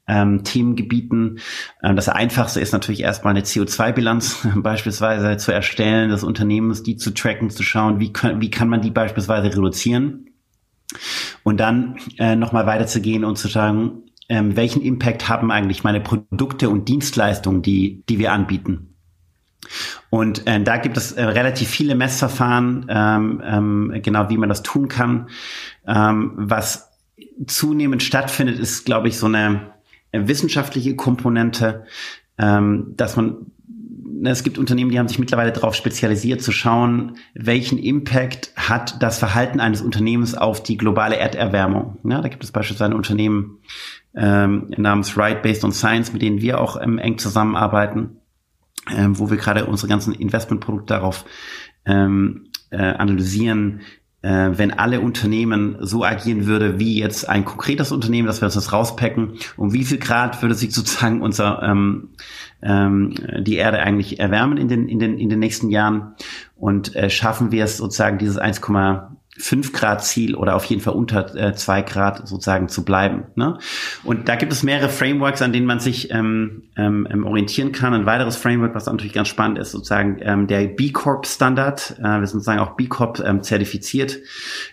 ähm, 0.10 0.44
Themengebieten. 0.44 1.40
Ähm, 1.84 1.96
das 1.96 2.10
Einfachste 2.10 2.60
ist 2.60 2.74
natürlich 2.74 3.02
erstmal 3.02 3.32
eine 3.32 3.46
CO2-Bilanz 3.46 4.48
beispielsweise 4.56 5.38
zu 5.38 5.52
erstellen, 5.52 6.10
des 6.10 6.24
Unternehmens, 6.24 6.84
die 6.84 6.98
zu 6.98 7.14
tracken, 7.14 7.50
zu 7.50 7.64
schauen, 7.64 8.00
wie, 8.00 8.12
kann, 8.12 8.42
wie 8.42 8.52
kann 8.52 8.68
man 8.68 8.82
die 8.82 8.92
beispielsweise 8.92 9.48
reduzieren. 9.48 10.26
Und 11.44 11.60
dann 11.60 11.98
äh, 12.18 12.36
nochmal 12.36 12.66
weiterzugehen 12.66 13.24
und 13.24 13.38
zu 13.38 13.48
sagen, 13.48 14.04
ähm, 14.28 14.56
welchen 14.56 14.82
Impact 14.82 15.30
haben 15.30 15.52
eigentlich 15.52 15.84
meine 15.84 16.02
Produkte 16.02 16.70
und 16.70 16.90
Dienstleistungen, 16.90 17.62
die, 17.62 18.04
die 18.10 18.20
wir 18.20 18.32
anbieten. 18.32 18.96
Und 20.10 20.48
äh, 20.48 20.62
da 20.62 20.78
gibt 20.78 20.98
es 20.98 21.12
äh, 21.12 21.24
relativ 21.24 21.70
viele 21.70 21.96
Messverfahren, 21.96 22.88
ähm, 22.90 23.42
ähm, 23.46 24.00
genau 24.02 24.30
wie 24.30 24.38
man 24.38 24.50
das 24.50 24.64
tun 24.64 24.88
kann. 24.88 25.30
Ähm, 25.86 26.34
was 26.36 26.90
zunehmend 27.46 28.02
stattfindet, 28.02 28.60
ist, 28.60 28.86
glaube 28.86 29.08
ich, 29.08 29.18
so 29.18 29.28
eine 29.28 29.74
wissenschaftliche 30.12 30.96
Komponente, 30.96 31.86
ähm, 32.38 32.94
dass 32.96 33.16
man 33.16 33.52
ne, 34.20 34.30
es 34.30 34.44
gibt 34.44 34.58
Unternehmen, 34.58 34.92
die 34.92 35.00
haben 35.00 35.08
sich 35.08 35.20
mittlerweile 35.20 35.52
darauf 35.52 35.76
spezialisiert, 35.76 36.42
zu 36.42 36.52
schauen, 36.52 37.18
welchen 37.34 37.78
Impact 37.78 38.52
hat 38.56 39.02
das 39.02 39.20
Verhalten 39.20 39.60
eines 39.60 39.82
Unternehmens 39.82 40.36
auf 40.36 40.62
die 40.62 40.78
globale 40.78 41.18
Erderwärmung. 41.18 41.98
Ja, 42.04 42.22
da 42.22 42.28
gibt 42.28 42.44
es 42.44 42.52
beispielsweise 42.52 42.92
ein 42.92 42.98
Unternehmen 42.98 43.60
ähm, 44.16 44.72
namens 44.78 45.18
Right 45.18 45.42
Based 45.42 45.64
on 45.64 45.72
Science, 45.72 46.14
mit 46.14 46.22
denen 46.22 46.42
wir 46.42 46.60
auch 46.60 46.82
ähm, 46.82 46.98
eng 46.98 47.18
zusammenarbeiten, 47.18 48.18
ähm, 48.92 49.18
wo 49.18 49.30
wir 49.30 49.38
gerade 49.38 49.66
unsere 49.66 49.88
ganzen 49.88 50.14
Investmentprodukte 50.14 50.94
darauf 50.94 51.26
ähm, 51.86 52.50
äh, 52.72 52.78
analysieren, 52.78 53.82
äh, 54.22 54.52
wenn 54.54 54.72
alle 54.72 55.00
Unternehmen 55.00 55.78
so 55.80 56.04
agieren 56.04 56.46
würde 56.46 56.80
wie 56.80 57.00
jetzt 57.00 57.28
ein 57.28 57.46
konkretes 57.46 57.92
Unternehmen, 57.92 58.28
dass 58.28 58.42
wir 58.42 58.46
uns 58.46 58.56
das 58.56 58.74
rauspacken, 58.74 59.36
um 59.56 59.74
wie 59.74 59.86
viel 59.86 59.98
Grad 59.98 60.42
würde 60.42 60.56
sich 60.56 60.74
sozusagen 60.74 61.22
unser 61.22 61.62
ähm, 61.64 62.10
ähm, 62.62 63.14
die 63.40 63.56
Erde 63.56 63.80
eigentlich 63.80 64.20
erwärmen 64.20 64.58
in 64.58 64.68
den 64.68 64.90
in 64.90 65.00
den 65.00 65.18
in 65.18 65.30
den 65.30 65.40
nächsten 65.40 65.70
Jahren? 65.70 66.16
Und 66.56 66.96
äh, 66.96 67.10
schaffen 67.10 67.52
wir 67.52 67.64
es 67.64 67.78
sozusagen 67.78 68.18
dieses 68.18 68.38
1, 68.38 68.62
5 69.40 69.74
Grad 69.74 70.04
Ziel 70.04 70.36
oder 70.36 70.56
auf 70.56 70.66
jeden 70.66 70.82
Fall 70.82 70.94
unter 70.94 71.36
äh, 71.36 71.54
2 71.56 71.82
Grad 71.84 72.28
sozusagen 72.28 72.68
zu 72.68 72.84
bleiben. 72.84 73.26
Ne? 73.36 73.58
Und 74.04 74.28
da 74.28 74.36
gibt 74.36 74.52
es 74.52 74.64
mehrere 74.64 74.90
Frameworks, 74.90 75.42
an 75.42 75.54
denen 75.54 75.66
man 75.66 75.80
sich 75.80 76.12
ähm, 76.12 76.64
ähm, 76.76 77.08
ähm, 77.10 77.26
orientieren 77.26 77.72
kann. 77.72 77.94
Ein 77.94 78.06
weiteres 78.06 78.36
Framework, 78.36 78.76
was 78.76 78.86
natürlich 78.86 79.14
ganz 79.14 79.30
spannend 79.30 79.58
ist, 79.58 79.72
sozusagen 79.72 80.18
ähm, 80.22 80.48
der 80.48 80.68
B 80.68 80.92
Corp 80.92 81.26
Standard. 81.26 81.96
Äh, 82.00 82.04
wir 82.04 82.28
sind 82.28 82.40
sozusagen 82.40 82.60
auch 82.60 82.76
B 82.76 82.88
Corp 82.88 83.20
ähm, 83.20 83.42
zertifiziert. 83.42 84.18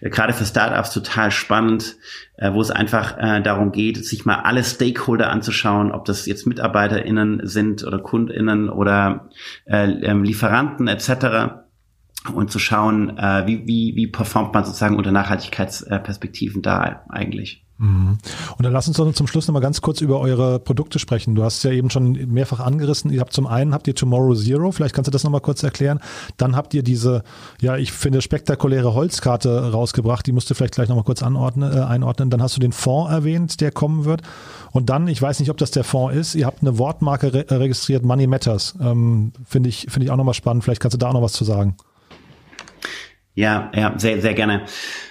Äh, 0.00 0.10
gerade 0.10 0.32
für 0.32 0.44
Startups 0.44 0.92
total 0.92 1.30
spannend, 1.30 1.96
äh, 2.36 2.52
wo 2.52 2.60
es 2.60 2.70
einfach 2.70 3.16
äh, 3.18 3.40
darum 3.42 3.70
geht, 3.70 4.04
sich 4.04 4.24
mal 4.24 4.40
alle 4.40 4.64
Stakeholder 4.64 5.30
anzuschauen, 5.30 5.92
ob 5.92 6.04
das 6.06 6.26
jetzt 6.26 6.46
MitarbeiterInnen 6.46 7.40
sind 7.44 7.84
oder 7.84 8.00
KundInnen 8.00 8.68
oder 8.68 9.28
äh, 9.66 9.86
ähm, 9.86 10.24
Lieferanten 10.24 10.88
etc 10.88 11.65
und 12.34 12.50
zu 12.50 12.58
schauen, 12.58 13.16
äh, 13.18 13.46
wie, 13.46 13.66
wie, 13.66 13.96
wie 13.96 14.06
performt 14.06 14.54
man 14.54 14.64
sozusagen 14.64 14.96
unter 14.96 15.12
Nachhaltigkeitsperspektiven 15.12 16.62
da 16.62 17.04
eigentlich. 17.08 17.66
Mhm. 17.78 18.18
Und 18.56 18.64
dann 18.64 18.72
lass 18.72 18.88
uns 18.88 18.96
doch 18.96 19.12
zum 19.12 19.26
Schluss 19.26 19.46
nochmal 19.46 19.62
ganz 19.62 19.82
kurz 19.82 20.00
über 20.00 20.20
eure 20.20 20.58
Produkte 20.58 20.98
sprechen. 20.98 21.34
Du 21.34 21.42
hast 21.42 21.62
ja 21.62 21.70
eben 21.70 21.90
schon 21.90 22.12
mehrfach 22.32 22.60
angerissen. 22.60 23.10
Ihr 23.10 23.20
habt 23.20 23.32
zum 23.32 23.46
einen 23.46 23.74
habt 23.74 23.86
ihr 23.86 23.94
Tomorrow 23.94 24.34
Zero, 24.34 24.72
vielleicht 24.72 24.94
kannst 24.94 25.08
du 25.08 25.12
das 25.12 25.24
nochmal 25.24 25.42
kurz 25.42 25.62
erklären. 25.62 26.00
Dann 26.38 26.56
habt 26.56 26.72
ihr 26.72 26.82
diese, 26.82 27.22
ja, 27.60 27.76
ich 27.76 27.92
finde, 27.92 28.22
spektakuläre 28.22 28.94
Holzkarte 28.94 29.72
rausgebracht. 29.72 30.26
Die 30.26 30.32
musst 30.32 30.48
du 30.48 30.54
vielleicht 30.54 30.74
gleich 30.74 30.88
nochmal 30.88 31.04
kurz 31.04 31.22
anordnen, 31.22 31.72
äh, 31.72 31.80
einordnen. 31.80 32.30
Dann 32.30 32.42
hast 32.42 32.56
du 32.56 32.60
den 32.60 32.72
Fonds 32.72 33.12
erwähnt, 33.12 33.60
der 33.60 33.72
kommen 33.72 34.04
wird. 34.04 34.22
Und 34.72 34.88
dann, 34.88 35.08
ich 35.08 35.20
weiß 35.20 35.40
nicht, 35.40 35.50
ob 35.50 35.58
das 35.58 35.70
der 35.70 35.84
Fonds 35.84 36.16
ist, 36.16 36.34
ihr 36.34 36.46
habt 36.46 36.62
eine 36.62 36.78
Wortmarke 36.78 37.32
re 37.32 37.46
registriert, 37.50 38.04
Money 38.04 38.26
Matters. 38.26 38.74
Ähm, 38.80 39.32
finde 39.44 39.68
ich, 39.68 39.86
finde 39.88 40.06
ich 40.06 40.10
auch 40.10 40.16
nochmal 40.16 40.34
spannend. 40.34 40.64
Vielleicht 40.64 40.80
kannst 40.80 40.94
du 40.94 40.98
da 40.98 41.08
auch 41.08 41.14
noch 41.14 41.22
was 41.22 41.32
zu 41.32 41.44
sagen. 41.44 41.76
Ja, 43.36 43.70
ja, 43.74 43.92
sehr, 43.98 44.22
sehr 44.22 44.32
gerne. 44.32 44.64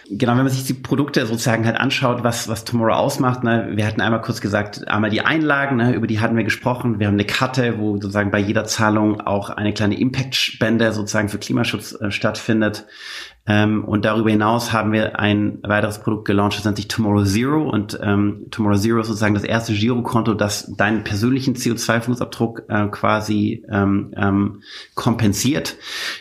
Genau, 0.10 0.32
wenn 0.32 0.40
man 0.40 0.50
sich 0.50 0.64
die 0.64 0.74
Produkte 0.74 1.28
sozusagen 1.28 1.64
halt 1.68 1.78
anschaut, 1.78 2.24
was, 2.24 2.48
was 2.48 2.66
Tomorrow 2.66 2.96
ausmacht, 2.96 3.44
ne, 3.44 3.70
wir 3.76 3.86
hatten 3.86 4.02
einmal 4.02 4.22
kurz 4.22 4.42
gesagt, 4.42 4.88
einmal 4.88 5.12
die 5.12 5.22
Einlagen, 5.22 5.76
ne, 5.78 5.94
über 5.94 6.08
die 6.08 6.20
hatten 6.20 6.36
wir 6.36 6.44
gesprochen. 6.44 7.00
Wir 7.00 7.06
haben 7.06 7.14
eine 7.14 7.26
Karte, 7.26 7.78
wo 7.78 7.94
sozusagen 7.94 8.32
bei 8.32 8.40
jeder 8.40 8.66
Zahlung 8.66 9.22
auch 9.22 9.52
eine 9.52 9.74
kleine 9.74 10.00
Impact-Spende 10.00 10.92
sozusagen 10.92 11.30
für 11.30 11.38
Klimaschutz 11.38 11.96
äh, 12.02 12.10
stattfindet. 12.10 12.88
Ähm, 13.46 13.86
und 13.86 14.06
darüber 14.06 14.32
hinaus 14.32 14.74
haben 14.74 14.92
wir 14.92 15.20
ein 15.20 15.60
weiteres 15.62 16.00
Produkt 16.00 16.26
gelauncht, 16.26 16.58
das 16.58 16.66
nennt 16.66 16.78
sich 16.78 16.88
Tomorrow 16.88 17.26
Zero. 17.26 17.70
Und 17.70 18.00
ähm, 18.02 18.48
Tomorrow 18.50 18.78
Zero 18.78 19.02
ist 19.02 19.08
sozusagen 19.08 19.36
das 19.36 19.44
erste 19.44 19.72
Girokonto, 19.74 20.34
das 20.34 20.76
deinen 20.76 21.04
persönlichen 21.04 21.56
CO2-Fußabdruck 21.56 22.70
äh, 22.70 22.88
quasi 22.90 23.64
ähm, 23.72 24.12
ähm, 24.18 24.64
kompensiert. 24.96 25.76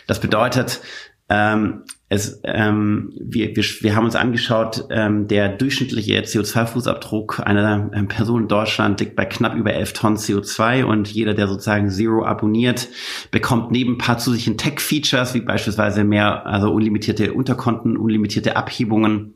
Das 0.05 0.19
bedeutet, 0.19 0.81
ähm, 1.29 1.83
es, 2.15 2.41
ähm, 2.43 3.13
wir, 3.19 3.55
wir, 3.55 3.63
wir 3.63 3.95
haben 3.95 4.05
uns 4.05 4.15
angeschaut, 4.15 4.85
ähm, 4.89 5.27
der 5.27 5.49
durchschnittliche 5.49 6.19
CO2-Fußabdruck 6.21 7.41
einer 7.41 7.91
ähm, 7.93 8.07
Person 8.07 8.43
in 8.43 8.47
Deutschland 8.47 8.99
liegt 8.99 9.15
bei 9.15 9.25
knapp 9.25 9.55
über 9.55 9.73
11 9.73 9.93
Tonnen 9.93 10.17
CO2 10.17 10.83
und 10.83 11.07
jeder, 11.07 11.33
der 11.33 11.47
sozusagen 11.47 11.89
Zero 11.89 12.25
abonniert, 12.25 12.87
bekommt 13.31 13.71
neben 13.71 13.93
ein 13.93 13.97
paar 13.97 14.17
zusätzlichen 14.17 14.57
Tech-Features, 14.57 15.33
wie 15.33 15.41
beispielsweise 15.41 16.03
mehr, 16.03 16.45
also 16.45 16.71
unlimitierte 16.71 17.33
Unterkonten, 17.33 17.97
unlimitierte 17.97 18.55
Abhebungen, 18.55 19.35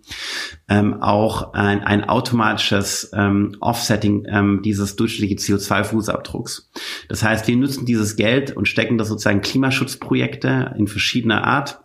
ähm, 0.68 1.02
auch 1.02 1.54
ein, 1.54 1.84
ein 1.84 2.06
automatisches 2.06 3.12
ähm, 3.14 3.56
Offsetting 3.60 4.26
ähm, 4.28 4.62
dieses 4.64 4.96
durchschnittlichen 4.96 5.38
CO2-Fußabdrucks. 5.38 6.70
Das 7.08 7.24
heißt, 7.24 7.48
wir 7.48 7.56
nutzen 7.56 7.86
dieses 7.86 8.16
Geld 8.16 8.56
und 8.56 8.68
stecken 8.68 8.98
das 8.98 9.10
sozusagen 9.10 9.42
Klimaschutzprojekte 9.42 10.76
in 10.78 10.88
verschiedener 10.88 11.44
Art 11.46 11.82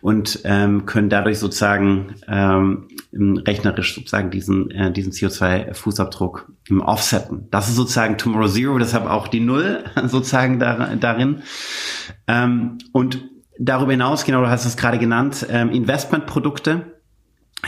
und 0.00 0.40
ähm, 0.44 0.86
können 0.86 1.08
dadurch 1.08 1.38
sozusagen 1.38 2.14
ähm, 2.28 2.88
rechnerisch 3.12 3.94
sozusagen 3.94 4.30
diesen, 4.30 4.70
äh, 4.70 4.92
diesen 4.92 5.12
CO2-Fußabdruck 5.12 6.46
im 6.68 6.80
offsetten. 6.80 7.48
Das 7.50 7.68
ist 7.68 7.76
sozusagen 7.76 8.18
Tomorrow 8.18 8.48
Zero, 8.48 8.78
deshalb 8.78 9.06
auch 9.06 9.28
die 9.28 9.40
Null 9.40 9.84
sozusagen 10.04 10.58
da, 10.58 10.94
darin. 10.96 11.42
Ähm, 12.26 12.78
und 12.92 13.24
darüber 13.58 13.92
hinaus, 13.92 14.24
genau, 14.24 14.40
du 14.42 14.50
hast 14.50 14.64
es 14.64 14.76
gerade 14.76 14.98
genannt, 14.98 15.46
ähm, 15.50 15.70
Investmentprodukte. 15.70 16.94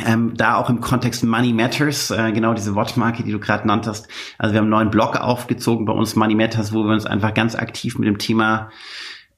Ähm, 0.07 0.35
da 0.37 0.55
auch 0.55 0.71
im 0.71 0.81
Kontext 0.81 1.25
Money 1.25 1.53
Matters, 1.53 2.13
äh, 2.13 2.31
genau 2.31 2.55
diese 2.55 2.77
Wortmarke, 2.77 3.25
die 3.25 3.33
du 3.33 3.41
gerade 3.41 3.67
nanntest. 3.67 4.07
Also 4.39 4.53
wir 4.53 4.59
haben 4.59 4.67
einen 4.67 4.71
neuen 4.71 4.91
Blog 4.91 5.17
aufgezogen 5.17 5.85
bei 5.85 5.93
uns 5.93 6.15
Money 6.15 6.37
Matters, 6.37 6.73
wo 6.73 6.85
wir 6.85 6.93
uns 6.93 7.07
einfach 7.07 7.35
ganz 7.35 7.57
aktiv 7.57 7.99
mit 7.99 8.07
dem 8.07 8.19
Thema 8.19 8.71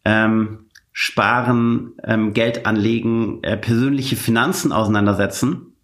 ähm, 0.04 0.66
Sparen, 0.92 1.92
ähm, 2.04 2.34
Geld 2.34 2.66
anlegen, 2.66 3.42
äh, 3.42 3.56
persönliche 3.56 4.16
Finanzen 4.16 4.72
auseinandersetzen 4.72 5.74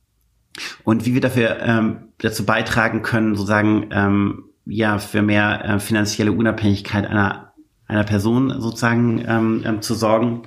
und 0.84 1.06
wie 1.06 1.14
wir 1.14 1.20
dafür 1.20 1.60
ähm, 1.60 2.08
dazu 2.18 2.44
beitragen 2.44 3.02
können, 3.02 3.34
sozusagen 3.34 3.88
ähm, 3.90 4.44
ja 4.66 4.98
für 4.98 5.22
mehr 5.22 5.64
äh, 5.64 5.80
finanzielle 5.80 6.32
Unabhängigkeit 6.32 7.06
einer 7.06 7.48
einer 7.88 8.04
Person 8.04 8.60
sozusagen 8.60 9.24
ähm, 9.26 9.62
ähm, 9.64 9.82
zu 9.82 9.94
sorgen. 9.94 10.42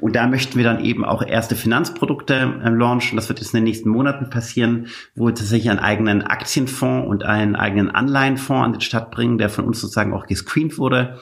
Und 0.00 0.16
da 0.16 0.26
möchten 0.26 0.56
wir 0.56 0.64
dann 0.64 0.84
eben 0.84 1.04
auch 1.04 1.22
erste 1.22 1.56
Finanzprodukte 1.56 2.34
äh, 2.34 2.68
launchen. 2.68 3.16
Das 3.16 3.28
wird 3.28 3.40
jetzt 3.40 3.54
in 3.54 3.58
den 3.58 3.64
nächsten 3.64 3.88
Monaten 3.88 4.30
passieren, 4.30 4.88
wo 5.14 5.26
wir 5.26 5.34
tatsächlich 5.34 5.70
einen 5.70 5.80
eigenen 5.80 6.22
Aktienfonds 6.22 7.08
und 7.08 7.24
einen 7.24 7.56
eigenen 7.56 7.90
Anleihenfonds 7.90 8.64
an 8.64 8.72
den 8.72 8.80
Start 8.80 9.10
bringen, 9.10 9.38
der 9.38 9.50
von 9.50 9.64
uns 9.64 9.80
sozusagen 9.80 10.12
auch 10.14 10.26
gescreent 10.26 10.78
wurde 10.78 11.20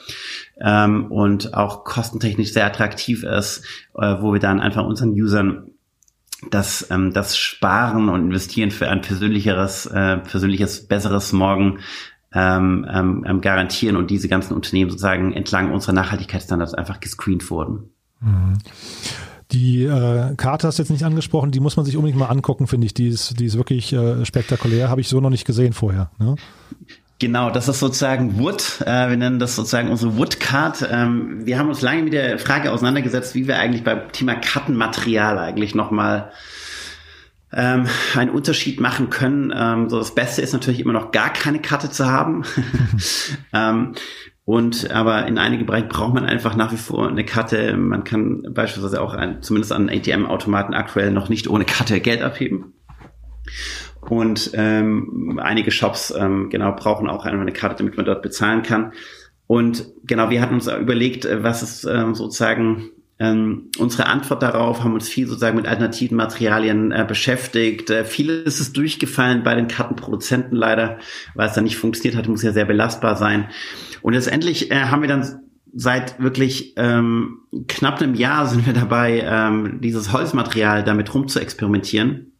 ähm, 0.59 1.11
und 1.11 1.53
auch 1.53 1.83
kostentechnisch 1.83 2.53
sehr 2.53 2.65
attraktiv 2.65 3.23
ist, 3.23 3.65
äh, 3.95 4.15
wo 4.19 4.33
wir 4.33 4.39
dann 4.39 4.59
einfach 4.59 4.85
unseren 4.85 5.11
Usern 5.11 5.69
das, 6.49 6.87
ähm, 6.91 7.13
das 7.13 7.37
Sparen 7.37 8.09
und 8.09 8.25
Investieren 8.25 8.71
für 8.71 8.89
ein 8.89 9.01
persönlicheres, 9.01 9.85
äh, 9.85 10.17
persönliches, 10.17 10.87
besseres 10.87 11.31
Morgen 11.33 11.79
ähm, 12.33 12.85
ähm, 12.91 13.25
ähm 13.27 13.41
garantieren 13.41 13.95
und 13.95 14.09
diese 14.09 14.27
ganzen 14.27 14.53
Unternehmen 14.53 14.89
sozusagen 14.89 15.33
entlang 15.33 15.71
unserer 15.71 15.93
Nachhaltigkeitsstandards 15.93 16.73
einfach 16.73 16.99
gescreent 16.99 17.49
wurden. 17.49 17.92
Die 19.51 19.83
äh, 19.83 20.35
Karte 20.35 20.67
hast 20.67 20.79
du 20.79 20.83
jetzt 20.83 20.89
nicht 20.89 21.03
angesprochen, 21.03 21.51
die 21.51 21.59
muss 21.59 21.77
man 21.77 21.85
sich 21.85 21.95
unbedingt 21.95 22.19
mal 22.19 22.27
angucken, 22.27 22.65
finde 22.65 22.87
ich. 22.87 22.93
Die 22.93 23.07
ist, 23.07 23.39
die 23.39 23.45
ist 23.45 23.57
wirklich 23.57 23.93
äh, 23.93 24.25
spektakulär, 24.25 24.89
habe 24.89 25.01
ich 25.01 25.07
so 25.07 25.19
noch 25.21 25.29
nicht 25.29 25.45
gesehen 25.45 25.73
vorher. 25.73 26.09
Ne? 26.17 26.35
Genau, 27.19 27.51
das 27.51 27.67
ist 27.67 27.79
sozusagen 27.79 28.39
Wood. 28.39 28.81
Äh, 28.81 29.09
wir 29.09 29.17
nennen 29.17 29.39
das 29.39 29.55
sozusagen 29.55 29.89
unsere 29.89 30.17
Wood-Card. 30.17 30.89
Ähm, 30.91 31.45
wir 31.45 31.59
haben 31.59 31.69
uns 31.69 31.81
lange 31.81 32.03
mit 32.03 32.13
der 32.13 32.39
Frage 32.39 32.71
auseinandergesetzt, 32.71 33.35
wie 33.35 33.47
wir 33.47 33.59
eigentlich 33.59 33.83
beim 33.83 34.11
Thema 34.11 34.35
Kartenmaterial 34.35 35.37
eigentlich 35.37 35.75
nochmal 35.75 36.31
ähm, 37.53 37.87
einen 38.15 38.31
Unterschied 38.31 38.79
machen 38.79 39.09
können. 39.09 39.53
Ähm, 39.55 39.89
so 39.89 39.99
das 39.99 40.15
Beste 40.15 40.41
ist 40.41 40.53
natürlich 40.53 40.79
immer 40.79 40.93
noch 40.93 41.11
gar 41.11 41.31
keine 41.31 41.59
Karte 41.59 41.91
zu 41.91 42.07
haben. 42.07 42.43
ähm, 43.53 43.93
und 44.45 44.91
aber 44.91 45.25
in 45.27 45.37
einigen 45.37 45.65
Bereichen 45.65 45.87
braucht 45.87 46.13
man 46.13 46.25
einfach 46.25 46.55
nach 46.55 46.73
wie 46.73 46.77
vor 46.77 47.07
eine 47.07 47.23
Karte. 47.23 47.77
Man 47.77 48.03
kann 48.03 48.43
beispielsweise 48.53 49.01
auch 49.01 49.13
ein, 49.13 49.41
zumindest 49.41 49.71
an 49.71 49.89
ATM-Automaten 49.89 50.73
aktuell 50.73 51.11
noch 51.11 51.29
nicht 51.29 51.47
ohne 51.47 51.63
Karte 51.65 52.01
Geld 52.01 52.21
abheben. 52.21 52.73
Und 54.01 54.51
ähm, 54.53 55.39
einige 55.41 55.71
Shops 55.71 56.13
ähm, 56.17 56.49
genau 56.49 56.73
brauchen 56.75 57.09
auch 57.09 57.25
eine 57.25 57.53
Karte, 57.53 57.77
damit 57.77 57.95
man 57.95 58.05
dort 58.05 58.21
bezahlen 58.21 58.63
kann. 58.63 58.91
Und 59.47 59.85
genau, 60.03 60.29
wir 60.29 60.41
hatten 60.41 60.55
uns 60.55 60.67
überlegt, 60.67 61.23
äh, 61.23 61.41
was 61.41 61.63
ist 61.63 61.85
ähm, 61.85 62.13
sozusagen 62.13 62.89
ähm, 63.19 63.69
unsere 63.77 64.07
Antwort 64.07 64.43
darauf, 64.43 64.83
haben 64.83 64.93
uns 64.93 65.07
viel 65.07 65.27
sozusagen 65.27 65.55
mit 65.55 65.67
alternativen 65.67 66.17
Materialien 66.17 66.91
äh, 66.91 67.05
beschäftigt. 67.07 67.89
Äh, 67.89 68.03
vieles 68.03 68.59
ist 68.59 68.75
durchgefallen 68.75 69.43
bei 69.43 69.55
den 69.55 69.67
Kartenproduzenten 69.67 70.57
leider, 70.57 70.97
weil 71.35 71.47
es 71.47 71.53
dann 71.53 71.63
nicht 71.63 71.77
funktioniert 71.77 72.17
hat, 72.17 72.27
muss 72.27 72.43
ja 72.43 72.51
sehr 72.51 72.65
belastbar 72.65 73.15
sein. 73.15 73.49
Und 74.03 74.13
letztendlich 74.13 74.69
äh, 74.69 74.85
haben 74.85 75.01
wir 75.01 75.09
dann 75.09 75.39
seit 75.73 76.19
wirklich 76.19 76.75
ähm, 76.77 77.39
knapp 77.67 77.99
einem 77.99 78.13
Jahr 78.13 78.45
sind 78.45 78.67
wir 78.67 78.73
dabei, 78.73 79.21
ähm, 79.25 79.81
dieses 79.81 80.13
Holzmaterial 80.13 80.83
damit 80.83 81.13
rum 81.15 81.27
zu 81.27 81.39
experimentieren 81.39 82.33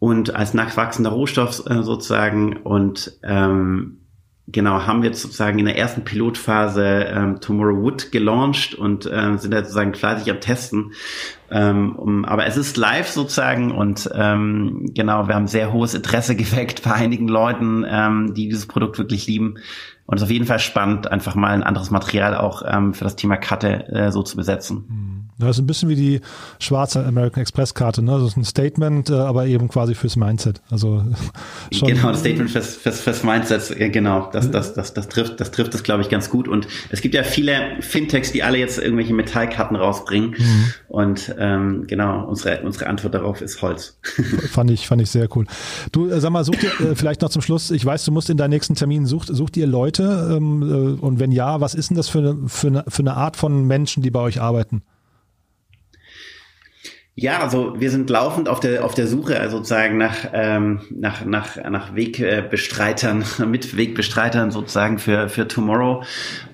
und 0.00 0.34
als 0.34 0.54
nachwachsender 0.54 1.10
Rohstoff 1.10 1.62
äh, 1.66 1.82
sozusagen 1.82 2.56
und 2.56 3.18
ähm, 3.22 3.98
genau 4.48 4.86
haben 4.86 5.02
wir 5.02 5.14
sozusagen 5.14 5.58
in 5.58 5.66
der 5.66 5.78
ersten 5.78 6.02
Pilotphase 6.02 6.84
ähm, 6.84 7.40
Tomorrow 7.40 7.82
Wood 7.82 8.10
gelauncht 8.10 8.74
und 8.74 9.06
äh, 9.06 9.36
sind 9.36 9.52
jetzt 9.52 9.68
sozusagen 9.68 9.94
fleißig 9.94 10.30
am 10.30 10.40
Testen. 10.40 10.92
Ähm, 11.50 11.96
um, 11.96 12.24
aber 12.24 12.46
es 12.46 12.56
ist 12.56 12.76
live 12.76 13.08
sozusagen 13.08 13.72
und 13.72 14.10
ähm, 14.14 14.90
genau, 14.94 15.28
wir 15.28 15.34
haben 15.34 15.46
sehr 15.46 15.72
hohes 15.72 15.94
Interesse 15.94 16.34
geweckt 16.36 16.82
bei 16.82 16.92
einigen 16.92 17.28
Leuten, 17.28 17.84
ähm, 17.88 18.34
die 18.34 18.48
dieses 18.48 18.66
Produkt 18.66 18.98
wirklich 18.98 19.26
lieben. 19.26 19.56
Und 20.10 20.16
es 20.16 20.22
ist 20.22 20.26
auf 20.26 20.32
jeden 20.32 20.46
Fall 20.46 20.58
spannend, 20.58 21.08
einfach 21.08 21.36
mal 21.36 21.52
ein 21.52 21.62
anderes 21.62 21.92
Material 21.92 22.36
auch 22.36 22.62
ähm, 22.66 22.94
für 22.94 23.04
das 23.04 23.14
Thema 23.14 23.36
Karte 23.36 23.88
äh, 23.90 24.10
so 24.10 24.24
zu 24.24 24.36
besetzen. 24.36 24.84
Mhm. 24.88 25.20
Das 25.40 25.56
ist 25.56 25.62
ein 25.62 25.66
bisschen 25.66 25.88
wie 25.88 25.96
die 25.96 26.20
schwarze 26.58 27.04
American 27.04 27.40
Express 27.40 27.74
Karte, 27.74 28.02
ne? 28.02 28.12
Das 28.12 28.32
ist 28.32 28.36
ein 28.36 28.44
Statement, 28.44 29.08
äh, 29.08 29.14
aber 29.14 29.46
eben 29.46 29.68
quasi 29.68 29.94
fürs 29.94 30.16
Mindset. 30.16 30.60
Also 30.70 31.02
schon 31.72 31.88
genau, 31.88 32.10
das 32.10 32.20
Statement 32.20 32.50
fürs, 32.50 32.76
fürs, 32.76 33.00
fürs 33.00 33.22
Mindset, 33.22 33.92
genau. 33.92 34.28
Das, 34.32 34.50
das, 34.50 34.74
das, 34.74 34.92
das 34.92 35.08
trifft, 35.08 35.40
das 35.40 35.50
trifft 35.50 35.74
es, 35.74 35.82
glaube 35.82 36.02
ich, 36.02 36.10
ganz 36.10 36.28
gut. 36.28 36.46
Und 36.46 36.68
es 36.90 37.00
gibt 37.00 37.14
ja 37.14 37.22
viele 37.22 37.80
Fintechs, 37.80 38.32
die 38.32 38.42
alle 38.42 38.58
jetzt 38.58 38.78
irgendwelche 38.78 39.14
Metallkarten 39.14 39.76
rausbringen. 39.76 40.34
Mhm. 40.36 40.74
Und 40.88 41.34
ähm, 41.38 41.86
genau, 41.86 42.26
unsere, 42.26 42.60
unsere 42.62 42.88
Antwort 42.88 43.14
darauf 43.14 43.40
ist 43.40 43.62
Holz. 43.62 43.98
fand 44.50 44.70
ich, 44.70 44.86
fand 44.86 45.00
ich 45.00 45.10
sehr 45.10 45.28
cool. 45.36 45.46
Du, 45.92 46.10
äh, 46.10 46.20
sag 46.20 46.30
mal, 46.30 46.44
sucht 46.44 46.62
ihr 46.62 46.90
äh, 46.90 46.94
vielleicht 46.94 47.22
noch 47.22 47.30
zum 47.30 47.40
Schluss, 47.40 47.70
ich 47.70 47.84
weiß, 47.84 48.04
du 48.04 48.12
musst 48.12 48.28
in 48.28 48.36
deinen 48.36 48.50
nächsten 48.50 48.74
Termin, 48.74 49.06
sucht, 49.06 49.28
sucht 49.28 49.56
ihr 49.56 49.66
Leute? 49.66 49.99
Ähm, 50.04 50.62
äh, 50.62 51.00
und 51.00 51.20
wenn 51.20 51.32
ja, 51.32 51.60
was 51.60 51.74
ist 51.74 51.90
denn 51.90 51.96
das 51.96 52.08
für 52.08 52.18
eine, 52.18 52.48
für 52.48 52.68
eine, 52.68 52.84
für 52.88 53.02
eine 53.02 53.14
Art 53.14 53.36
von 53.36 53.66
Menschen, 53.66 54.02
die 54.02 54.10
bei 54.10 54.20
euch 54.20 54.40
arbeiten? 54.40 54.82
Ja, 57.16 57.40
also 57.40 57.74
wir 57.78 57.90
sind 57.90 58.08
laufend 58.08 58.48
auf 58.48 58.60
der 58.60 58.82
auf 58.82 58.94
der 58.94 59.06
Suche 59.06 59.38
also 59.38 59.58
sozusagen 59.58 59.98
nach 59.98 60.30
ähm, 60.32 60.80
nach 60.90 61.24
nach 61.24 61.56
nach 61.68 61.94
Wegbestreitern, 61.94 63.24
mit 63.46 63.76
Wegbestreitern 63.76 64.50
sozusagen 64.50 64.98
für 64.98 65.28
für 65.28 65.46
Tomorrow 65.46 66.02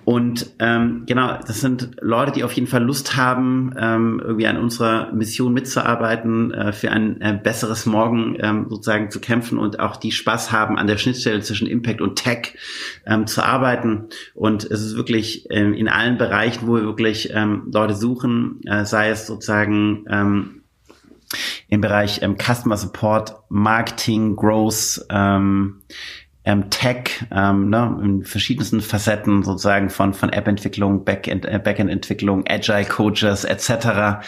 und 0.07 0.54
ähm, 0.61 1.02
genau, 1.07 1.36
das 1.44 1.61
sind 1.61 1.96
Leute, 2.00 2.30
die 2.30 2.44
auf 2.44 2.52
jeden 2.52 2.68
Fall 2.68 2.84
Lust 2.84 3.16
haben, 3.16 3.74
ähm, 3.76 4.22
irgendwie 4.24 4.46
an 4.46 4.57
unserer 4.57 5.12
Mission 5.12 5.52
mitzuarbeiten, 5.52 6.54
äh, 6.54 6.72
für 6.72 6.92
ein 6.92 7.20
äh, 7.20 7.36
besseres 7.42 7.86
Morgen 7.86 8.36
ähm, 8.38 8.66
sozusagen 8.70 9.11
zu 9.11 9.18
kämpfen 9.18 9.59
und 9.59 9.80
auch 9.80 9.96
die 9.96 10.12
Spaß 10.12 10.52
haben, 10.52 10.78
an 10.78 10.86
der 10.86 10.98
Schnittstelle 10.98 11.40
zwischen 11.40 11.66
Impact 11.66 12.00
und 12.00 12.14
Tech 12.14 12.54
ähm, 13.04 13.26
zu 13.26 13.42
arbeiten. 13.44 14.04
Und 14.36 14.62
es 14.62 14.80
ist 14.80 14.94
wirklich 14.94 15.48
ähm, 15.50 15.74
in 15.74 15.88
allen 15.88 16.18
Bereichen, 16.18 16.68
wo 16.68 16.76
wir 16.76 16.84
wirklich 16.84 17.30
ähm, 17.34 17.68
Leute 17.74 17.96
suchen, 17.96 18.61
äh, 18.64 18.84
sei 18.84 19.09
es 19.09 19.26
sozusagen 19.26 20.04
ähm, 20.09 20.62
im 21.66 21.80
Bereich 21.80 22.22
ähm, 22.22 22.36
Customer 22.38 22.76
Support, 22.76 23.34
Marketing, 23.48 24.36
Growth, 24.36 25.04
ähm, 25.11 25.82
ähm, 26.47 26.70
Tech, 26.70 27.26
ähm, 27.32 27.68
ne, 27.70 27.99
in 28.03 28.24
verschiedensten 28.24 28.80
Facetten 28.80 29.42
sozusagen 29.42 29.90
von 29.90 30.14
von 30.14 30.30
App-Entwicklung, 30.30 31.05
Backend, 31.05 31.44
äh, 31.44 31.61
Backend-Entwicklung, 31.62 32.44
Agile-Coaches 32.49 33.44
etc. 33.44 34.24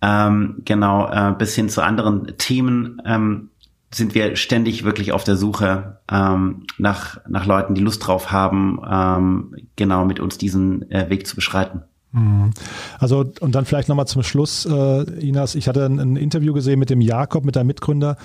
Ähm, 0.00 0.62
genau 0.64 1.10
äh, 1.10 1.34
bis 1.36 1.56
hin 1.56 1.68
zu 1.68 1.82
anderen 1.82 2.38
Themen 2.38 3.02
ähm, 3.04 3.50
sind 3.90 4.14
wir 4.14 4.36
ständig 4.36 4.84
wirklich 4.84 5.12
auf 5.12 5.24
der 5.24 5.36
Suche 5.36 5.98
ähm, 6.10 6.66
nach 6.78 7.18
nach 7.28 7.44
Leuten, 7.44 7.74
die 7.74 7.82
Lust 7.82 8.06
drauf 8.06 8.30
haben, 8.30 8.80
ähm, 8.88 9.56
genau 9.74 10.04
mit 10.04 10.20
uns 10.20 10.38
diesen 10.38 10.88
äh, 10.92 11.10
Weg 11.10 11.26
zu 11.26 11.34
beschreiten. 11.34 11.82
Mhm. 12.12 12.52
Also 13.00 13.24
und 13.40 13.54
dann 13.54 13.64
vielleicht 13.64 13.88
nochmal 13.88 14.06
zum 14.06 14.22
Schluss, 14.22 14.64
äh, 14.64 15.02
Inas, 15.20 15.56
ich 15.56 15.68
hatte 15.68 15.84
ein, 15.84 15.98
ein, 15.98 16.16
Interview 16.16 16.54
gesehen 16.54 16.78
mit 16.78 16.88
dem 16.88 17.00
Jakob, 17.00 17.44
mit 17.44 17.56
deinem 17.56 17.66
Mitgründer. 17.66 18.16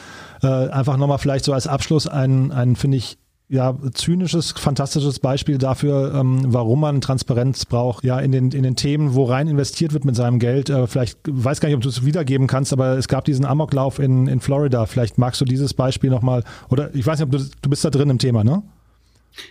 Äh, 0.41 0.47
einfach 0.47 0.97
nochmal 0.97 1.17
vielleicht 1.17 1.45
so 1.45 1.53
als 1.53 1.67
Abschluss 1.67 2.07
ein, 2.07 2.51
ein 2.51 2.75
finde 2.75 2.97
ich, 2.97 3.17
ja, 3.49 3.77
zynisches, 3.93 4.51
fantastisches 4.51 5.19
Beispiel 5.19 5.57
dafür, 5.57 6.13
ähm, 6.15 6.41
warum 6.47 6.79
man 6.79 7.01
Transparenz 7.01 7.65
braucht, 7.65 8.03
ja, 8.03 8.19
in 8.19 8.31
den, 8.31 8.51
in 8.51 8.63
den 8.63 8.75
Themen, 8.75 9.13
wo 9.13 9.25
rein 9.25 9.47
investiert 9.47 9.93
wird 9.93 10.05
mit 10.05 10.15
seinem 10.15 10.39
Geld. 10.39 10.69
Äh, 10.69 10.87
vielleicht, 10.87 11.19
weiß 11.27 11.59
gar 11.59 11.69
nicht, 11.69 11.75
ob 11.75 11.83
du 11.83 11.89
es 11.89 12.05
wiedergeben 12.05 12.47
kannst, 12.47 12.73
aber 12.73 12.97
es 12.97 13.07
gab 13.07 13.25
diesen 13.25 13.45
Amoklauf 13.45 13.99
in, 13.99 14.27
in 14.27 14.39
Florida. 14.39 14.85
Vielleicht 14.85 15.17
magst 15.17 15.39
du 15.41 15.45
dieses 15.45 15.73
Beispiel 15.73 16.09
nochmal, 16.09 16.43
oder 16.69 16.93
ich 16.95 17.05
weiß 17.05 17.19
nicht, 17.19 17.25
ob 17.25 17.31
du, 17.31 17.45
du 17.61 17.69
bist 17.69 17.85
da 17.85 17.89
drin 17.89 18.09
im 18.09 18.17
Thema, 18.17 18.43
ne? 18.43 18.63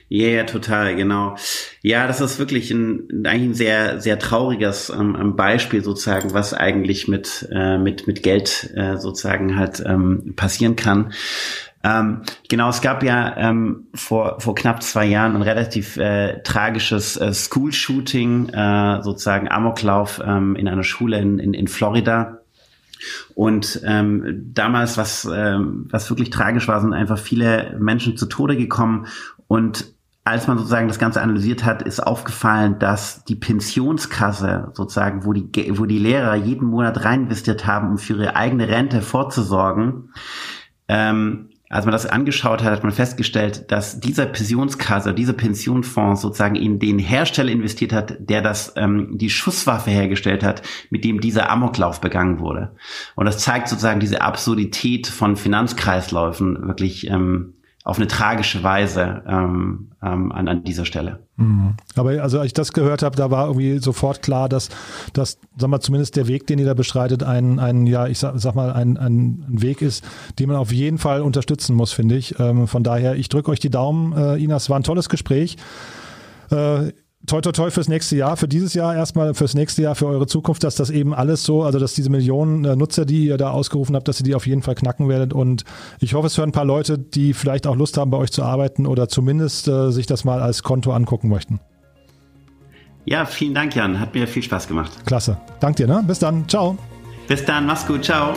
Ja, 0.09 0.29
yeah, 0.29 0.45
total, 0.45 0.95
genau. 0.95 1.37
Ja, 1.83 2.07
das 2.07 2.21
ist 2.21 2.39
wirklich 2.39 2.71
ein, 2.71 3.27
eigentlich 3.27 3.51
ein 3.51 3.55
sehr, 3.55 4.01
sehr 4.01 4.19
trauriges 4.19 4.91
ähm, 4.91 5.35
Beispiel 5.37 5.83
sozusagen, 5.83 6.35
was 6.35 6.55
eigentlich 6.55 7.09
mit, 7.09 7.49
äh, 7.53 7.79
mit, 7.79 8.07
mit 8.07 8.23
Geld 8.23 8.73
äh, 8.77 8.97
sozusagen 8.99 9.57
halt 9.57 9.83
ähm, 9.85 10.35
passieren 10.37 10.77
kann. 10.77 11.13
Ähm, 11.85 12.23
genau, 12.49 12.69
es 12.69 12.81
gab 12.81 13.03
ja 13.03 13.37
ähm, 13.37 13.89
vor, 13.95 14.41
vor 14.41 14.55
knapp 14.55 14.83
zwei 14.83 15.05
Jahren 15.05 15.35
ein 15.35 15.43
relativ 15.43 15.97
äh, 15.97 16.41
tragisches 16.43 17.17
äh, 17.17 17.33
School-Shooting, 17.35 18.51
äh, 18.51 19.03
sozusagen 19.03 19.51
Amoklauf 19.51 20.21
ähm, 20.25 20.55
in 20.55 20.69
einer 20.69 20.85
Schule 20.85 21.19
in, 21.19 21.39
in, 21.39 21.55
in 21.55 21.67
Florida. 21.67 22.39
Und 23.35 23.81
ähm, 23.85 24.51
damals, 24.55 24.97
was, 24.97 25.29
ähm, 25.33 25.89
was 25.91 26.09
wirklich 26.09 26.31
tragisch 26.31 26.69
war, 26.69 26.81
sind 26.81 26.93
einfach 26.93 27.19
viele 27.19 27.77
Menschen 27.81 28.17
zu 28.17 28.27
Tode 28.27 28.57
gekommen. 28.57 29.07
Und 29.49 29.93
als 30.25 30.47
man 30.47 30.57
sozusagen 30.57 30.87
das 30.87 31.01
Ganze 31.01 31.21
analysiert 31.21 31.65
hat, 31.65 31.83
ist 31.83 31.99
aufgefallen, 31.99 32.79
dass 32.79 33.25
die 33.25 33.35
Pensionskasse 33.35 34.71
sozusagen, 34.75 35.25
wo 35.25 35.33
die, 35.33 35.77
wo 35.77 35.85
die 35.85 35.99
Lehrer 35.99 36.37
jeden 36.37 36.69
Monat 36.69 37.05
rein 37.05 37.25
investiert 37.25 37.67
haben, 37.67 37.91
um 37.91 37.99
für 37.99 38.15
ihre 38.15 38.37
eigene 38.37 38.69
Rente 38.69 39.03
vorzusorgen, 39.03 40.13
ähm, 40.87 41.49
als 41.73 41.87
man 41.87 41.93
das 41.93 42.05
angeschaut 42.05 42.63
hat, 42.63 42.71
hat 42.71 42.83
man 42.83 42.93
festgestellt, 42.93 43.73
dass 43.73 43.99
dieser 43.99 44.27
Pensionskasse, 44.27 45.15
dieser 45.15 45.33
Pensionfonds 45.33 46.21
sozusagen 46.21 46.55
in 46.55 46.79
den 46.79 46.99
Hersteller 46.99 47.51
investiert 47.51 47.95
hat, 47.95 48.15
der 48.19 48.43
das 48.43 48.75
ähm, 48.77 49.17
die 49.17 49.31
Schusswaffe 49.31 49.91
hergestellt 49.91 50.45
hat, 50.45 50.61
mit 50.91 51.03
dem 51.03 51.23
dieser 51.23 51.49
Amoklauf 51.49 52.03
begangen 52.03 52.41
wurde. 52.41 52.77
Und 53.17 53.25
das 53.25 53.39
zeigt 53.39 53.69
sozusagen 53.69 54.01
diese 54.01 54.21
Absurdität 54.21 55.07
von 55.07 55.35
Finanzkreisläufen 55.35 56.69
wirklich 56.69 57.09
ähm, 57.09 57.55
auf 57.85 57.97
eine 57.97 58.07
tragische 58.07 58.63
Weise 58.63 59.23
ähm, 59.27 59.91
ähm, 60.03 60.31
an, 60.31 60.47
an 60.47 60.63
dieser 60.63 60.85
Stelle. 60.85 61.27
Mhm. 61.37 61.75
Aber 61.97 62.23
also 62.23 62.39
als 62.39 62.47
ich 62.47 62.53
das 62.53 62.73
gehört 62.73 63.03
habe, 63.03 63.17
da 63.17 63.31
war 63.31 63.49
irgendwie 63.49 63.79
sofort 63.79 64.23
klar, 64.23 64.49
dass, 64.49 64.69
dass 65.13 65.39
sag 65.57 65.69
mal, 65.69 65.81
zumindest 65.81 66.15
der 66.15 66.29
Weg, 66.29 66.47
den 66.47 66.61
ihr 66.61 66.67
da 66.67 66.75
beschreitet, 66.75 67.25
ein, 67.25 67.59
ein 67.59 67.87
ja, 67.87 68.07
ich 68.07 68.21
sag, 68.21 68.35
sag 68.37 68.55
mal, 68.55 68.73
ein, 68.73 68.97
ein 68.97 69.45
Weg 69.49 69.83
ist, 69.83 70.05
den 70.39 70.49
man 70.49 70.57
auf 70.57 70.71
jeden 70.71 70.99
Fall 70.99 71.23
unterstützen 71.23 71.75
muss, 71.75 71.93
finde 71.93 72.17
ich. 72.17 72.39
Ähm, 72.39 72.69
von 72.69 72.85
daher, 72.85 73.17
ich 73.17 73.29
drücke 73.29 73.51
euch 73.51 73.61
die 73.61 73.71
Daumen, 73.71 74.13
äh, 74.13 74.37
Ina, 74.37 74.57
es 74.57 74.71
war 74.71 74.79
ein 74.79 74.85
tolles 74.85 75.09
Gespräch. 75.09 75.57
Äh, 76.51 76.93
toi, 77.27 77.41
toi, 77.41 77.53
toi 77.53 77.71
fürs 77.71 77.89
nächste 77.89 78.17
Jahr, 78.17 78.37
für 78.37 78.49
dieses 78.49 78.75
Jahr 78.75 78.95
erstmal, 78.95 79.35
fürs 79.35 79.55
nächste 79.55 79.83
Jahr, 79.83 79.95
für 79.95 80.07
eure 80.07 80.27
Zukunft, 80.27 80.65
dass 80.65 80.75
das 80.75 80.91
eben 80.91 81.15
alles 81.15 81.45
so, 81.45 81.63
also 81.63 81.79
dass 81.79 81.95
diese 81.95 82.11
Millionen 82.11 82.65
äh, 82.65 82.77
Nutzer, 82.77 83.05
die 83.05 83.27
ihr 83.27 83.37
da 83.37 83.51
ausgerufen 83.51 83.95
habt, 83.95 84.09
dass 84.09 84.21
ihr 84.21 84.25
die 84.25 84.35
auf 84.35 84.47
jeden 84.47 84.63
Fall 84.63 84.75
knacken 84.75 85.09
werdet. 85.09 85.33
Und 85.33 85.65
ich 86.01 86.15
hoffe, 86.15 86.27
es 86.27 86.37
hören 86.37 86.51
ein 86.51 86.53
paar 86.53 86.65
Leute, 86.65 86.99
die 86.99 87.33
vielleicht 87.35 87.67
auch 87.67 87.77
Lust 87.77 87.97
haben, 87.97 88.11
bei 88.11 88.19
euch 88.19 88.33
zu 88.33 88.43
arbeiten 88.43 88.87
oder 88.87 89.09
zumindest 89.09 89.69
äh, 89.69 89.91
sich 89.91 90.07
das 90.07 90.25
mal 90.25 90.41
als 90.41 90.63
Konto 90.63 90.93
angucken 90.93 91.29
möchten. 91.29 91.61
Ja, 93.05 93.25
vielen 93.27 93.55
Dank, 93.55 93.75
Jan. 93.75 93.99
Hat 93.99 94.15
mir 94.15 94.27
viel 94.29 94.43
Spaß 94.43 94.69
gemacht. 94.69 94.93
Klasse. 95.07 95.37
Dank 95.61 95.77
dir, 95.77 95.87
ne? 95.87 96.05
Bis 96.07 96.19
dann. 96.19 96.49
Ciao. 96.49 96.77
Bis 97.27 97.45
dann. 97.45 97.67
Mach's 97.67 97.87
gut. 97.87 98.05
Ciao. 98.05 98.35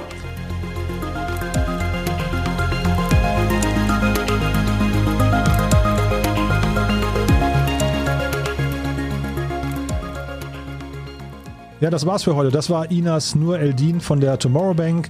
Ja, 11.81 11.89
das 11.89 12.05
war's 12.05 12.23
für 12.23 12.35
heute. 12.35 12.51
Das 12.51 12.69
war 12.69 12.89
Inas 12.89 13.35
Nur 13.35 13.59
Eldin 13.59 13.99
von 13.99 14.21
der 14.21 14.39
Tomorrow 14.39 14.73
Bank. 14.73 15.09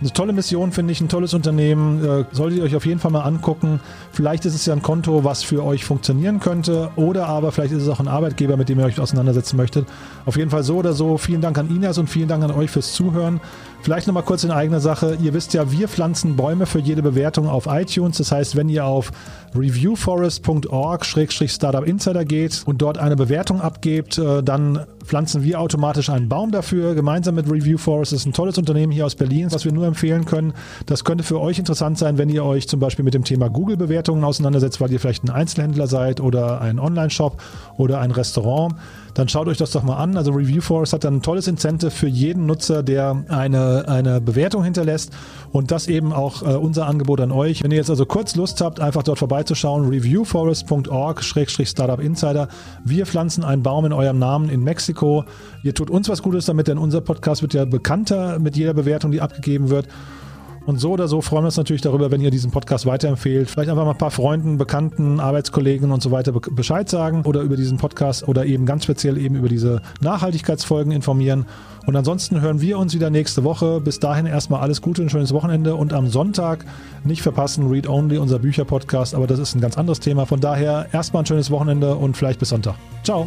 Eine 0.00 0.12
tolle 0.12 0.32
Mission, 0.32 0.72
finde 0.72 0.92
ich, 0.92 1.00
ein 1.00 1.08
tolles 1.08 1.34
Unternehmen. 1.34 2.02
Äh, 2.02 2.24
solltet 2.30 2.58
ihr 2.58 2.64
euch 2.64 2.76
auf 2.76 2.86
jeden 2.86 3.00
Fall 3.00 3.10
mal 3.10 3.22
angucken. 3.22 3.80
Vielleicht 4.12 4.46
ist 4.46 4.54
es 4.54 4.64
ja 4.64 4.72
ein 4.72 4.80
Konto, 4.80 5.24
was 5.24 5.42
für 5.42 5.64
euch 5.64 5.84
funktionieren 5.84 6.40
könnte. 6.40 6.90
Oder 6.96 7.26
aber 7.26 7.52
vielleicht 7.52 7.74
ist 7.74 7.82
es 7.82 7.88
auch 7.88 8.00
ein 8.00 8.08
Arbeitgeber, 8.08 8.56
mit 8.56 8.68
dem 8.68 8.78
ihr 8.78 8.86
euch 8.86 9.00
auseinandersetzen 9.00 9.56
möchtet. 9.56 9.86
Auf 10.24 10.36
jeden 10.36 10.50
Fall 10.50 10.62
so 10.62 10.76
oder 10.76 10.94
so. 10.94 11.18
Vielen 11.18 11.40
Dank 11.40 11.58
an 11.58 11.68
Inas 11.68 11.98
und 11.98 12.08
vielen 12.08 12.28
Dank 12.28 12.42
an 12.44 12.52
euch 12.52 12.70
fürs 12.70 12.92
Zuhören. 12.92 13.40
Vielleicht 13.82 14.06
nochmal 14.06 14.24
kurz 14.24 14.44
in 14.44 14.50
eigener 14.50 14.80
Sache. 14.80 15.16
Ihr 15.22 15.32
wisst 15.34 15.54
ja, 15.54 15.72
wir 15.72 15.88
pflanzen 15.88 16.36
Bäume 16.36 16.66
für 16.66 16.80
jede 16.80 17.02
Bewertung 17.02 17.48
auf 17.48 17.66
iTunes. 17.66 18.18
Das 18.18 18.30
heißt, 18.32 18.56
wenn 18.56 18.68
ihr 18.68 18.84
auf 18.84 19.12
reviewforest.org-startup 19.54 21.86
insider 21.86 22.26
geht 22.26 22.64
und 22.66 22.82
dort 22.82 22.98
eine 22.98 23.16
Bewertung 23.16 23.62
abgebt, 23.62 24.18
äh, 24.18 24.42
dann 24.42 24.84
pflanzen 25.02 25.42
wir 25.42 25.58
automatisch 25.58 26.10
einen 26.10 26.28
Baum 26.28 26.50
dafür, 26.50 26.94
gemeinsam 26.94 27.36
mit 27.36 27.50
Review 27.50 27.78
Forest. 27.78 28.12
Das 28.12 28.20
ist 28.20 28.26
ein 28.26 28.34
tolles 28.34 28.58
Unternehmen 28.58 28.92
hier 28.92 29.06
aus 29.06 29.14
Berlin, 29.14 29.46
was 29.50 29.64
wir 29.64 29.72
nur 29.72 29.86
empfehlen 29.86 30.26
können. 30.26 30.52
Das 30.84 31.04
könnte 31.04 31.24
für 31.24 31.40
euch 31.40 31.58
interessant 31.58 31.96
sein, 31.96 32.18
wenn 32.18 32.28
ihr 32.28 32.44
euch 32.44 32.68
zum 32.68 32.80
Beispiel 32.80 33.06
mit 33.06 33.14
dem 33.14 33.24
Thema 33.24 33.48
Google-Bewertungen 33.48 34.22
auseinandersetzt, 34.22 34.82
weil 34.82 34.92
ihr 34.92 35.00
vielleicht 35.00 35.24
ein 35.24 35.30
Einzelhändler 35.30 35.86
seid 35.86 36.20
oder 36.20 36.60
ein 36.60 36.78
Online-Shop 36.78 37.40
oder 37.78 38.00
ein 38.00 38.10
Restaurant 38.10 38.74
dann 39.18 39.28
schaut 39.28 39.48
euch 39.48 39.58
das 39.58 39.72
doch 39.72 39.82
mal 39.82 39.96
an. 39.96 40.16
Also 40.16 40.30
Review 40.30 40.60
Forest 40.60 40.92
hat 40.92 41.02
dann 41.02 41.16
ein 41.16 41.22
tolles 41.22 41.48
Incentive 41.48 41.90
für 41.90 42.06
jeden 42.06 42.46
Nutzer, 42.46 42.84
der 42.84 43.24
eine, 43.28 43.67
eine 43.86 44.20
Bewertung 44.20 44.64
hinterlässt 44.64 45.12
und 45.52 45.70
das 45.70 45.86
eben 45.88 46.12
auch 46.12 46.42
äh, 46.42 46.56
unser 46.56 46.86
Angebot 46.86 47.20
an 47.20 47.32
euch. 47.32 47.62
Wenn 47.62 47.70
ihr 47.70 47.76
jetzt 47.76 47.90
also 47.90 48.06
kurz 48.06 48.34
Lust 48.36 48.60
habt, 48.60 48.80
einfach 48.80 49.02
dort 49.02 49.18
vorbeizuschauen, 49.18 49.88
reviewforest.org-startup 49.88 52.00
insider. 52.00 52.48
Wir 52.84 53.06
pflanzen 53.06 53.44
einen 53.44 53.62
Baum 53.62 53.84
in 53.84 53.92
eurem 53.92 54.18
Namen 54.18 54.48
in 54.48 54.64
Mexiko. 54.64 55.24
Ihr 55.62 55.74
tut 55.74 55.90
uns 55.90 56.08
was 56.08 56.22
Gutes 56.22 56.46
damit, 56.46 56.68
denn 56.68 56.78
unser 56.78 57.00
Podcast 57.00 57.42
wird 57.42 57.54
ja 57.54 57.64
bekannter 57.64 58.38
mit 58.38 58.56
jeder 58.56 58.74
Bewertung, 58.74 59.10
die 59.10 59.20
abgegeben 59.20 59.70
wird. 59.70 59.88
Und 60.68 60.78
so 60.78 60.90
oder 60.90 61.08
so 61.08 61.22
freuen 61.22 61.44
wir 61.44 61.46
uns 61.46 61.56
natürlich 61.56 61.80
darüber, 61.80 62.10
wenn 62.10 62.20
ihr 62.20 62.30
diesen 62.30 62.50
Podcast 62.50 62.84
weiterempfehlt. 62.84 63.48
Vielleicht 63.48 63.70
einfach 63.70 63.86
mal 63.86 63.92
ein 63.92 63.96
paar 63.96 64.10
Freunden, 64.10 64.58
Bekannten, 64.58 65.18
Arbeitskollegen 65.18 65.90
und 65.90 66.02
so 66.02 66.10
weiter 66.10 66.30
Bescheid 66.30 66.90
sagen 66.90 67.22
oder 67.22 67.40
über 67.40 67.56
diesen 67.56 67.78
Podcast 67.78 68.28
oder 68.28 68.44
eben 68.44 68.66
ganz 68.66 68.84
speziell 68.84 69.16
eben 69.16 69.34
über 69.34 69.48
diese 69.48 69.80
Nachhaltigkeitsfolgen 70.02 70.92
informieren. 70.92 71.46
Und 71.86 71.96
ansonsten 71.96 72.42
hören 72.42 72.60
wir 72.60 72.78
uns 72.78 72.94
wieder 72.94 73.08
nächste 73.08 73.44
Woche. 73.44 73.80
Bis 73.80 73.98
dahin 73.98 74.26
erstmal 74.26 74.60
alles 74.60 74.82
Gute, 74.82 75.00
ein 75.00 75.08
schönes 75.08 75.32
Wochenende 75.32 75.74
und 75.74 75.94
am 75.94 76.08
Sonntag 76.08 76.66
nicht 77.02 77.22
verpassen, 77.22 77.70
Read 77.70 77.88
Only, 77.88 78.18
unser 78.18 78.38
Bücherpodcast, 78.38 79.14
aber 79.14 79.26
das 79.26 79.38
ist 79.38 79.54
ein 79.54 79.62
ganz 79.62 79.78
anderes 79.78 80.00
Thema. 80.00 80.26
Von 80.26 80.40
daher 80.40 80.88
erstmal 80.92 81.22
ein 81.22 81.26
schönes 81.26 81.50
Wochenende 81.50 81.94
und 81.94 82.14
vielleicht 82.14 82.40
bis 82.40 82.50
Sonntag. 82.50 82.74
Ciao. 83.04 83.26